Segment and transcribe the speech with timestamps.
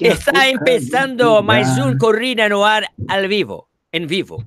[0.00, 4.42] Está começando mais um Corrida no Ar ao vivo, em vivo.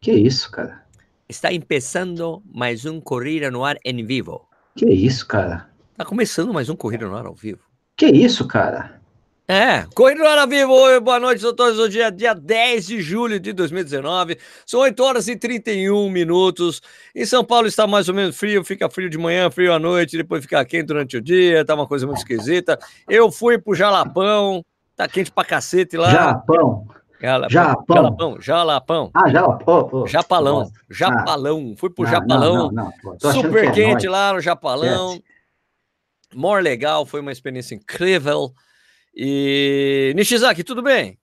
[0.00, 0.84] Que isso, cara?
[1.28, 4.48] Está começando mais um Corrida no Ar em vivo.
[4.76, 5.68] Que isso, cara?
[5.90, 7.58] Está começando mais um Corrida no Ar ao vivo.
[7.96, 8.95] Que isso, cara?
[9.48, 11.78] É, Corrida ao vivo, Oi, boa noite a todos.
[11.78, 14.36] Hoje é dia 10 de julho de 2019,
[14.66, 16.82] são 8 horas e 31 minutos.
[17.14, 20.16] Em São Paulo está mais ou menos frio, fica frio de manhã, frio à noite,
[20.16, 22.76] depois fica quente durante o dia, tá uma coisa muito esquisita.
[23.08, 24.64] Eu fui pro Jalapão,
[24.96, 26.10] tá quente pra cacete lá.
[26.10, 26.88] Jalapão?
[27.20, 27.48] Jalapão.
[27.88, 28.40] Jalapão.
[28.40, 29.10] Jalapão.
[29.14, 30.06] Ah, Jalapão.
[30.08, 30.58] Japalão.
[30.58, 30.72] Nossa.
[30.90, 31.74] Japalão.
[31.76, 32.72] Fui pro não, Japalão.
[32.72, 35.22] Não, não, Super que é quente lá no Japalão.
[36.34, 38.52] More legal, foi uma experiência incrível.
[39.16, 41.18] E Nishizaki, tudo bem?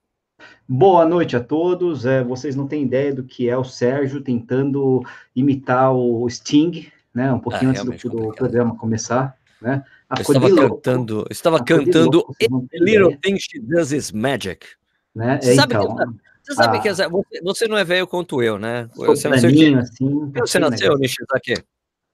[0.68, 2.08] Boa noite a todos.
[2.08, 5.04] É, vocês não têm ideia do que é o Sérgio tentando
[5.36, 7.32] imitar o Sting, né?
[7.32, 9.84] Um pouquinho ah, antes do, do, programa começar, né?
[10.10, 12.26] Eu estava cantando, estava cantando
[12.74, 14.66] Little Thing She Does Is Magic.
[15.14, 15.40] Né?
[15.44, 16.04] É, sabe então, que,
[16.42, 17.08] você sabe que você,
[17.44, 18.90] você, não é velho quanto eu, né?
[18.96, 21.64] Você nasceu, de, assim, você nasceu, Nishizaki?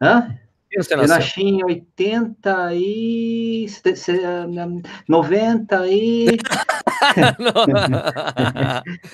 [0.02, 0.38] Hã?
[0.72, 3.66] Eu nasci em 80 e.
[5.08, 6.28] 90 e.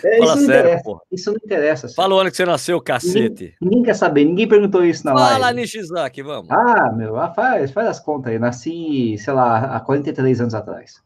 [0.03, 0.81] é, isso, não sério,
[1.11, 1.87] isso não interessa.
[1.89, 3.19] Fala o ano que você nasceu, cacete.
[3.19, 5.39] Ninguém, ninguém quer saber, ninguém perguntou isso na Fala, live.
[5.41, 6.51] Fala, Nishizaki, vamos.
[6.51, 8.39] Ah, meu, ah, faz, faz as contas aí.
[8.39, 11.01] Nasci, sei lá, há 43 anos atrás.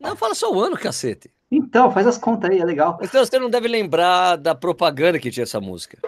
[0.00, 1.30] Não, fala só o ano, cacete.
[1.50, 2.98] Então, faz as contas aí, é legal.
[3.02, 5.98] Então você não deve lembrar da propaganda que tinha essa música.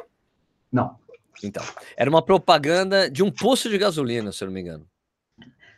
[0.71, 1.02] Não.
[1.43, 1.65] Então,
[1.97, 4.87] era uma propaganda de um posto de gasolina, se eu não me engano.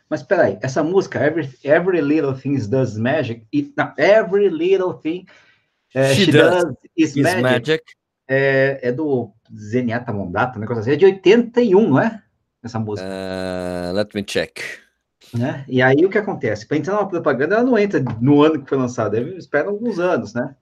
[0.09, 5.25] Mas peraí, essa música, Every, Every Little Thing Does Magic, e, não, Every Little Thing
[5.95, 7.83] uh, She, she does, does, Is, Magic, magic.
[8.27, 12.21] É, é, do Zenyatta Mondato, um negócio assim, é de 81, não é?
[12.63, 13.07] Essa música.
[13.07, 14.59] Uh, let me check.
[15.33, 15.65] Né?
[15.67, 16.67] E aí o que acontece?
[16.67, 20.33] Para entrar numa propaganda, ela não entra no ano que foi lançada, espera alguns anos,
[20.33, 20.55] né?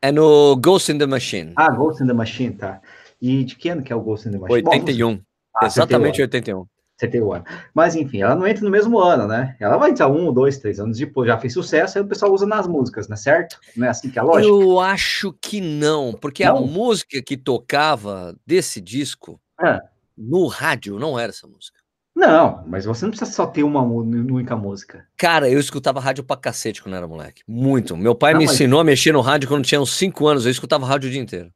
[0.00, 1.52] É no Ghost in the Machine.
[1.56, 2.80] Ah, Ghost in the Machine, tá.
[3.20, 4.62] E de que ano que é o Ghost in the Machine?
[4.66, 5.16] 81.
[5.16, 5.22] Bom,
[5.56, 6.66] ah, Exatamente 81.
[7.00, 7.42] 71
[7.72, 9.56] Mas enfim, ela não entra no mesmo ano, né?
[9.60, 12.44] Ela vai entrar um, dois, três anos depois, já fez sucesso, aí o pessoal usa
[12.44, 13.16] nas músicas, né?
[13.16, 13.58] Certo?
[13.76, 14.48] Não é assim que é a lógica?
[14.48, 16.56] Eu acho que não, porque não?
[16.56, 19.80] a música que tocava desse disco é.
[20.16, 21.78] no rádio não era essa música.
[22.16, 25.06] Não, mas você não precisa só ter uma única música.
[25.16, 27.42] Cara, eu escutava rádio pra cacete quando era moleque.
[27.46, 27.96] Muito.
[27.96, 28.54] Meu pai não, me mas...
[28.54, 30.44] ensinou a mexer no rádio quando tinha uns 5 anos.
[30.44, 31.52] Eu escutava rádio o dia inteiro.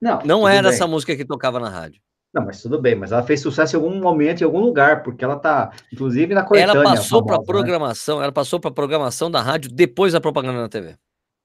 [0.00, 0.72] Não, não era bem.
[0.72, 2.00] essa música que tocava na rádio.
[2.32, 5.24] Não, mas tudo bem, mas ela fez sucesso em algum momento, em algum lugar, porque
[5.24, 6.82] ela tá, inclusive, na coletânea.
[6.82, 7.44] Ela passou para né?
[7.44, 8.24] programação, né?
[8.24, 10.94] ela passou para programação da rádio depois da propaganda na TV.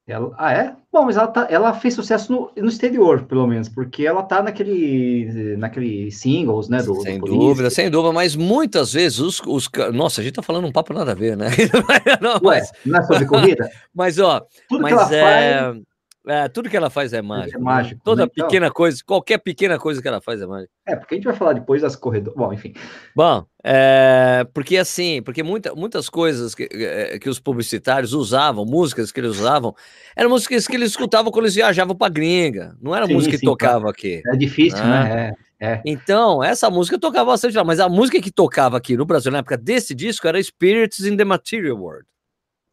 [0.05, 0.75] Ela, ah, é?
[0.91, 4.43] Bom, mas ela, tá, ela fez sucesso no, no exterior, pelo menos, porque ela tá
[4.43, 6.83] naquele, naquele singles, né?
[6.83, 9.69] Do, sem do dúvida, sem dúvida, mas muitas vezes os, os.
[9.93, 11.47] Nossa, a gente tá falando um papo nada a ver, né?
[12.19, 13.71] não, mas, Ué, não é sobre corrida?
[13.95, 15.61] mas, ó, Tudo mas que ela é.
[15.61, 15.92] Faz
[16.27, 17.57] é, tudo que ela faz é mágico.
[17.57, 17.65] É né?
[17.65, 18.01] mágico.
[18.03, 18.29] Toda né?
[18.31, 20.71] Então pequena coisa, qualquer pequena coisa que ela faz é mágico.
[20.87, 22.37] É, porque a gente vai falar depois das corredoras.
[22.37, 22.73] Bom, enfim.
[23.15, 29.11] Bom, é, porque assim, porque muita, muitas coisas que, é, que os publicitários usavam, músicas
[29.11, 29.75] que eles usavam,
[30.15, 32.75] eram músicas que eles escutavam quando eles viajavam para gringa.
[32.81, 34.21] Não era sim, música sim, que tocava aqui.
[34.25, 35.03] É difícil, né?
[35.03, 35.33] né?
[35.59, 35.81] É, é.
[35.85, 39.39] Então, essa música tocava bastante lá, mas a música que tocava aqui no Brasil na
[39.39, 42.05] época desse disco era Spirits in the Material World.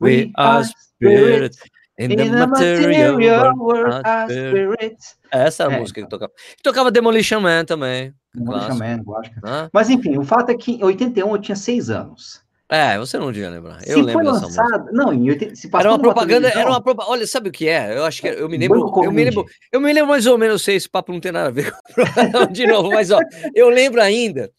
[0.01, 1.59] We, We are spirits.
[2.01, 4.03] In, the, material, material world, world
[4.33, 5.17] spirits.
[5.31, 6.33] Essa é a é, música que tocava.
[6.59, 8.15] E tocava Demolition Man também.
[8.35, 9.37] Demolition Man, lógico.
[9.71, 12.43] Mas enfim, o fato é que em 81 eu tinha seis anos.
[12.71, 13.79] É, você não devia lembrar.
[13.85, 17.13] Eu se lembro foi lançado, não, em 80, se era uma propaganda, era uma propaganda.
[17.13, 17.99] Olha, sabe o que é?
[17.99, 20.63] Eu acho que eu me lembro, eu me lembro, eu me lembro mais ou menos,
[20.63, 23.19] sei, esse papo não tem nada a ver com de novo, mas ó,
[23.57, 24.51] eu lembro ainda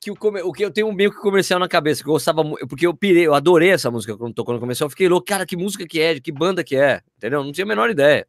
[0.00, 2.86] que o, o que eu tenho meio que comercial na cabeça, que eu gostava porque
[2.86, 5.56] eu pirei, eu adorei essa música quando tocou no comercial, eu fiquei louco, cara, que
[5.56, 7.44] música que é, de que banda que é, entendeu?
[7.44, 8.26] Não tinha a menor ideia.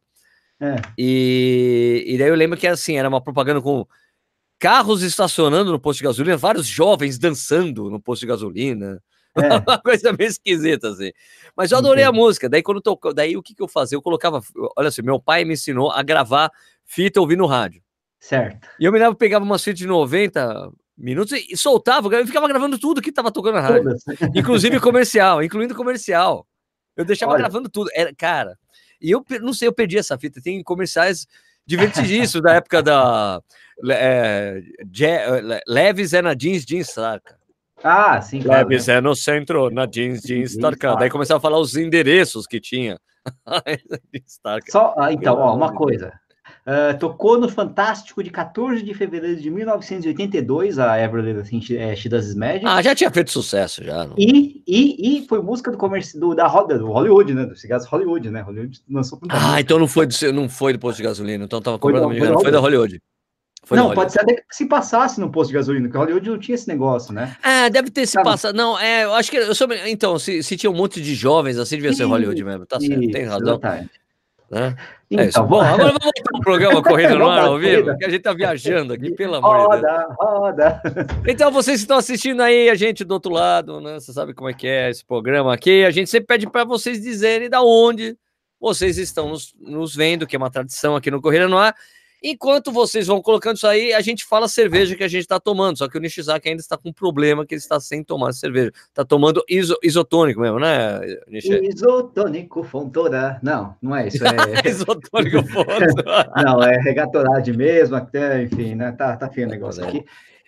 [0.60, 0.76] É.
[0.98, 3.86] E, e daí eu lembro que assim, era uma propaganda com
[4.58, 9.02] carros estacionando no posto de gasolina, vários jovens dançando no posto de gasolina.
[9.34, 9.40] É.
[9.66, 11.10] uma coisa meio esquisita, assim.
[11.56, 12.18] Mas eu adorei Entendi.
[12.18, 12.48] a música.
[12.48, 13.96] Daí, quando tocou, daí o que, que eu fazia?
[13.96, 14.40] Eu colocava.
[14.76, 16.50] Olha assim, meu pai me ensinou a gravar
[16.84, 17.82] fita ouvindo rádio.
[18.20, 18.68] Certo.
[18.78, 22.78] E eu me lembro, pegava umas fitas de 90, minutos e soltava, eu ficava gravando
[22.78, 23.96] tudo que estava tocando na rádio,
[24.34, 26.46] inclusive comercial, incluindo comercial.
[26.96, 27.40] Eu deixava Olha.
[27.40, 28.58] gravando tudo, era cara.
[29.00, 30.40] E eu não sei, eu perdi essa fita.
[30.40, 31.26] Tem comerciais
[31.66, 33.40] divertidíssimos da época da
[33.90, 34.60] é,
[35.66, 37.36] Leves é na jeans jeans saca.
[37.82, 38.68] Ah, sim, claro.
[38.68, 38.94] Leves né?
[38.94, 40.78] é no centro, na jeans jeans Stark.
[40.98, 42.98] Daí começava a falar os endereços que tinha.
[44.70, 46.12] Só, ah, então, ó, uma coisa.
[46.64, 52.08] Uh, tocou no Fantástico de 14 de fevereiro de 1982, a Everly assim, é, She
[52.08, 52.64] Does Magic.
[52.64, 54.06] Ah, já tinha feito sucesso, já.
[54.06, 54.14] Não...
[54.16, 57.46] E, e, e foi música do comércio do, da roda, do Hollywood, né?
[57.46, 58.42] Do cigarros Hollywood, né?
[58.42, 61.80] Hollywood lançou Ah, então não foi, do, não foi do posto de gasolina, então tava
[61.80, 63.02] completamente foi, foi, foi da Hollywood.
[63.64, 66.38] Foi não, pode ser até que se passasse no posto de gasolina, porque Hollywood não
[66.38, 67.36] tinha esse negócio, né?
[67.42, 68.54] É, deve ter se passado.
[68.56, 69.36] Não, é, eu acho que.
[69.36, 72.66] Eu soube, então, se, se tinha um monte de jovens, assim devia ser Hollywood mesmo.
[72.66, 73.60] Tá certo, tem razão.
[74.50, 74.76] Né?
[75.12, 75.42] Então, é isso.
[75.44, 78.32] Bom, agora vamos voltar pro programa Corrida no Ar ao vivo, que a gente tá
[78.32, 80.16] viajando aqui, pelo amor roda, de Deus.
[80.18, 80.82] Roda,
[81.26, 84.00] Então, vocês que estão assistindo aí, a gente do outro lado, né?
[84.00, 85.84] Você sabe como é que é esse programa aqui.
[85.84, 88.16] A gente sempre pede para vocês dizerem da onde
[88.58, 91.74] vocês estão nos, nos vendo, que é uma tradição aqui no Corrida no Ar.
[92.24, 95.40] Enquanto vocês vão colocando isso aí, a gente fala a cerveja que a gente está
[95.40, 95.78] tomando.
[95.78, 98.70] Só que o Nishizaki ainda está com um problema que ele está sem tomar cerveja.
[98.88, 101.52] Está tomando iso, isotônico mesmo, né, Nishi?
[101.64, 103.40] Isotônico Fontoura.
[103.42, 104.22] Não, não é isso.
[104.24, 104.30] É...
[104.68, 105.86] isotônico Fontoura.
[106.44, 108.92] não, é regatorade mesmo, até, enfim, né?
[108.92, 110.04] Tá, tá feio o negócio aqui.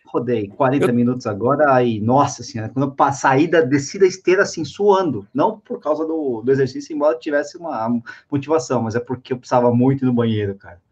[0.06, 0.94] Rodei 40 eu...
[0.94, 5.26] minutos agora, aí, nossa senhora, quando eu saí da descida esteira assim, suando.
[5.34, 8.00] Não por causa do, do exercício, embora tivesse uma
[8.30, 10.83] motivação, mas é porque eu precisava muito no banheiro, cara.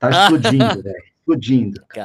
[0.00, 1.02] Tá explodindo, velho.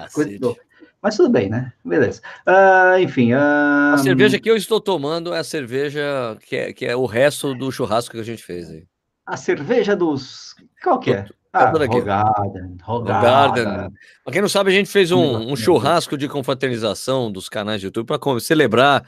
[0.05, 0.57] Explodindo.
[1.01, 1.71] Mas tudo bem, né?
[1.83, 2.21] Beleza.
[2.47, 3.33] Uh, enfim.
[3.33, 3.93] Uh...
[3.93, 7.53] A cerveja que eu estou tomando é a cerveja que é, que é o resto
[7.53, 8.83] do churrasco que a gente fez aí.
[9.25, 10.55] A cerveja dos.
[10.83, 11.25] Qual que é?
[11.53, 13.91] Ah, Rogarden, Rogarden.
[14.23, 17.87] Pra quem não sabe, a gente fez um, um churrasco de confraternização dos canais de
[17.87, 19.07] YouTube para celebrar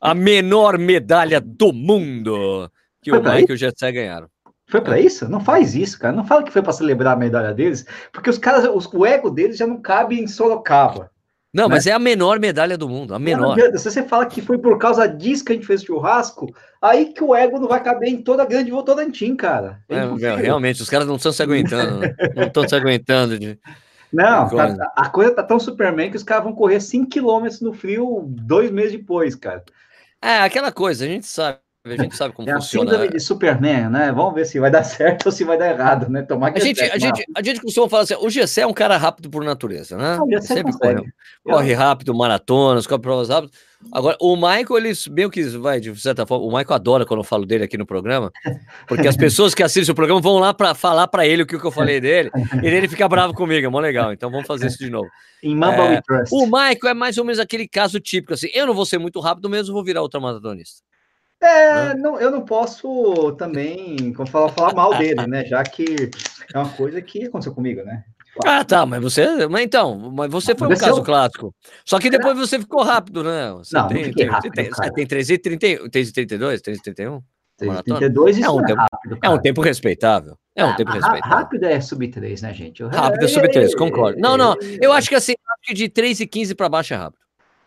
[0.00, 2.70] a menor medalha do mundo
[3.02, 4.28] que Foi o Mike e o Jetsé ganharam.
[4.72, 5.28] Foi para isso?
[5.28, 6.16] Não faz isso, cara.
[6.16, 9.28] Não fala que foi para celebrar a medalha deles, porque os caras, os, o ego
[9.28, 11.10] deles já não cabe em Sorocaba.
[11.52, 11.74] Não, né?
[11.74, 13.58] mas é a menor medalha do mundo, a menor.
[13.76, 16.46] se você fala que foi por causa disso que a gente fez o churrasco,
[16.80, 19.78] aí que o ego não vai caber em toda a grande Votorantim, cara.
[19.90, 22.14] É é, realmente, os caras não estão se aguentando, né?
[22.34, 23.38] não estão se aguentando.
[23.38, 23.58] De...
[24.10, 27.74] Não, tá, a coisa tá tão Superman que os caras vão correr 5 km no
[27.74, 29.62] frio dois meses depois, cara.
[30.22, 31.58] É, aquela coisa, a gente sabe.
[31.84, 32.90] A gente sabe como é funciona.
[32.90, 34.12] A síndrome de Superman, né?
[34.12, 36.22] Vamos ver se vai dar certo ou se vai dar errado, né?
[36.22, 38.72] Tomar que a gente, a, gente, a gente costuma falar assim: o GC é um
[38.72, 40.16] cara rápido por natureza, né?
[40.16, 41.02] Não, Sempre corre,
[41.42, 43.56] corre rápido, maratonas, corre provas rápidas.
[43.90, 47.24] Agora, o Michael, ele meio que vai, de certa forma, o Michael adora quando eu
[47.24, 48.30] falo dele aqui no programa,
[48.86, 51.56] porque as pessoas que assistem o programa vão lá para falar para ele o que,
[51.56, 52.30] eu falei dele,
[52.62, 54.12] e ele fica bravo comigo, é mó legal.
[54.12, 55.08] Então vamos fazer isso de novo.
[55.42, 56.00] Em Mamba é,
[56.30, 59.18] O Michael é mais ou menos aquele caso típico, assim, eu não vou ser muito
[59.18, 60.80] rápido mesmo, vou virar ultramaratonista.
[61.42, 61.94] É, né?
[61.94, 65.44] não, eu não posso também como falar, falar mal dele, né?
[65.44, 66.10] Já que
[66.54, 68.04] é uma coisa que aconteceu comigo, né?
[68.46, 69.46] Ah, tá, mas você.
[69.48, 71.04] Mas então, mas você foi um caso eu...
[71.04, 71.54] clássico.
[71.84, 73.52] Só que depois você ficou rápido, né?
[73.52, 77.22] Você não, tem, não tem, rápido, tem, você tem 3,32, 3,31?
[77.84, 80.36] 32 é um, é tempo, rápido, é um tempo respeitável.
[80.56, 81.36] É um ah, tempo respeitável.
[81.36, 82.82] Rápido é sub 3, né, gente?
[82.84, 84.18] Rápido é sub 3, concordo.
[84.20, 84.56] Não, não.
[84.80, 87.21] Eu acho que assim, acho que de 3 e 15 para baixo é rápido.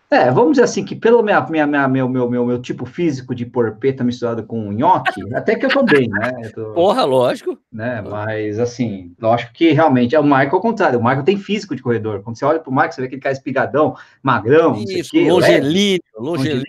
[0.09, 3.33] É, vamos dizer assim, que pelo minha, minha, minha, meu, meu, meu, meu tipo físico
[3.33, 6.49] de porpeta misturado com nhoque, até que eu tô bem, né?
[6.53, 7.57] Tô, Porra, lógico.
[7.71, 8.01] Né?
[8.01, 10.99] Mas, assim, lógico que realmente é o Michael ao contrário.
[10.99, 12.21] O Michael tem físico de corredor.
[12.21, 16.63] Quando você olha pro Michael, você vê aquele cara espigadão, magrão, Isso, longelíneo, longelíneo.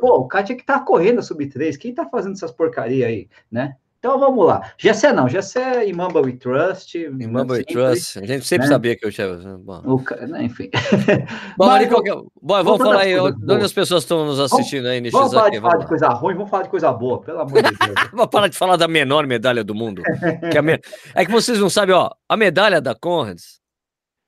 [0.00, 1.78] Pô, o cara tinha que estar tá correndo a sub-3.
[1.78, 3.76] Quem tá fazendo essas porcaria aí, né?
[4.00, 4.72] Então vamos lá.
[4.78, 6.96] Gessé não, Gessé e Mamba We Trust.
[7.10, 8.18] Mamba We Trust.
[8.18, 8.72] A gente sempre né?
[8.72, 9.28] sabia que eu tinha.
[9.58, 9.82] Bom.
[9.84, 10.70] O, né, enfim.
[11.58, 12.14] Bom, Mas, qualquer...
[12.14, 15.22] Bom vamos falar aí onde as pessoas estão nos assistindo vamos, aí, Nishizaki.
[15.22, 17.76] Vamos falar de, falar de coisa ruim, vamos falar de coisa boa, pelo amor de
[17.76, 17.94] Deus.
[18.10, 20.02] vamos parar de falar da menor medalha do mundo.
[20.50, 20.80] Que me...
[21.14, 23.60] É que vocês não sabem, ó, a medalha da Conrads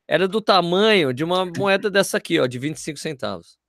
[0.06, 3.61] era do tamanho de uma moeda dessa aqui, ó, de 25 centavos.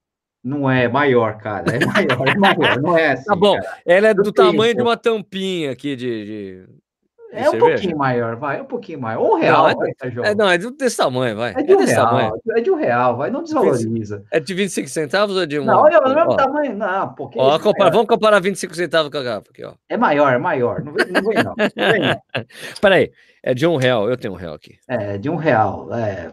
[0.43, 1.65] Não é maior, cara.
[1.73, 2.81] É maior, é maior.
[2.81, 3.55] Não é assim, Tá bom.
[3.55, 3.77] Cara.
[3.85, 6.25] Ela é do Eu tamanho tenho, de uma tampinha aqui de.
[6.25, 6.83] de, de
[7.31, 8.59] é um pouquinho maior, vai.
[8.59, 9.21] É um pouquinho maior.
[9.23, 11.53] Um real, não, é, vai, é, não, é desse tamanho, vai.
[11.57, 12.05] É de um é real.
[12.05, 12.33] Tamanho.
[12.51, 13.31] É de um real, vai.
[13.31, 14.23] Não desvaloriza.
[14.29, 15.65] É de 25 centavos ou de um.
[15.65, 17.05] Não, olha, no mesmo tamanho, não.
[17.05, 17.43] Um pouquinho.
[17.43, 19.73] Ó, compara, vamos comparar 25 centavos com a garrafa aqui, ó.
[19.89, 20.83] É maior, é maior.
[20.83, 22.45] Não vem, não vem, não, vem, não.
[22.79, 23.11] Peraí.
[23.41, 24.09] É de um real.
[24.09, 24.75] Eu tenho um real aqui.
[24.87, 25.89] É, de um real.
[25.93, 26.31] É,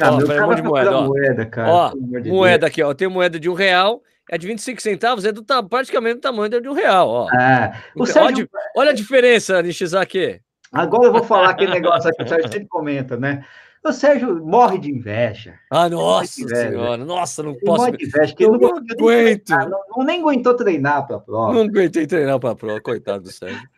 [0.00, 1.06] ah, ó, peraí, um de moeda, ó.
[1.06, 1.72] moeda, cara.
[1.72, 2.70] Ó, de moeda Deus.
[2.70, 2.94] aqui, ó.
[2.94, 6.68] Tem moeda de um real, é de 25 centavos, é do, praticamente do tamanho de
[6.68, 7.30] um real, ó.
[7.30, 7.72] É.
[8.06, 8.22] Sérgio...
[8.22, 10.40] olha, olha a diferença, Nishizaki.
[10.72, 13.44] Agora eu vou falar aquele negócio aqui que o Sérgio sempre comenta, né?
[13.84, 15.54] O Sérgio morre de inveja.
[15.70, 16.70] Ah, nossa inveja.
[16.70, 17.82] senhora, nossa, não posso.
[17.82, 19.50] Morre de inveja, eu, eu não, aguento.
[19.50, 21.52] Não, não, nem aguentou treinar para a prova.
[21.52, 23.68] Não aguentei treinar para a prova, coitado do Sérgio.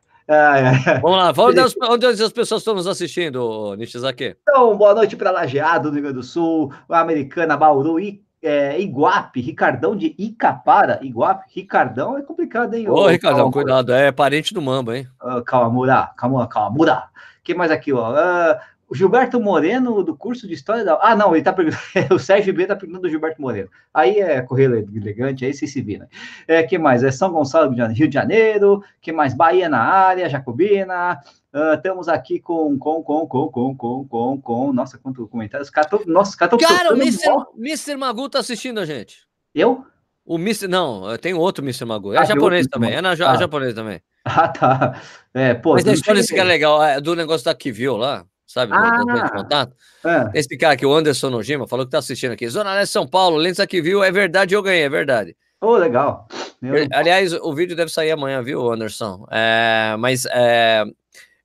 [1.02, 4.36] Vamos lá, onde, onde as pessoas estão nos assistindo, Nishizaki?
[4.42, 9.40] Então, boa noite para Lajeado, no Rio Grande do Sul, Americana, Bauru e é, Iguape,
[9.40, 12.88] Ricardão de Icapara, Iguape, Ricardão é complicado, hein?
[12.88, 15.08] Ô, Ricardão, cuidado, é parente do Mamba, hein?
[15.22, 17.04] Uh, Kawamura, Kawamura, Kawamura.
[17.42, 18.12] que mais aqui, ó?
[18.12, 18.56] Uh,
[18.88, 20.98] o Gilberto Moreno, do curso de História da...
[21.02, 21.82] Ah, não, ele tá perguntando...
[22.14, 23.68] o Sérgio B tá perguntando do Gilberto Moreno.
[23.92, 26.04] Aí é Correio Elegante, aí você se vira.
[26.04, 26.08] Né?
[26.46, 27.02] É, que mais?
[27.02, 28.82] É São Gonçalo, Rio de Janeiro.
[29.00, 29.34] que mais?
[29.34, 31.18] Bahia na área, Jacobina.
[31.52, 34.72] Uh, estamos aqui com, com, com, com, com, com, com, com...
[34.72, 35.68] Nossa, quanto comentários.
[35.68, 37.28] Cara, tô, nossa, cara, cara o Mr.
[37.58, 37.96] Mr.
[37.96, 39.26] Magu tá assistindo a gente.
[39.52, 39.84] Eu?
[40.24, 40.68] O Mr.
[40.68, 41.84] Não, tem outro Mr.
[41.84, 42.14] Magu.
[42.14, 42.92] É ah, japonês também.
[42.92, 43.36] É na, ah.
[43.36, 44.00] japonês também.
[44.24, 45.00] Ah, tá.
[45.34, 48.72] É, pô, Mas a história cara é legal, é do negócio da Kivio lá sabe?
[48.74, 49.76] Ah, do, contato.
[50.04, 50.30] É.
[50.38, 52.48] Esse cara aqui, o Anderson Nojima, falou que tá assistindo aqui.
[52.48, 55.36] Zona Leste São Paulo, Lentes aqui viu, é verdade, eu ganhei, é verdade.
[55.60, 56.28] Oh, legal.
[56.62, 56.86] Eu...
[56.92, 59.26] Aliás, o vídeo deve sair amanhã, viu, Anderson?
[59.30, 60.84] É, mas é,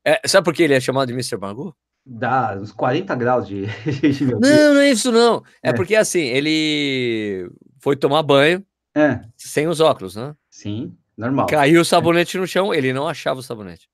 [0.05, 1.37] é, sabe por que ele é chamado de Mr.
[1.37, 1.75] Magoo?
[2.05, 3.67] Dá uns 40 graus de.
[4.39, 5.43] não, não é isso, não.
[5.63, 8.65] É, é, porque assim, ele foi tomar banho
[8.95, 9.21] é.
[9.37, 10.35] sem os óculos, né?
[10.49, 11.45] Sim, normal.
[11.45, 13.87] Caiu o sabonete no chão, ele não achava o sabonete.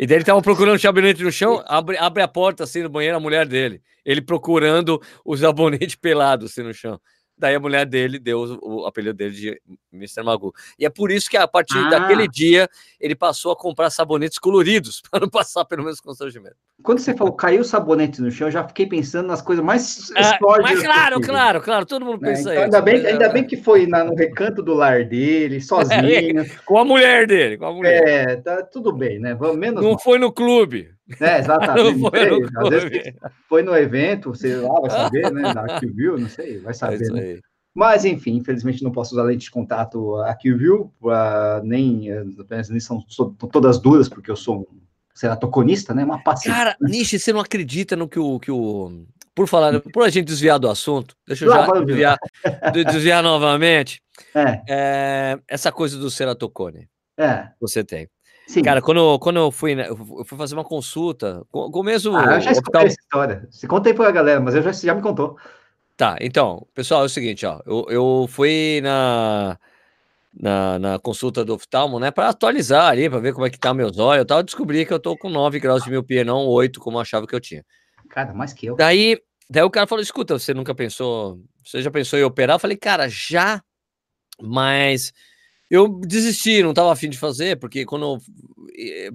[0.00, 2.88] E daí ele tava procurando o sabonete no chão, abre, abre a porta assim no
[2.88, 3.82] banheiro, a mulher dele.
[4.02, 6.98] Ele procurando o sabonete pelado assim no chão.
[7.40, 10.22] Daí a mulher dele deu o, apelido dele de Mr.
[10.22, 10.52] Magoo.
[10.78, 11.88] E é por isso que a partir ah.
[11.88, 12.68] daquele dia
[13.00, 16.56] ele passou a comprar sabonetes coloridos, para não passar pelo mesmo constrangimento.
[16.82, 20.14] Quando você falou caiu sabonete no chão, eu já fiquei pensando nas coisas mais é,
[20.14, 20.62] Mas claro,
[21.14, 21.32] possível.
[21.32, 22.62] claro, claro, todo mundo né, pensa então, isso.
[22.64, 26.44] Ainda bem, ainda bem que foi na, no recanto do lar dele, sozinho.
[26.66, 28.06] com a mulher dele, com a mulher.
[28.06, 29.34] É, tá tudo bem, né?
[29.56, 29.82] Menos.
[29.82, 29.98] Não mal.
[29.98, 30.90] foi no clube.
[31.18, 31.98] É, exatamente.
[31.98, 33.14] Não foi, no Às vezes
[33.48, 35.54] foi no evento, você lá vai saber, né?
[35.54, 37.10] Da viu, não sei, vai é saber.
[37.10, 37.40] É né?
[37.74, 40.92] Mas, enfim, infelizmente não posso usar lente de contato aqui, viu?
[41.00, 42.08] Uh, nem,
[42.68, 43.04] nem são,
[43.52, 44.80] todas duras, porque eu sou um
[45.14, 46.04] ceratoconista, né?
[46.04, 46.52] Uma paciência.
[46.52, 49.04] Cara, Nishi, você não acredita no que o, que o.
[49.34, 52.18] Por falar, por a gente desviar do assunto, deixa eu já desviar,
[52.72, 54.00] desviar novamente.
[54.34, 54.62] É.
[54.68, 56.90] É, essa coisa do ceratocone.
[57.18, 57.48] É.
[57.58, 58.06] Você tem.
[58.50, 58.62] Sim.
[58.62, 62.16] Cara, quando, quando eu fui, né, eu fui fazer uma consulta, com, com mesmo.
[62.16, 63.46] Ah, eu já escutei essa história.
[63.48, 65.38] Se contei pra galera, mas eu já, já me contou.
[65.96, 69.56] Tá, então, pessoal, é o seguinte, ó, eu, eu fui na,
[70.34, 73.72] na, na consulta do oftalmo, né, para atualizar ali, para ver como é que tá
[73.72, 76.44] meus olhos e tal, eu descobri que eu tô com 9 graus de miopia, não
[76.44, 77.64] 8, como eu achava que eu tinha.
[78.08, 78.74] Cara, mais que eu.
[78.74, 79.16] Daí,
[79.48, 82.56] daí o cara falou, escuta, você nunca pensou, você já pensou em operar?
[82.56, 83.62] Eu falei, cara, já,
[84.42, 85.12] mas
[85.70, 88.18] eu desisti, não tava afim de fazer, porque quando,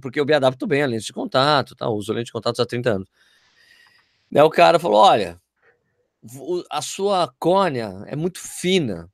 [0.01, 2.65] porque eu me adapto bem a lente de contato, tá, uso lente de contato há
[2.65, 3.09] 30 anos.
[4.31, 5.39] Daí o cara falou, olha
[6.69, 9.09] a sua córnea é muito fina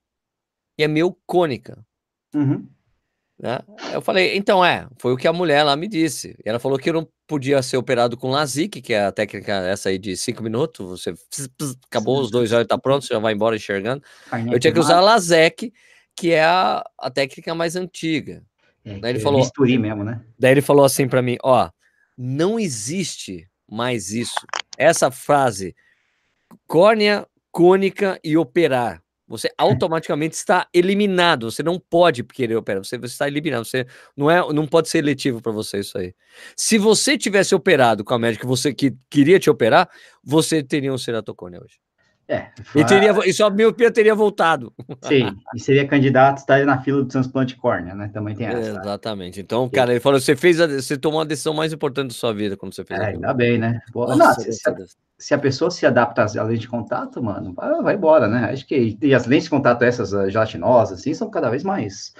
[0.78, 1.86] e é meio cônica.
[2.34, 2.68] Uhum.
[3.38, 3.60] Né?
[3.92, 6.38] Eu falei, então é, foi o que a mulher lá me disse.
[6.46, 9.54] E ela falou que eu não podia ser operado com LASIK, que é a técnica
[9.54, 12.24] essa aí de cinco minutos, você pss, pss, acabou Sim.
[12.24, 14.04] os dois olhos, tá pronto, você já vai embora enxergando.
[14.52, 15.74] Eu tinha que usar a LASEC,
[16.22, 18.44] que é a, a técnica mais antiga.
[18.86, 20.24] É, daí ele é falou, bisturi mesmo, né?
[20.38, 21.68] Daí ele falou assim para mim, ó,
[22.16, 24.36] não existe mais isso.
[24.78, 25.76] Essa frase
[26.68, 29.02] córnea, cônica e operar.
[29.28, 31.50] Você automaticamente está eliminado.
[31.50, 32.84] Você não pode querer operar.
[32.84, 33.66] Você, você está eliminado.
[33.66, 36.14] Você não é, não pode ser eletivo para você isso aí.
[36.56, 39.90] Se você tivesse operado com a médica que você que queria te operar,
[40.24, 41.80] você teria um ceratocônia hoje.
[42.32, 44.72] É, e, teria, e sua miopia teria voltado.
[45.02, 48.10] Sim, e seria candidato, estaria na fila do transplante córnea, né?
[48.14, 48.80] Também tem essa.
[48.80, 49.42] Exatamente.
[49.42, 52.34] Então, cara, ele falou: você fez a, você tomou a decisão mais importante da sua
[52.34, 52.98] vida quando você fez.
[53.02, 53.82] É, ainda bem, né?
[53.94, 54.76] Nossa, não, se, se, a,
[55.18, 58.50] se, a, pessoa se adapta às lentes de contato, mano, vai, vai embora, né?
[58.54, 62.14] Acho que e as lentes de contato, essas gelatinosas, assim, são cada vez mais.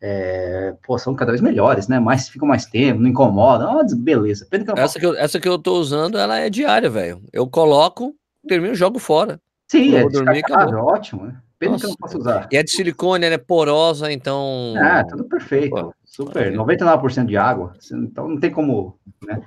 [0.00, 1.98] É, pô, são cada vez melhores, né?
[1.98, 3.80] Mais ficam mais tempo, não incomodam.
[3.80, 4.46] Oh, beleza.
[4.48, 7.20] Que essa, que eu, essa que eu tô usando, ela é diária, velho.
[7.32, 8.14] Eu coloco,
[8.46, 9.40] termino jogo fora.
[9.68, 11.36] Sim, é dormir, ótimo, né?
[11.58, 12.48] Pena Nossa, que eu não posso usar.
[12.52, 14.74] E é de silicone, ela é porosa, então.
[14.78, 15.70] Ah, tudo perfeito.
[15.70, 16.52] Pô, super.
[16.52, 17.72] 99% de água.
[17.90, 18.98] Então não tem como.
[19.26, 19.40] Né?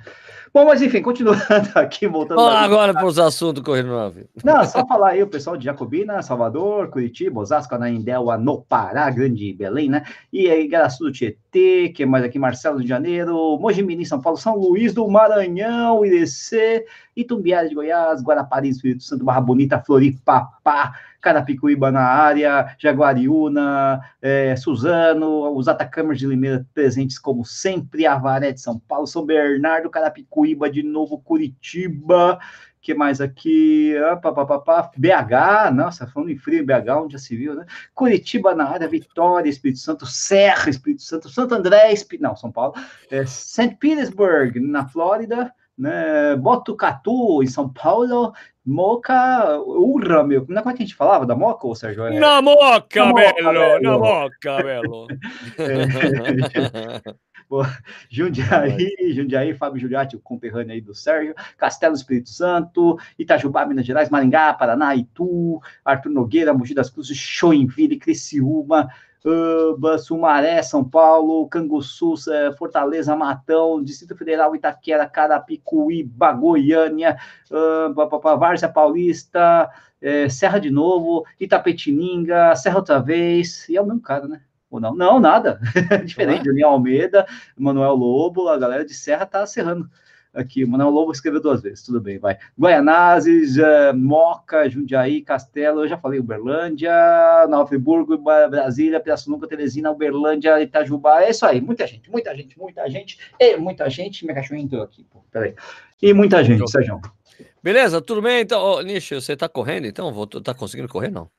[0.53, 1.39] Bom, mas enfim, continuando
[1.75, 2.37] aqui, voltando.
[2.37, 3.89] Vamos agora para os assuntos correndo.
[4.43, 9.53] Não, só falar aí o pessoal de Jacobina, Salvador, Curitiba, Osasco, Anaindel, no Pará, Grande
[9.53, 10.03] Belém, né?
[10.31, 14.55] E aí, Garaçu do Tietê, que mais aqui, Marcelo de Janeiro, Mojimirim, São Paulo, São
[14.55, 22.01] Luís do Maranhão, IDC, Itumbiara de Goiás, Guarapari, Espírito Santo, Barra Bonita, Floripapá, Carapicuíba na
[22.01, 29.05] área, Jaguariúna, é, Suzano, os Atacamers de Limeira presentes como sempre, Avaré de São Paulo,
[29.07, 32.39] São Bernardo, Carapicuíba, de novo Curitiba,
[32.81, 33.95] que mais aqui?
[33.97, 34.91] Ah, pá, pá.
[34.95, 37.65] BH, nossa, falando em frio, BH, onde já se viu, né?
[37.93, 42.17] Curitiba na área, Vitória, Espírito Santo, Serra, Espírito Santo, Santo André, Espí...
[42.19, 42.73] não, São Paulo,
[43.11, 43.75] é, St.
[43.79, 46.35] Petersburg, na Flórida, né?
[46.35, 48.33] Botucatu, em São Paulo,
[48.65, 50.45] Moca, Urra, meu.
[50.47, 52.05] Não é como é que a gente falava da Moca, ou Sérgio?
[52.05, 52.19] É...
[52.19, 55.07] Na Moca, na Belo, na Moca, Belo.
[55.57, 57.01] É.
[58.11, 64.09] Jundiaí, Jundiaí, Fábio Juliati, o conterrâneo aí do Sérgio, Castelo Espírito Santo, Itajubá, Minas Gerais,
[64.09, 68.89] Maringá, Paraná, Itu, Arthur Nogueira, Mogi das Cruzes, Joinville, Criciúma,
[69.25, 77.17] uh, Sumaré, São Paulo, Canguçu, eh, Fortaleza, Matão, Distrito Federal, Itaquera, Carapicuíba, Goiânia,
[77.51, 79.69] uh, Várzea Paulista,
[80.01, 84.41] eh, Serra de Novo, Itapetininga, Serra outra vez, e é o mesmo cara, né?
[84.69, 84.95] Ou não?
[84.95, 85.59] Não, nada.
[86.05, 86.49] Diferente.
[86.49, 86.67] Uhum.
[86.67, 87.25] Almeida,
[87.57, 89.89] Manuel Lobo, a galera de Serra tá serrando
[90.33, 90.63] aqui.
[90.63, 92.37] O Manuel Lobo escreveu duas vezes, tudo bem, vai.
[92.57, 96.91] Guaianazes, uh, Moca, Jundiaí, Castelo, eu já falei Uberlândia,
[97.49, 102.89] Nova Friburgo, Brasília, Pirassununga, Teresina, Uberlândia, Itajubá, é isso aí, muita gente, muita gente, muita
[102.89, 105.53] gente, e muita gente, minha cachorrinha entrou aqui, pô, peraí.
[106.01, 106.99] E muita gente, Sérgio.
[107.61, 110.13] Beleza, tudo bem, então, oh, Nish, você tá correndo, então?
[110.13, 111.29] Vou, tá conseguindo correr, não?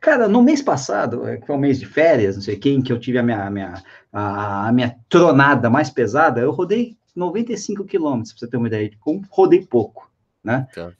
[0.00, 2.92] Cara, no mês passado, é, que foi um mês de férias, não sei quem, que
[2.92, 3.82] eu tive a minha, a minha,
[4.12, 9.24] a minha tronada mais pesada, eu rodei 95 quilômetros, para você ter uma ideia, como
[9.30, 10.10] rodei pouco,
[10.42, 10.66] né?
[10.74, 10.92] Tá.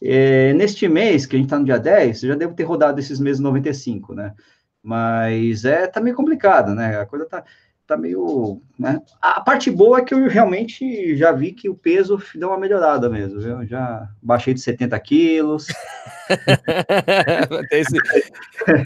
[0.00, 2.98] É, neste mês, que a gente está no dia 10, eu já devo ter rodado
[2.98, 4.34] esses meses 95, né?
[4.82, 6.98] Mas é, tá meio complicado, né?
[7.00, 7.44] A coisa tá,
[7.86, 8.60] tá meio.
[8.78, 9.00] Né?
[9.20, 13.08] A parte boa é que eu realmente já vi que o peso deu uma melhorada
[13.08, 13.40] mesmo.
[13.40, 15.66] Eu já baixei de 70 quilos.
[17.70, 17.96] tem, esse,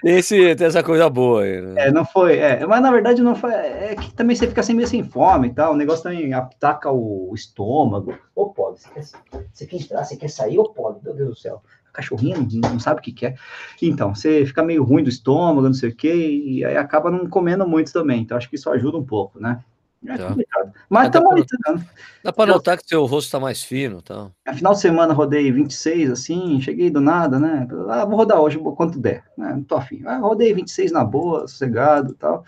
[0.02, 1.86] tem, esse, tem, essa coisa boa aí, né?
[1.86, 2.38] É, não foi.
[2.38, 3.52] É, mas na verdade não foi.
[3.52, 5.72] É que também você fica assim, meio sem fome e tal.
[5.72, 8.18] O negócio também ataca o estômago.
[8.34, 9.04] Ô, Poli, você quer,
[9.52, 10.58] você quer entrar, você quer sair?
[10.58, 11.62] Ô, Poli, meu Deus do céu
[11.96, 13.38] cachorrinho, não sabe o que quer.
[13.80, 17.26] Então, você fica meio ruim do estômago, não sei o quê, e aí acaba não
[17.28, 18.22] comendo muito também.
[18.22, 19.60] Então, acho que isso ajuda um pouco, né?
[20.06, 20.28] É tá.
[20.28, 20.72] complicado.
[20.88, 21.84] Mas estamos monitorando.
[22.22, 24.02] Dá para notar que seu rosto está mais fino.
[24.02, 24.30] Tá?
[24.46, 27.66] A final de semana rodei 26, assim, cheguei do nada, né?
[27.88, 29.52] Ah, vou rodar hoje quanto der, né?
[29.54, 30.02] Não tô afim.
[30.04, 32.44] Ah, rodei 26 na boa, sossegado e tal.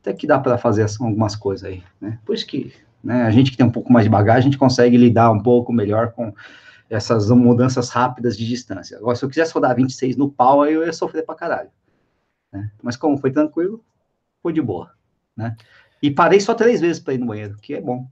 [0.00, 2.18] Até que dá para fazer algumas coisas aí, né?
[2.24, 2.72] Por isso que
[3.02, 5.42] né, a gente que tem um pouco mais de bagagem, a gente consegue lidar um
[5.42, 6.32] pouco melhor com
[6.94, 8.96] essas mudanças rápidas de distância.
[8.96, 11.70] Agora, se eu quisesse rodar 26 no pau, aí eu ia sofrer pra caralho.
[12.52, 12.70] Né?
[12.82, 13.84] Mas como foi tranquilo,
[14.42, 14.92] foi de boa,
[15.36, 15.56] né?
[16.02, 18.06] E parei só três vezes para ir no banheiro, que é bom.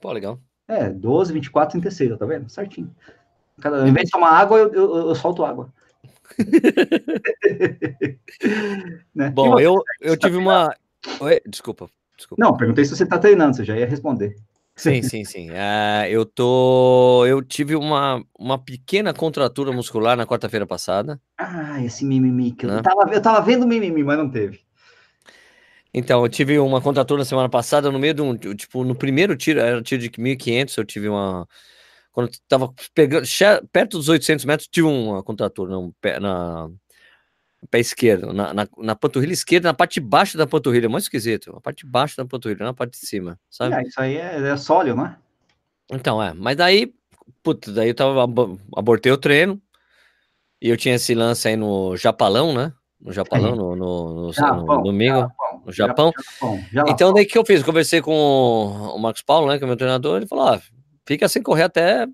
[0.00, 0.40] Pô, legal.
[0.68, 2.48] É, 12, 24, 36, tá vendo?
[2.48, 2.94] Certinho.
[3.60, 5.72] Cada, ao invés de tomar água, eu, eu, eu solto água.
[9.14, 9.30] né?
[9.30, 10.74] Bom, eu, eu tive uma.
[11.20, 12.42] Oi, desculpa, desculpa.
[12.42, 14.36] Não, perguntei se você está treinando, você já ia responder.
[14.76, 15.50] Sim, sim, sim.
[15.50, 17.24] Uh, eu tô.
[17.26, 21.18] Eu tive uma, uma pequena contratura muscular na quarta-feira passada.
[21.38, 22.78] Ah, esse mimimi que né?
[22.78, 24.60] eu tava, eu tava vendo mimimi, mas não teve.
[25.94, 28.36] Então, eu tive uma contratura na semana passada no meio de um.
[28.36, 31.48] Tipo, no primeiro tiro, era um tiro de 1.500, eu tive uma.
[32.12, 33.26] Quando eu tava pegando,
[33.72, 35.74] perto dos 800 metros, tive uma contratura
[36.20, 36.68] na,
[37.66, 41.52] pé esquerdo, na, na, na, panturrilha esquerda, na parte de baixo da panturrilha, muito esquisito,
[41.52, 43.74] na parte de baixo da panturrilha, na parte de cima, sabe?
[43.74, 45.16] É, isso aí é, é sólido, né?
[45.90, 46.94] Então, é, mas daí,
[47.42, 48.26] putz, daí eu tava,
[48.76, 49.60] abortei o treino,
[50.60, 52.72] e eu tinha esse lance aí no Japalão, né?
[53.00, 56.12] No Japalão, no, no, no, Japão, no domingo, Japão, no Japão.
[56.72, 56.88] Japão.
[56.88, 57.62] Então, daí que eu fiz?
[57.62, 60.60] Conversei com o Marcos Paulo, né, que é meu treinador, ele falou, ó,
[61.06, 62.06] fica sem correr até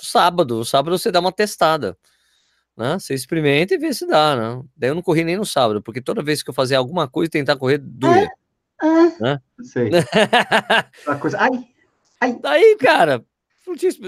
[0.00, 1.96] sábado, sábado você dá uma testada
[2.78, 2.96] né?
[2.98, 4.62] Você experimenta e vê se dá, né?
[4.76, 7.28] Daí eu não corri nem no sábado, porque toda vez que eu fazia alguma coisa,
[7.28, 8.30] tentar correr, doía.
[8.80, 9.40] Ah, ah, né?
[9.62, 9.90] Sei.
[11.20, 11.38] coisa...
[11.40, 11.50] Ai,
[12.20, 12.38] ai.
[12.40, 13.24] Daí, cara,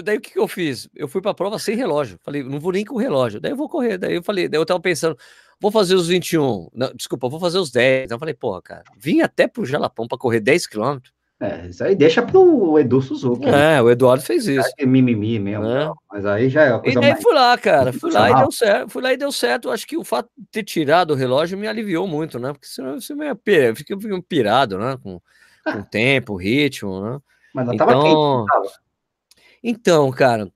[0.03, 0.87] daí o que, que eu fiz?
[0.95, 2.17] Eu fui pra prova sem relógio.
[2.23, 3.41] Falei, não vou nem com relógio.
[3.41, 3.97] Daí eu vou correr.
[3.97, 5.17] Daí eu falei, daí eu tava pensando,
[5.59, 6.69] vou fazer os 21.
[6.73, 8.05] Não, desculpa, vou fazer os 10.
[8.05, 11.13] Então eu falei, porra, cara, vim até pro Jalapão pra correr 10 quilômetros.
[11.41, 13.47] É, isso aí deixa pro Edu Suzuki.
[13.47, 13.77] Né?
[13.77, 14.69] É, o Eduardo fez isso.
[14.77, 15.91] É mimimi mesmo, é.
[16.11, 17.23] mas aí já é coisa E daí mais...
[17.23, 19.71] fui lá, cara, fui lá e deu certo, fui lá e deu certo.
[19.71, 22.53] Acho que o fato de ter tirado o relógio me aliviou muito, né?
[22.53, 23.35] Porque senão você meio
[23.75, 23.97] fica
[24.29, 24.95] pirado, né?
[25.01, 25.19] Com,
[25.65, 27.19] com tempo, ritmo, né?
[27.55, 28.45] Mas não tava então...
[28.45, 28.71] quente, tava.
[29.63, 30.51] Então, cara,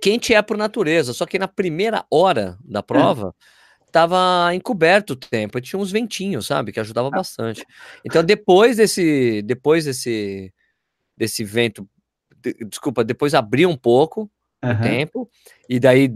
[0.00, 3.34] quente é por natureza, só que na primeira hora da prova.
[3.36, 3.59] É
[3.90, 7.10] tava encoberto o tempo, tinha uns ventinhos, sabe, que ajudava ah.
[7.10, 7.64] bastante.
[8.04, 10.52] Então depois desse, depois desse,
[11.16, 11.88] desse vento,
[12.42, 14.30] de, desculpa, depois abriu um pouco
[14.62, 14.70] uhum.
[14.70, 15.30] o tempo
[15.68, 16.12] e daí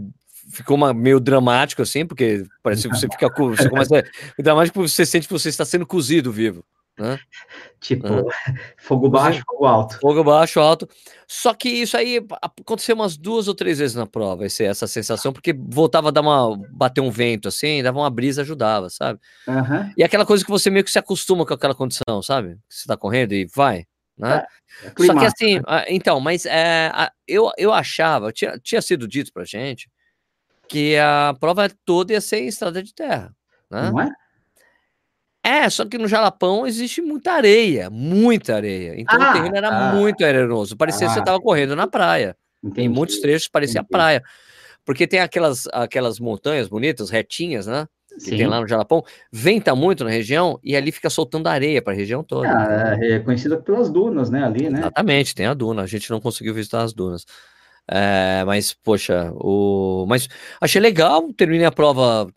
[0.51, 4.03] ficou uma, meio dramático assim, porque parece que você fica, você começa,
[4.39, 6.63] dramático você sente que você está sendo cozido vivo.
[6.97, 7.19] Né?
[7.81, 8.07] Tipo,
[8.77, 9.99] fogo baixo, fogo alto.
[9.99, 10.87] Fogo baixo, alto.
[11.27, 15.33] Só que isso aí aconteceu umas duas ou três vezes na prova, esse, essa sensação,
[15.33, 16.57] porque voltava a dar uma.
[16.71, 19.19] bater um vento assim, dava uma brisa, ajudava, sabe?
[19.47, 19.91] Uhum.
[19.97, 22.55] E aquela coisa que você meio que se acostuma com aquela condição, sabe?
[22.69, 23.85] Que você tá correndo e vai.
[24.17, 24.45] né?
[24.83, 25.85] É, é Só que assim, né?
[25.89, 26.91] então, mas é,
[27.27, 29.89] eu, eu achava, tinha, tinha sido dito pra gente
[30.67, 33.35] que a prova toda ia ser em estrada de terra,
[33.69, 33.91] né?
[33.91, 34.09] Não é?
[35.65, 38.93] É, só que no Jalapão existe muita areia, muita areia.
[38.99, 40.77] Então ah, o terreno era ah, muito arenoso.
[40.77, 42.37] Parecia ah, que você estava correndo na praia.
[42.63, 43.91] Entendi, em muitos trechos parecia entendi.
[43.91, 44.23] praia.
[44.85, 47.87] Porque tem aquelas, aquelas montanhas bonitas, retinhas, né?
[48.13, 48.37] Que Sim.
[48.37, 51.95] tem lá no Jalapão, venta muito na região e ali fica soltando areia para a
[51.95, 52.47] região toda.
[52.47, 54.43] Ah, é conhecida pelas dunas, né?
[54.43, 54.79] Ali, né?
[54.79, 55.81] Exatamente, tem a duna.
[55.81, 57.25] A gente não conseguiu visitar as dunas.
[57.89, 60.05] É, mas, poxa, o...
[60.07, 60.29] mas
[60.61, 62.27] achei legal, terminei a prova,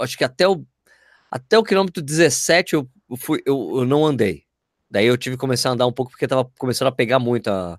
[0.00, 0.64] acho que até o
[1.36, 4.44] até o quilômetro 17 eu, fui, eu, eu não andei.
[4.90, 7.48] Daí eu tive que começar a andar um pouco porque tava começando a pegar muito
[7.48, 7.78] a,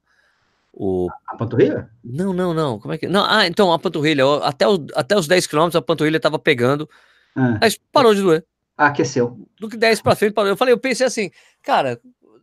[0.71, 1.09] o...
[1.27, 1.89] a panturrilha?
[2.03, 2.79] Não, não, não.
[2.79, 3.07] Como é que.
[3.07, 4.23] Não, ah, então a panturrilha.
[4.43, 6.89] Até, o, até os 10 quilômetros a panturrilha tava pegando.
[7.35, 7.57] Ah.
[7.59, 8.45] Mas parou de doer.
[8.77, 9.47] Ah, aqueceu.
[9.59, 10.49] Do que 10 para frente parou.
[10.49, 11.31] Eu falei, eu pensei assim,
[11.63, 11.99] cara,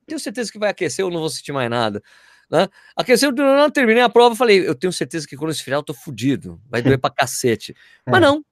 [0.07, 2.03] tenho certeza que vai aquecer, eu não vou sentir mais nada.
[2.51, 2.69] Né?
[2.97, 6.61] Aqueceu, não terminei a prova, falei, eu tenho certeza que quando esfriar eu tô fudido,
[6.69, 7.75] vai doer pra cacete.
[8.07, 8.11] É.
[8.11, 8.45] Mas não,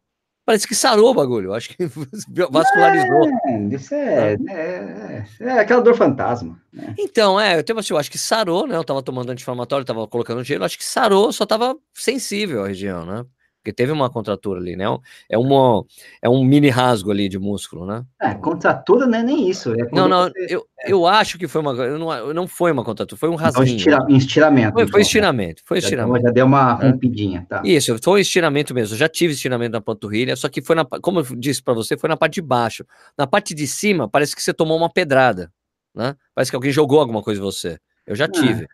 [0.44, 1.54] Parece que sarou o bagulho.
[1.54, 1.86] Acho que
[2.50, 3.28] vascularizou.
[3.46, 6.60] É, isso é, é, é, é, aquela dor fantasma.
[6.72, 6.94] Né?
[6.98, 8.76] Então, é, eu, tenho, assim, eu acho que sarou, né?
[8.76, 13.06] Eu tava tomando anti-inflamatório, tava colocando gelo, acho que sarou, só tava sensível a região,
[13.06, 13.24] né?
[13.62, 14.86] Porque teve uma contratura ali, né?
[15.30, 15.84] É, uma,
[16.20, 18.04] é um mini rasgo ali de músculo, né?
[18.20, 19.72] É, contratura não é nem isso.
[19.72, 20.46] É não, não, você...
[20.48, 21.72] eu, eu acho que foi uma.
[21.72, 23.78] Não, não foi uma contratura, foi um rasguinho.
[23.80, 24.72] Então, estira, estiramento.
[24.72, 25.02] Foi, foi então, né?
[25.02, 26.22] estiramento, foi estiramento.
[26.22, 26.90] Já, já deu uma é.
[26.90, 27.62] rompidinha, tá?
[27.64, 28.94] Isso, foi um estiramento mesmo.
[28.94, 30.84] Eu já tive estiramento na panturrilha, só que foi na.
[30.84, 32.84] Como eu disse para você, foi na parte de baixo.
[33.16, 35.52] Na parte de cima, parece que você tomou uma pedrada,
[35.94, 36.16] né?
[36.34, 37.78] Parece que alguém jogou alguma coisa em você.
[38.04, 38.28] Eu já ah.
[38.28, 38.66] tive.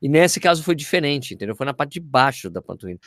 [0.00, 1.54] E nesse caso foi diferente, entendeu?
[1.56, 3.00] Foi na parte de baixo da panturrilha,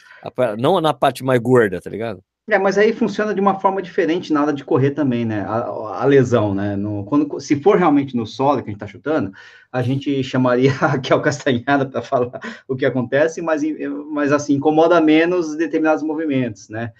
[0.57, 2.23] não na parte mais gorda, tá ligado?
[2.49, 5.41] É, mas aí funciona de uma forma diferente na hora de correr também, né?
[5.41, 6.77] A, a lesão, né?
[6.77, 9.33] No, quando, se for realmente no solo que a gente tá chutando,
[9.69, 13.61] a gente chamaria a Raquel Castanhada para falar o que acontece, mas,
[14.09, 16.93] mas assim, incomoda menos determinados movimentos, né?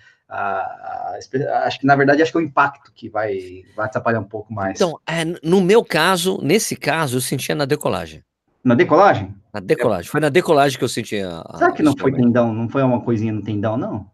[1.64, 4.54] acho que na verdade acho que é o impacto que vai, vai atrapalhar um pouco
[4.54, 4.76] mais.
[4.76, 8.22] Então, é, no meu caso, nesse caso, eu sentia na decolagem.
[8.68, 9.34] Na decolagem?
[9.54, 10.12] Na decolagem.
[10.12, 11.42] Foi na decolagem que eu senti a.
[11.56, 12.54] Será que não foi tendão?
[12.54, 14.06] Não foi uma coisinha no tendão, não?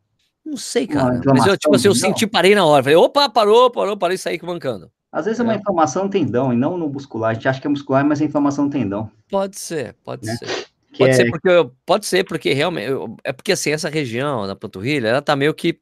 [0.46, 1.20] Não sei, cara.
[1.26, 2.84] Mas eu, tipo assim, eu senti, parei na hora.
[2.84, 4.92] Falei, opa, parou, parou, parei e saí mancando.
[5.12, 5.56] Às vezes é uma é.
[5.56, 7.32] inflamação no tendão e não no muscular.
[7.32, 9.10] A gente acha que é muscular, mas é inflamação no tendão.
[9.28, 10.36] Pode ser, pode né?
[10.36, 10.68] ser.
[10.92, 11.14] Que pode é...
[11.14, 12.92] ser porque pode ser porque realmente
[13.24, 15.80] é porque assim essa região da panturrilha ela tá meio que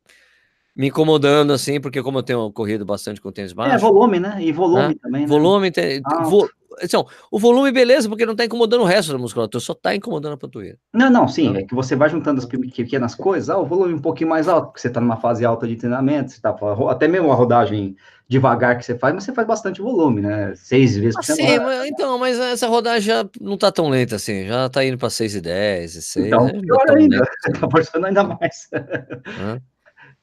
[0.73, 3.75] me incomodando assim porque como eu tenho corrido bastante com tênis baixo.
[3.75, 4.37] É volume, né?
[4.39, 4.95] E volume né?
[5.01, 5.21] também.
[5.23, 5.27] Né?
[5.27, 6.47] Volume, tem, vo,
[6.83, 10.33] então, o volume, beleza, porque não está incomodando o resto da musculatura, só está incomodando
[10.33, 10.77] a panturrilha.
[10.93, 14.01] Não, não, sim, é que você vai juntando as pequenas coisas, ah, o volume um
[14.01, 16.55] pouquinho mais alto, porque você está numa fase alta de treinamento, você tá,
[16.89, 17.95] até mesmo a rodagem
[18.31, 20.53] devagar que você faz, mas você faz bastante volume, né?
[20.55, 21.53] Seis vezes por ah, semana.
[21.53, 24.97] Sim, mas, então, mas essa rodagem já não está tão lenta assim, já está indo
[24.97, 26.25] para 6 e 10, e 6.
[26.27, 28.69] Então, pior ainda, você está forçando ainda mais.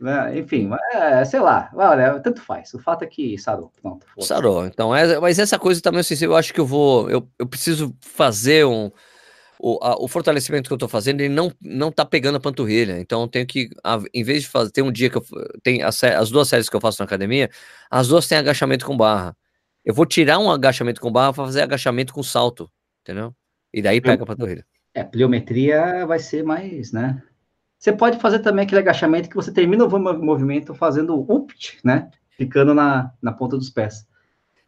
[0.00, 0.38] Né?
[0.38, 2.72] Enfim, é, sei lá, olha, tanto faz.
[2.72, 3.72] O fato é que sarou.
[3.82, 4.06] Pronto.
[4.20, 4.64] Sarou.
[4.64, 7.10] Então, é, mas essa coisa também, eu acho que eu vou.
[7.10, 8.90] Eu, eu preciso fazer um.
[9.60, 13.00] O, a, o fortalecimento que eu estou fazendo, ele não, não tá pegando a panturrilha.
[13.00, 15.24] Então, eu tenho que, a, em vez de fazer, tem um dia que eu.
[15.64, 17.50] Tem as, as duas séries que eu faço na academia,
[17.90, 19.36] as duas têm agachamento com barra.
[19.84, 22.70] Eu vou tirar um agachamento com barra para fazer agachamento com salto,
[23.02, 23.34] entendeu?
[23.74, 24.64] E daí pega a panturrilha.
[24.94, 27.20] É, pliometria vai ser mais, né?
[27.78, 32.10] Você pode fazer também aquele agachamento que você termina o movimento fazendo o upt, né?
[32.30, 34.06] Ficando na, na ponta dos pés.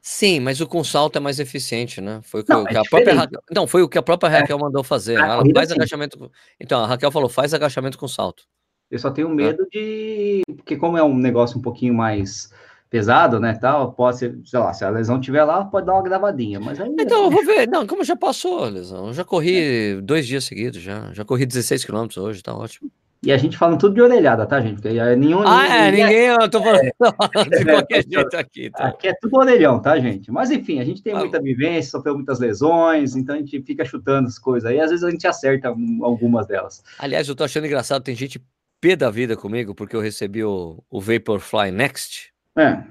[0.01, 2.20] Sim, mas o com salto é mais eficiente, né?
[2.23, 4.31] Foi o que, não, é que a própria Raquel, não, foi o que a própria
[4.31, 4.40] é.
[4.40, 4.61] Raquel é.
[4.61, 5.18] mandou fazer.
[5.18, 5.75] Ela faz sim.
[5.75, 6.31] agachamento.
[6.59, 8.44] Então, a Raquel falou: faz agachamento com salto.
[8.90, 10.42] Eu só tenho medo de.
[10.57, 12.51] Porque, como é um negócio um pouquinho mais
[12.90, 16.03] pesado, né, tal, pode ser, sei lá, se a lesão tiver lá, pode dar uma
[16.03, 16.92] gravadinha, mas aí...
[16.98, 20.00] Então, eu vou ver, não, como já passou a lesão, eu já corri é.
[20.00, 22.90] dois dias seguidos, já, já corri 16 quilômetros hoje, tá ótimo.
[23.22, 24.81] E a gente fala tudo de orelhada, tá, gente?
[24.81, 26.90] Porque nenhum, ah, é, ninguém, eu tô falando é,
[27.59, 28.70] de qualquer jeito aqui.
[28.70, 28.87] Tá?
[28.87, 30.33] Aqui é tudo orelhão, tá, gente?
[30.33, 33.85] Mas enfim, a gente tem ah, muita vivência, sofreu muitas lesões, então a gente fica
[33.85, 35.68] chutando as coisas aí, às vezes a gente acerta
[36.03, 36.83] algumas delas.
[36.98, 38.40] Aliás, eu tô achando engraçado, tem gente
[38.81, 42.33] pé da vida comigo, porque eu recebi o, o Vaporfly Next.
[42.61, 42.85] É.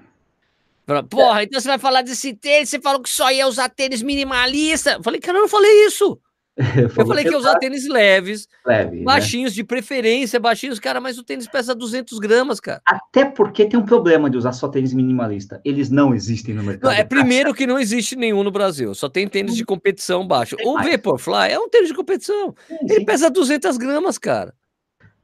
[1.09, 4.93] Porra, então você vai falar desse tênis, você falou que só ia usar tênis minimalista.
[4.93, 6.19] Eu falei, cara, eu não falei isso.
[6.97, 9.03] Eu falei que ia usar tênis leves, Leve, né?
[9.03, 9.55] baixinhos, né?
[9.55, 12.81] de preferência, baixinhos, cara, mas o tênis pesa 200 gramas, cara.
[12.85, 15.61] Até porque tem um problema de usar só tênis minimalista.
[15.63, 16.91] Eles não existem no mercado.
[16.91, 18.93] Não, é primeiro que não existe nenhum no Brasil.
[18.93, 20.57] Só tem tênis de competição baixo.
[20.65, 22.53] O Vaporfly é um tênis de competição.
[22.69, 24.53] Ele pesa 200 gramas, cara.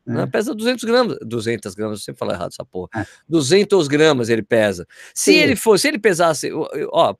[0.07, 0.11] É.
[0.11, 0.25] Né?
[0.27, 1.17] Pesa 200 gramas.
[1.21, 2.89] 200 gramas, sempre falo errado essa porra.
[2.95, 3.05] É.
[3.27, 4.87] 200 gramas ele pesa.
[5.13, 5.37] Se Sim.
[5.37, 6.51] ele fosse, se ele pesasse.
[6.53, 7.13] Ó,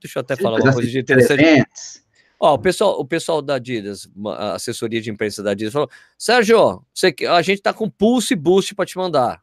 [0.00, 1.38] deixa eu até se falar uma coisa de interessante.
[1.38, 2.10] 300.
[2.42, 6.82] Ó, o pessoal, o pessoal da Adidas, a assessoria de imprensa da Adidas, falou: Sérgio,
[6.94, 9.42] você, a gente tá com Pulse Boost para te mandar.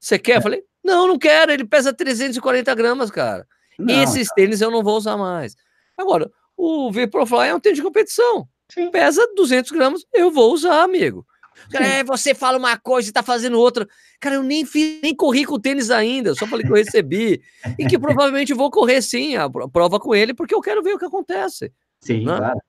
[0.00, 0.36] Você quer?
[0.36, 1.52] Eu falei: não, não quero.
[1.52, 3.46] Ele pesa 340 gramas, cara.
[3.78, 5.54] Não, Esses tênis eu não vou usar mais.
[5.96, 8.48] Agora, o V-Profly é um tênis de competição.
[8.72, 8.90] Sim.
[8.90, 11.26] Pesa 200 gramas, eu vou usar, amigo.
[11.70, 13.86] Cara, é, você fala uma coisa e tá fazendo outra.
[14.20, 17.42] Cara, eu nem fiz, nem corri com o tênis ainda, só falei que eu recebi.
[17.78, 20.98] e que provavelmente vou correr sim, a prova com ele, porque eu quero ver o
[20.98, 21.72] que acontece.
[22.00, 22.36] Sim, né?
[22.36, 22.60] claro.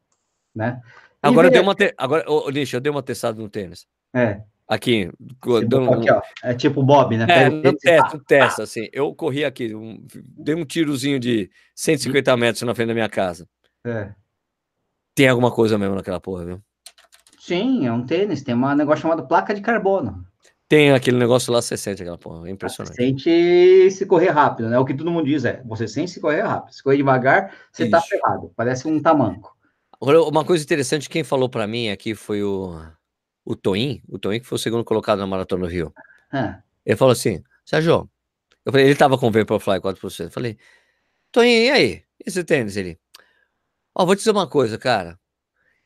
[0.56, 0.82] Né?
[1.22, 1.94] Agora, eu dei uma te...
[1.98, 3.86] Agora, oh, Nish, eu dei uma testada no tênis.
[4.14, 4.42] É.
[4.68, 5.10] Aqui,
[5.68, 5.92] dando...
[5.92, 6.22] aqui ó.
[6.44, 7.26] é tipo Bob, né?
[7.28, 8.88] É, no teste, testa, assim.
[8.94, 13.48] Eu corri aqui, um, dei um tirozinho de 150 metros na frente da minha casa.
[13.84, 14.14] É.
[15.16, 16.62] Tem alguma coisa mesmo naquela porra, viu?
[17.50, 20.24] Sim, é um tênis, tem um negócio chamado placa de carbono.
[20.68, 22.96] Tem aquele negócio lá, você sente aquela porra, é impressionante.
[22.96, 24.78] Você sente se correr rápido, né?
[24.78, 26.76] O que todo mundo diz é, você sente se correr rápido.
[26.76, 28.08] Se correr devagar, você tá Isso.
[28.08, 29.58] tá ferrado, parece um tamanco.
[30.00, 32.80] Agora, uma coisa interessante, quem falou para mim aqui foi o,
[33.44, 35.92] o Toim, o Toim que foi o segundo colocado na Maratona do Rio.
[36.32, 36.62] Ah.
[36.86, 38.08] Ele falou assim, Sérgio,
[38.64, 40.56] eu falei, ele tava com o Vaporfly 4%, eu falei,
[41.32, 42.04] Toim, e aí?
[42.24, 42.78] Esse tênis?
[42.78, 43.00] Ele,
[43.96, 45.20] ó, vou te dizer uma coisa, cara,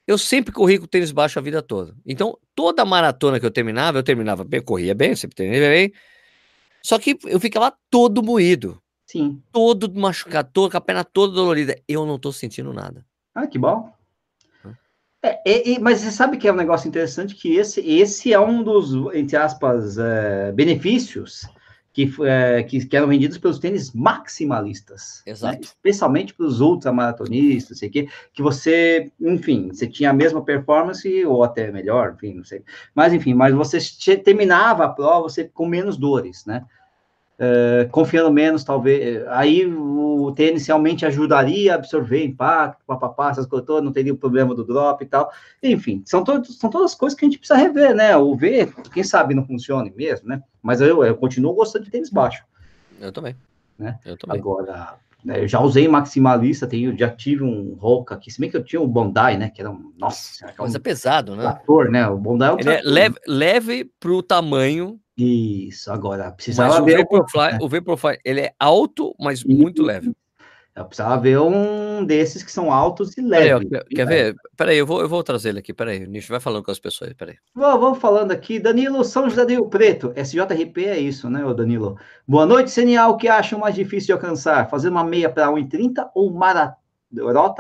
[0.06, 1.96] eu sempre corri com tênis baixo a vida toda.
[2.06, 5.94] Então, toda maratona que eu terminava, eu terminava bem, corria bem, sempre terminei bem.
[6.82, 8.82] Só que eu ficava todo moído.
[9.06, 9.42] Sim.
[9.52, 11.80] Todo machucado, todo, com a perna toda dolorida.
[11.88, 13.06] Eu não tô sentindo nada.
[13.34, 13.92] Ah, que bom.
[15.22, 18.40] É, é, é, mas você sabe que é um negócio interessante que esse, esse é
[18.40, 21.48] um dos, entre aspas, é, benefícios
[21.94, 25.22] que, é, que, que, eram vendidos pelos tênis maximalistas.
[25.26, 25.32] Né?
[25.32, 25.54] Exato.
[25.54, 25.62] Né?
[25.62, 31.44] Especialmente para os ultramaratonistas, sei que, que você, enfim, você tinha a mesma performance, ou
[31.44, 32.64] até melhor, enfim, não sei.
[32.96, 33.78] Mas, enfim, mas você
[34.18, 36.66] terminava a prova você, com menos dores, né?
[37.40, 39.26] Uh, confiando menos, talvez.
[39.28, 44.18] Aí o tênis realmente ajudaria a absorver impacto, papapá, essas coisas todas, não teria o
[44.18, 45.32] problema do drop e tal.
[45.62, 48.16] Enfim, são, todos, são todas coisas que a gente precisa rever, né?
[48.16, 50.42] O ver, quem sabe não funcione mesmo, né?
[50.62, 52.44] Mas eu, eu continuo gostando de tênis baixo.
[53.02, 53.36] Eu também.
[53.78, 54.00] Né?
[54.06, 54.40] Eu também.
[54.40, 58.64] Agora, eu já usei maximalista, tenho, já tive um Roca aqui, se bem que eu
[58.64, 59.50] tinha o Bondi, né?
[59.50, 59.94] Que era um.
[59.98, 61.44] Nossa, é um, pesado, né?
[61.44, 62.08] Trator, né?
[62.08, 67.00] O Bondi é um é leve, leve para o tamanho isso, agora precisava mas ver.
[67.00, 67.60] O Vaporfly, né?
[67.62, 70.12] o Vaporfly, ele é alto, mas e, muito leve.
[70.76, 73.70] Eu precisava ver um desses que são altos e leves.
[73.70, 74.36] Peraí, quer ver?
[74.58, 75.72] Peraí, eu vou, eu vou trazer ele aqui.
[75.72, 77.14] Peraí, o Nicho vai falando com as pessoas.
[77.14, 77.36] Peraí.
[77.54, 78.60] Vou, vamos falando aqui.
[78.60, 80.12] Danilo São José do Rio Preto.
[80.16, 82.00] SJRP é isso, né, Danilo?
[82.28, 83.12] Boa noite, Senial.
[83.12, 84.68] O que acham mais difícil de alcançar?
[84.68, 86.78] Fazer uma meia para 1,30 ou maratona?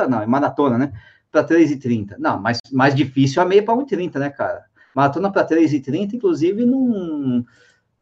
[0.09, 0.91] Não, é maratona, né?
[1.31, 2.15] Para 3,30.
[2.17, 4.65] Não, mas mais difícil a meia para 1,30, né, cara?
[4.95, 7.45] Maratona para 3,30, inclusive, não.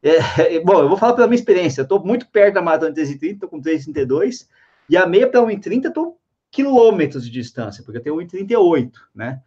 [0.04, 1.82] É, bom, eu vou falar pela minha experiência.
[1.82, 4.48] Eu estou muito perto da maratona de 3,30, estou com 3,32,
[4.90, 6.18] e a meia para 1,30 estou
[6.50, 9.42] quilômetros de distância, porque eu tenho 1,38, né?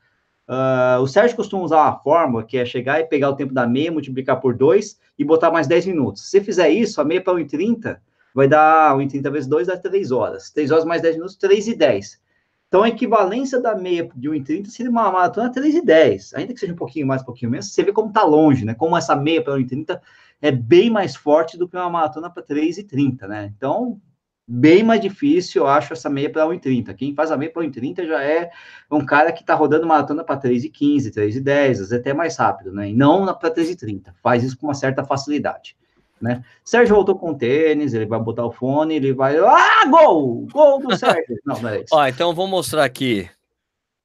[0.46, 3.66] Uh, o Sérgio costuma usar uma fórmula que é chegar e pegar o tempo da
[3.66, 6.30] meia, multiplicar por 2 e botar mais 10 minutos.
[6.30, 7.98] Se fizer isso, a meia para 1,30
[8.34, 10.50] vai dar 1,30 vezes 2 dá 3 horas.
[10.50, 12.20] 3 horas mais 10 minutos, 3 e 10.
[12.68, 16.34] Então, a equivalência da meia de 1,30 seria uma maratona 3,10.
[16.34, 18.74] Ainda que seja um pouquinho mais, um pouquinho menos, você vê como está longe, né?
[18.74, 20.00] Como essa meia para 1,30
[20.42, 23.52] é bem mais forte do que uma maratona para 3,30, né?
[23.56, 24.00] Então,
[24.46, 26.94] bem mais difícil, eu acho, essa meia para 1,30.
[26.94, 28.50] Quem faz a meia para 1,30 já é
[28.90, 32.90] um cara que está rodando maratona para 3,15, 3,10, às vezes até mais rápido, né?
[32.90, 34.12] E não para 3,30.
[34.22, 35.76] Faz isso com uma certa facilidade
[36.24, 36.42] né?
[36.64, 39.36] Sérgio voltou com tênis, ele vai botar o fone, ele vai.
[39.38, 40.46] Ah, gol!
[40.50, 41.38] Gol do Sérgio!
[41.44, 41.88] Não, não é isso.
[41.94, 43.28] Ó, então vou mostrar aqui.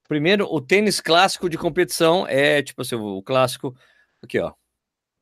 [0.08, 3.74] Primeiro, o tênis clássico de competição é tipo assim, o clássico.
[4.22, 4.52] Aqui, ó.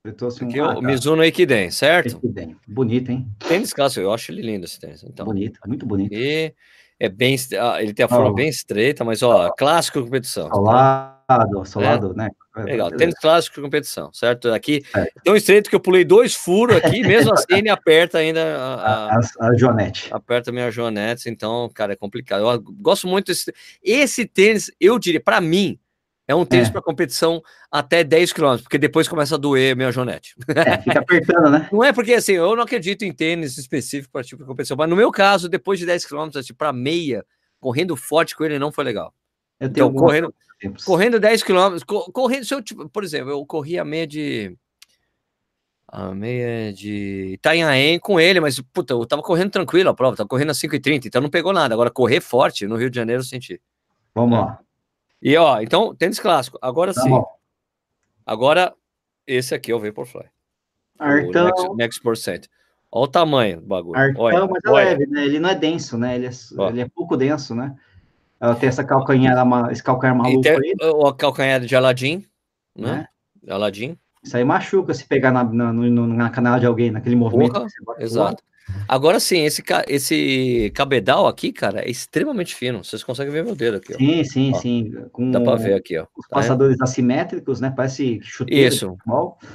[0.07, 0.81] Eu tô assim, aqui, ah, o.
[0.81, 2.15] Mizuno Equiden, certo?
[2.15, 2.55] Equiden.
[2.65, 3.27] Bonito, hein?
[3.45, 5.03] Tênis clássico, eu acho ele lindo esse tênis.
[5.03, 6.13] Então, bonito, muito bonito.
[6.13, 6.53] E
[6.97, 8.33] é bem, ah, ele tem a forma oh.
[8.33, 10.49] bem estreita, mas ó, clássico competição.
[10.49, 12.15] Solado, solado, é.
[12.15, 12.29] né?
[12.55, 14.53] Legal, tênis clássico competição, certo?
[14.53, 15.11] Aqui, é.
[15.25, 19.15] tão estreito que eu pulei dois furos aqui, mesmo assim ele aperta ainda a, a,
[19.15, 20.07] a, a Joanete.
[20.09, 22.49] Aperta minha Joanete, então, cara, é complicado.
[22.49, 23.53] Eu gosto muito desse.
[23.83, 25.77] Esse tênis, eu diria, para mim,
[26.27, 26.71] é um tênis é.
[26.71, 30.35] para competição até 10 km, porque depois começa a doer minha Joanete.
[30.49, 31.69] É, fica apertando, né?
[31.71, 34.89] Não é porque assim, eu não acredito em tênis específico para tipo de competição, mas
[34.89, 37.25] no meu caso, depois de 10 km, assim, para meia,
[37.59, 39.13] correndo forte com ele não foi legal.
[39.59, 40.33] Eu então, correndo,
[40.85, 41.77] correndo 10 km,
[42.11, 44.57] correndo, se eu, tipo, por exemplo, eu corri a meia de
[45.89, 50.27] a meia de Itanhaém com ele, mas puta, eu tava correndo tranquilo a prova, tava
[50.27, 51.73] correndo a 5h30, então não pegou nada.
[51.73, 53.61] Agora, correr forte no Rio de Janeiro eu senti.
[54.13, 54.59] Vamos lá.
[55.21, 56.57] E ó, então, tênis clássico.
[56.61, 57.09] Agora tá sim.
[57.09, 57.25] Bom.
[58.25, 58.73] Agora,
[59.25, 60.25] esse aqui é o Vaporfly.
[60.99, 61.45] Artão.
[61.45, 62.45] Next, next percent.
[62.91, 63.99] Olha o tamanho do bagulho.
[63.99, 64.85] Artão, olha, mas é olha.
[64.85, 65.25] leve, né?
[65.25, 66.15] Ele não é denso, né?
[66.15, 66.31] Ele é,
[66.69, 67.75] ele é pouco denso, né?
[68.39, 69.35] Ela tem essa calcanhar,
[69.71, 70.75] esse calcanhar maluco tem, aí.
[70.81, 72.25] O calcanhar de Aladdin,
[72.75, 73.07] né?
[73.47, 73.51] É.
[73.51, 73.97] Aladdin.
[74.23, 77.53] Isso aí machuca se pegar na, na, no, na canal de alguém, naquele movimento.
[77.53, 77.67] Porra,
[77.99, 78.43] exato.
[78.87, 82.83] Agora sim, esse, esse cabedal aqui, cara, é extremamente fino.
[82.83, 83.93] Vocês conseguem ver meu dedo aqui.
[83.93, 83.97] Ó.
[83.97, 84.59] Sim, sim, ó.
[84.59, 84.91] sim.
[85.11, 86.05] Com Dá para ver aqui, ó.
[86.15, 87.73] Os tá passadores assimétricos, né?
[87.75, 88.73] Parece chuteiro.
[88.73, 88.97] Isso.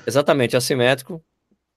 [0.07, 1.23] Exatamente, assimétrico.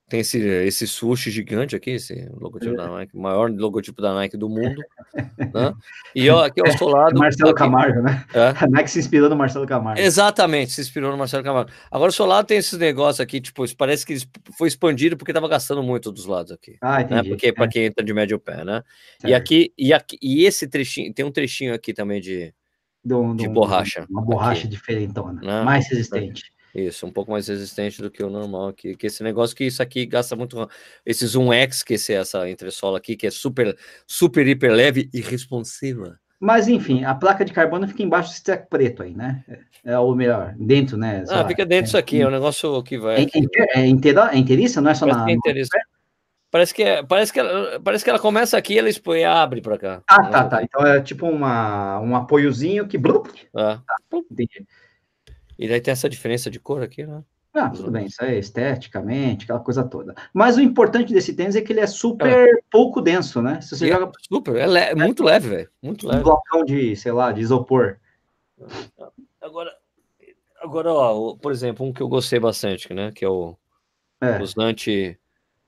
[0.08, 2.76] Tem esse, esse sushi gigante aqui, esse logotipo é.
[2.76, 4.80] da Nike, maior logotipo da Nike do mundo.
[5.52, 5.74] né?
[6.14, 7.18] E ó, aqui ao seu lado.
[7.18, 8.24] Marcelo aqui, Camargo, né?
[8.32, 8.54] É.
[8.64, 10.00] A Nike se inspirou no Marcelo Camargo.
[10.00, 11.72] Exatamente, se inspirou no Marcelo Camargo.
[11.90, 14.16] Agora, ao seu lado tem esses negócios aqui, tipo, parece que
[14.56, 16.76] foi expandido porque estava gastando muito dos lados aqui.
[16.80, 17.22] Ah, entendi.
[17.22, 17.28] Né?
[17.28, 17.52] Porque é.
[17.52, 18.84] para quem entra de médio pé, né?
[19.24, 22.54] E aqui, e aqui, e esse trechinho, tem um trechinho aqui também de,
[23.04, 24.06] do, de borracha.
[24.08, 25.64] Uma borracha aqui, diferentona, né?
[25.64, 26.44] mais resistente.
[26.76, 28.94] Isso, um pouco mais resistente do que o normal aqui.
[28.94, 30.68] Que esse negócio que isso aqui gasta muito.
[31.06, 33.74] Esse Zoom X, que esse, essa entressola aqui, que é super,
[34.06, 36.20] super, hiper leve e responsiva.
[36.38, 39.42] Mas, enfim, a placa de carbono fica embaixo desse treco preto aí, né?
[39.82, 41.24] É o melhor, dentro, né?
[41.30, 43.22] ah, lá, fica dentro disso aqui, é um negócio que vai.
[43.22, 45.40] É, é, é, inteira, é inteiriça, não é só parece na.
[45.40, 45.96] Que é.
[46.50, 49.78] Parece que, é, parece, que ela, parece que ela começa aqui ela expõe, abre para
[49.78, 50.02] cá.
[50.08, 50.62] Ah, tá, tá.
[50.62, 52.98] Então é tipo uma, um apoiozinho que.
[53.54, 53.80] Ah.
[53.86, 54.66] Tá, entendi.
[55.58, 57.22] E daí tem essa diferença de cor aqui, né?
[57.54, 60.14] Ah, tudo bem, isso é esteticamente, aquela coisa toda.
[60.32, 62.60] Mas o importante desse tênis é que ele é super é.
[62.70, 63.62] pouco denso, né?
[63.62, 64.06] Se você é joga.
[64.06, 65.70] É super, é, le é muito leve, velho.
[65.82, 66.20] Muito leve.
[66.20, 67.96] Um blocão de, sei lá, de isopor.
[69.40, 69.74] Agora,
[70.60, 73.10] agora ó, por exemplo, um que eu gostei bastante, né?
[73.10, 73.56] Que é o
[74.20, 74.42] é.
[74.42, 75.18] Usante.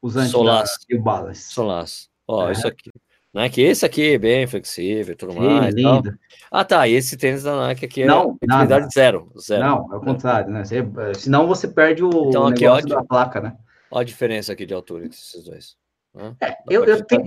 [0.02, 0.70] Usante Solas.
[0.88, 1.38] e o Balas.
[1.38, 2.10] Solas.
[2.26, 2.52] Ó, é.
[2.52, 2.90] isso aqui.
[3.32, 3.48] Né?
[3.48, 5.74] Que esse aqui é bem flexível e tudo Sim, mais.
[6.50, 6.88] Ah, tá.
[6.88, 9.62] E esse tênis da Nike aqui é não, utilidade zero, zero.
[9.62, 10.64] Não, é o contrário, né?
[10.64, 10.82] Você,
[11.14, 13.56] senão você perde o então, aqui, ó, da placa, né?
[13.90, 15.76] Olha a diferença aqui de altura entre esses dois.
[16.14, 16.34] Né?
[16.40, 17.22] É, eu, eu, tenho,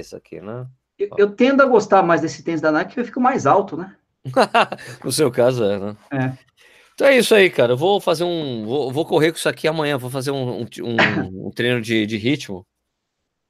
[0.00, 0.66] isso aqui, né?
[0.98, 3.76] Eu, eu, tendo a gostar mais desse tênis da Nike, porque eu fico mais alto,
[3.76, 3.94] né?
[5.04, 5.96] no seu caso, é, né?
[6.10, 6.32] É.
[6.94, 7.72] Então é isso aí, cara.
[7.72, 8.64] Eu vou fazer um.
[8.64, 9.98] Vou, vou correr com isso aqui amanhã.
[9.98, 12.64] Vou fazer um, um, um treino de, de ritmo.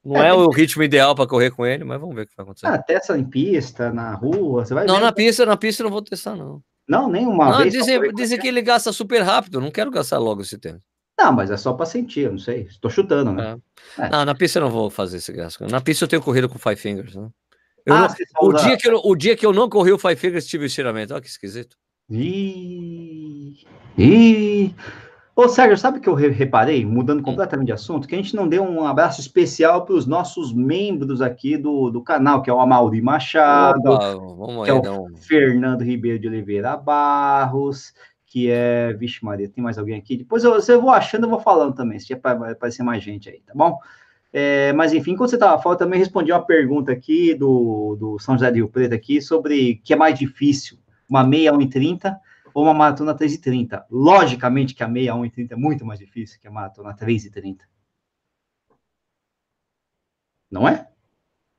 [0.05, 2.37] Não é, é o ritmo ideal para correr com ele, mas vamos ver o que
[2.37, 2.67] vai acontecer.
[2.67, 5.01] Ah, testa em pista, na rua, você vai Não, ver.
[5.01, 6.63] na pista, na pista eu não vou testar, não.
[6.87, 7.73] Não, nem uma não, vez.
[7.73, 10.81] Dizem, dizem que ele gasta super rápido, não quero gastar logo esse tempo.
[11.19, 12.63] Não, mas é só para sentir, não sei.
[12.63, 13.57] Estou chutando, né?
[13.99, 14.07] É.
[14.07, 14.11] É.
[14.11, 15.67] Não, na pista eu não vou fazer esse gasto.
[15.67, 17.31] Na pista eu tenho corrido com Five Fingers, né?
[17.89, 18.09] Ah,
[18.41, 20.65] não, o, dia que eu, o dia que eu não corri o Five Fingers, tive
[20.65, 21.13] o estiramento.
[21.13, 21.77] Olha que esquisito.
[22.11, 23.55] Ih,
[23.97, 24.75] ih.
[25.37, 27.25] Ô, Sérgio, sabe o que eu reparei, mudando hum.
[27.25, 31.21] completamente de assunto, que a gente não deu um abraço especial para os nossos membros
[31.21, 35.17] aqui do, do canal, que é o Amauri Machado, Opa, que é o um...
[35.17, 37.93] Fernando Ribeiro de Oliveira Barros,
[38.27, 38.93] que é.
[38.93, 40.17] Vixe, Maria, tem mais alguém aqui?
[40.17, 43.41] Depois eu, eu vou achando, eu vou falando também, se vai aparecer mais gente aí,
[43.45, 43.77] tá bom?
[44.33, 48.35] É, mas enfim, enquanto você estava falando, também respondi uma pergunta aqui do, do São
[48.35, 52.17] José do Rio Preto aqui sobre o que é mais difícil, uma meia 1,30
[52.55, 53.85] ou uma maratona 3,30.
[53.91, 57.59] Logicamente que a meia 1,30 é muito mais difícil que a maratona 3,30.
[60.51, 60.89] Não é?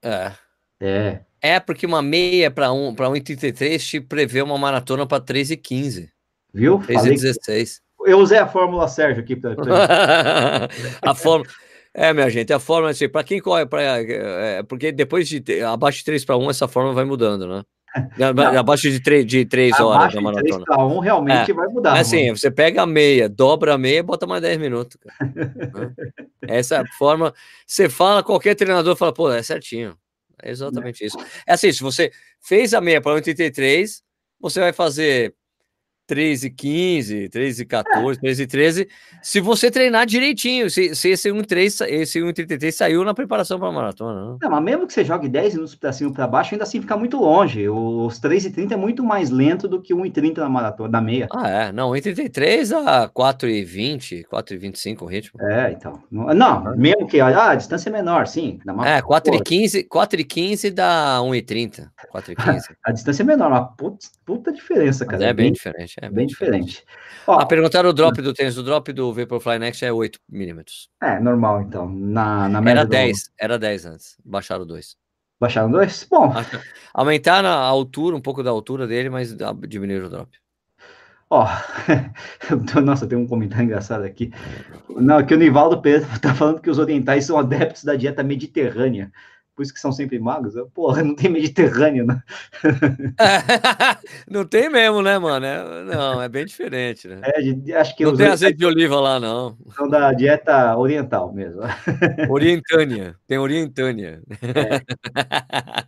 [0.01, 0.31] É.
[0.79, 1.25] É.
[1.41, 6.10] É, porque uma meia para um, 1,33 te prevê uma maratona para 3,15.
[6.53, 6.79] Viu?
[6.79, 7.81] 3,16.
[8.05, 9.36] Eu usei a fórmula Sérgio aqui.
[9.36, 9.53] Pra...
[11.01, 11.51] a fórmula.
[11.93, 15.99] É, minha gente, a fórmula, assim, para quem corre, pra, é, porque depois de abaixo
[15.99, 17.63] de 3 para 1, essa fórmula vai mudando, né?
[18.17, 20.60] Não, abaixo de três, de três horas da maratona.
[20.60, 21.53] De 3 1 realmente é.
[21.53, 21.91] vai mudar.
[21.91, 24.97] Mas assim, você pega a meia, dobra a meia e bota mais 10 minutos.
[26.47, 27.34] Essa forma,
[27.65, 29.97] você fala, qualquer treinador fala, pô, é certinho.
[30.41, 31.08] É exatamente é.
[31.08, 31.17] isso.
[31.47, 34.03] É assim, se você fez a meia para 83,
[34.39, 35.34] você vai fazer
[36.08, 38.88] 3 e 15, 3 e 14, 3 e 13,
[39.22, 43.72] se você treinar direitinho, se, se esse 1,3, esse 1,33 saiu na preparação para a
[43.72, 44.22] maratona.
[44.22, 44.38] Não.
[44.41, 46.96] não, mas mesmo que você jogue 10 minutos para cima para baixo, ainda assim fica
[46.96, 47.68] muito longe.
[47.68, 51.28] Os 3 e 30 é muito mais lento do que 1,30 na maratona, na meia.
[51.32, 51.72] Ah, é.
[51.72, 55.41] Não, 1,33 a 4 e 20, 4 e 25 o ritmo.
[55.41, 56.02] É, então.
[56.12, 58.60] Não, não mesmo que ah, a distância é menor, sim.
[58.86, 61.89] é, 4 e 15, 4 e 15 dá 1,30.
[62.12, 62.68] 4 e 15.
[62.84, 65.18] a distância é menor, uma puta, puta diferença, cara.
[65.18, 65.56] Mas é bem, bem
[65.95, 65.99] diferente.
[66.01, 66.86] É bem diferente.
[67.27, 68.58] Ó, ah, perguntaram o drop do tênis.
[68.58, 70.89] O drop do Vaporfly Next é 8 milímetros.
[71.01, 71.89] É, normal, então.
[71.89, 73.23] Na, na média era 10, do...
[73.39, 74.17] era 10 antes.
[74.23, 74.95] Baixaram 2.
[75.39, 76.08] Baixaram 2?
[76.10, 76.34] Bom.
[76.93, 79.36] Aumentaram a altura, um pouco da altura dele, mas
[79.67, 80.29] diminuíram o drop.
[81.29, 81.47] Ó,
[82.84, 84.31] nossa, tem um comentário engraçado aqui.
[84.89, 89.11] Não, que o Nivaldo Pedro tá falando que os orientais são adeptos da dieta mediterrânea
[89.56, 90.53] por isso que são sempre magos.
[90.74, 92.22] Porra, não tem Mediterrâneo, né?
[94.30, 95.45] não tem mesmo, né, mano?
[95.45, 97.22] É, não, é bem diferente, né?
[97.24, 99.58] É, acho que não tem azeite de oliva lá, não.
[99.76, 101.62] São da dieta oriental mesmo.
[102.30, 104.22] Orientânia, tem orientânia.
[104.41, 105.86] É.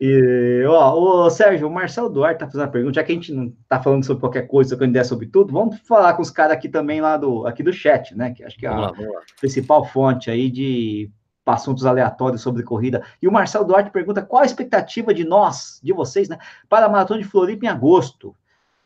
[0.00, 3.32] E, ó, o Sérgio, o Marcelo Duarte tá fazendo uma pergunta, já que a gente
[3.32, 6.56] não tá falando sobre qualquer coisa, trocando ideia sobre tudo, vamos falar com os caras
[6.56, 8.32] aqui também lá do, aqui do chat, né?
[8.32, 8.92] Que acho que é a lá,
[9.40, 11.10] principal fonte aí de
[11.46, 13.04] assuntos aleatórios sobre corrida.
[13.20, 16.38] E o Marcelo Duarte pergunta qual a expectativa de nós, de vocês, né,
[16.68, 18.34] para a Maratona de Floripa em agosto.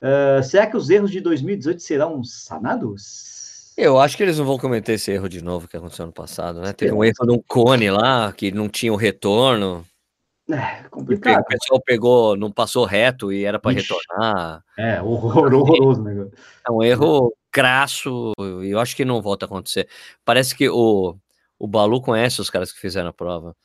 [0.00, 3.74] Uh, será que os erros de 2018 serão sanados?
[3.76, 6.61] Eu acho que eles não vão cometer esse erro de novo que aconteceu ano passado,
[6.61, 6.72] né?
[6.72, 9.84] Teve um erro de um cone lá, que não tinha o retorno.
[10.50, 11.42] É, complicado.
[11.42, 14.64] O pessoal pegou, não passou reto e era para retornar.
[14.76, 16.32] É, horror, horroroso negócio.
[16.66, 18.32] É um erro crasso
[18.62, 19.88] e eu acho que não volta a acontecer.
[20.24, 21.16] Parece que o,
[21.59, 23.56] o Balu conhece os caras que fizeram a prova.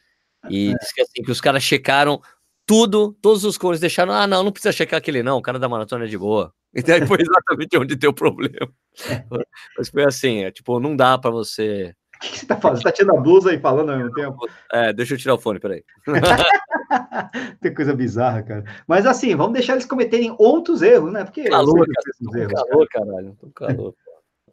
[0.50, 0.78] E é.
[0.94, 2.22] que, assim, que os caras checaram
[2.66, 5.70] tudo, todos os cones deixaram, ah, não, não precisa checar aquele não, o cara da
[5.70, 6.54] maratona é de boa.
[6.76, 8.68] E daí foi exatamente onde deu o problema.
[9.78, 11.96] Mas foi assim, é, tipo, não dá para você
[12.28, 12.78] o que você tá fazendo?
[12.78, 14.48] Você tá tirando a blusa e falando ao mesmo tempo?
[14.72, 15.84] É, deixa eu tirar o fone, peraí.
[17.62, 18.64] Tem coisa bizarra, cara.
[18.88, 21.24] Mas assim, vamos deixar eles cometerem outros erros, né?
[21.24, 22.42] Porque calor, cara.
[22.42, 23.06] Erros, calor, cara.
[23.06, 23.38] caralho.
[23.40, 23.96] Tô calor.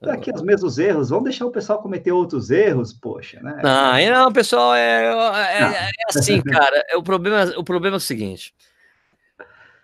[0.00, 3.60] Tá aqui os mesmos erros, vamos deixar o pessoal cometer outros erros, poxa, né?
[3.62, 6.84] Não, não, pessoal, é, é, é, é assim, cara.
[6.88, 8.54] É, o, problema, o problema é o seguinte.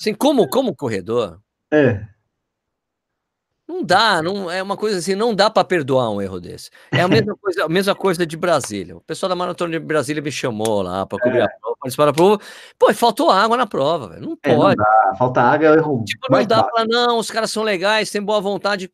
[0.00, 1.38] Assim, como, como corredor,
[1.70, 2.06] é.
[3.68, 6.70] Não dá, não é uma coisa assim, não dá para perdoar um erro desse.
[6.92, 8.96] É a mesma coisa, a mesma coisa de Brasília.
[8.96, 11.42] O pessoal da Maratona de Brasília me chamou lá para cobrir é.
[11.42, 12.40] a prova, participar da prova.
[12.78, 14.22] Pô, faltou água na prova, velho.
[14.22, 14.80] Não pode.
[14.80, 16.04] É, não falta água é o erro.
[16.04, 18.88] Tipo, não dá para não, os caras são legais, têm boa vontade.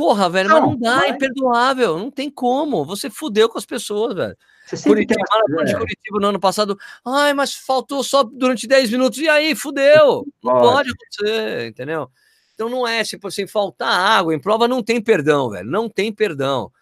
[0.00, 2.86] Porra, velho, não, mas não dá, é imperdoável, não tem como.
[2.86, 4.34] Você fudeu com as pessoas, velho.
[4.82, 9.28] Curitiba, Maratona de Curitiba no ano passado, ai, mas faltou só durante 10 minutos, e
[9.28, 10.26] aí, fudeu.
[10.42, 12.10] Não pode, pode acontecer, entendeu?
[12.54, 15.68] Então não é tipo assim, faltar água em prova não tem perdão, velho.
[15.68, 16.72] Não tem perdão.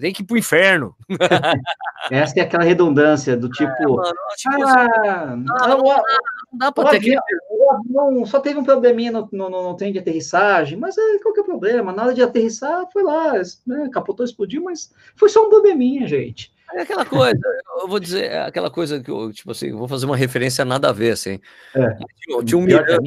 [0.00, 0.96] Tem que ir pro inferno.
[2.10, 3.70] Essa é aquela redundância do tipo.
[3.70, 6.02] É, mano, tipo ah, não, não,
[6.54, 7.16] não, dá pra ter que...
[7.88, 11.40] não, Só teve um probleminha no, no, no, trem de aterrissagem, mas aí, qual que
[11.40, 11.92] é o problema?
[11.92, 13.32] Na hora de aterrissar, foi lá,
[13.66, 16.52] né, capotou, explodiu, mas foi só um probleminha, gente.
[16.74, 17.38] É aquela coisa,
[17.80, 20.88] eu vou dizer, é aquela coisa que eu, tipo assim, vou fazer uma referência nada
[20.88, 21.38] a ver, assim.
[21.74, 22.98] É, tinha, tinha um Miranda,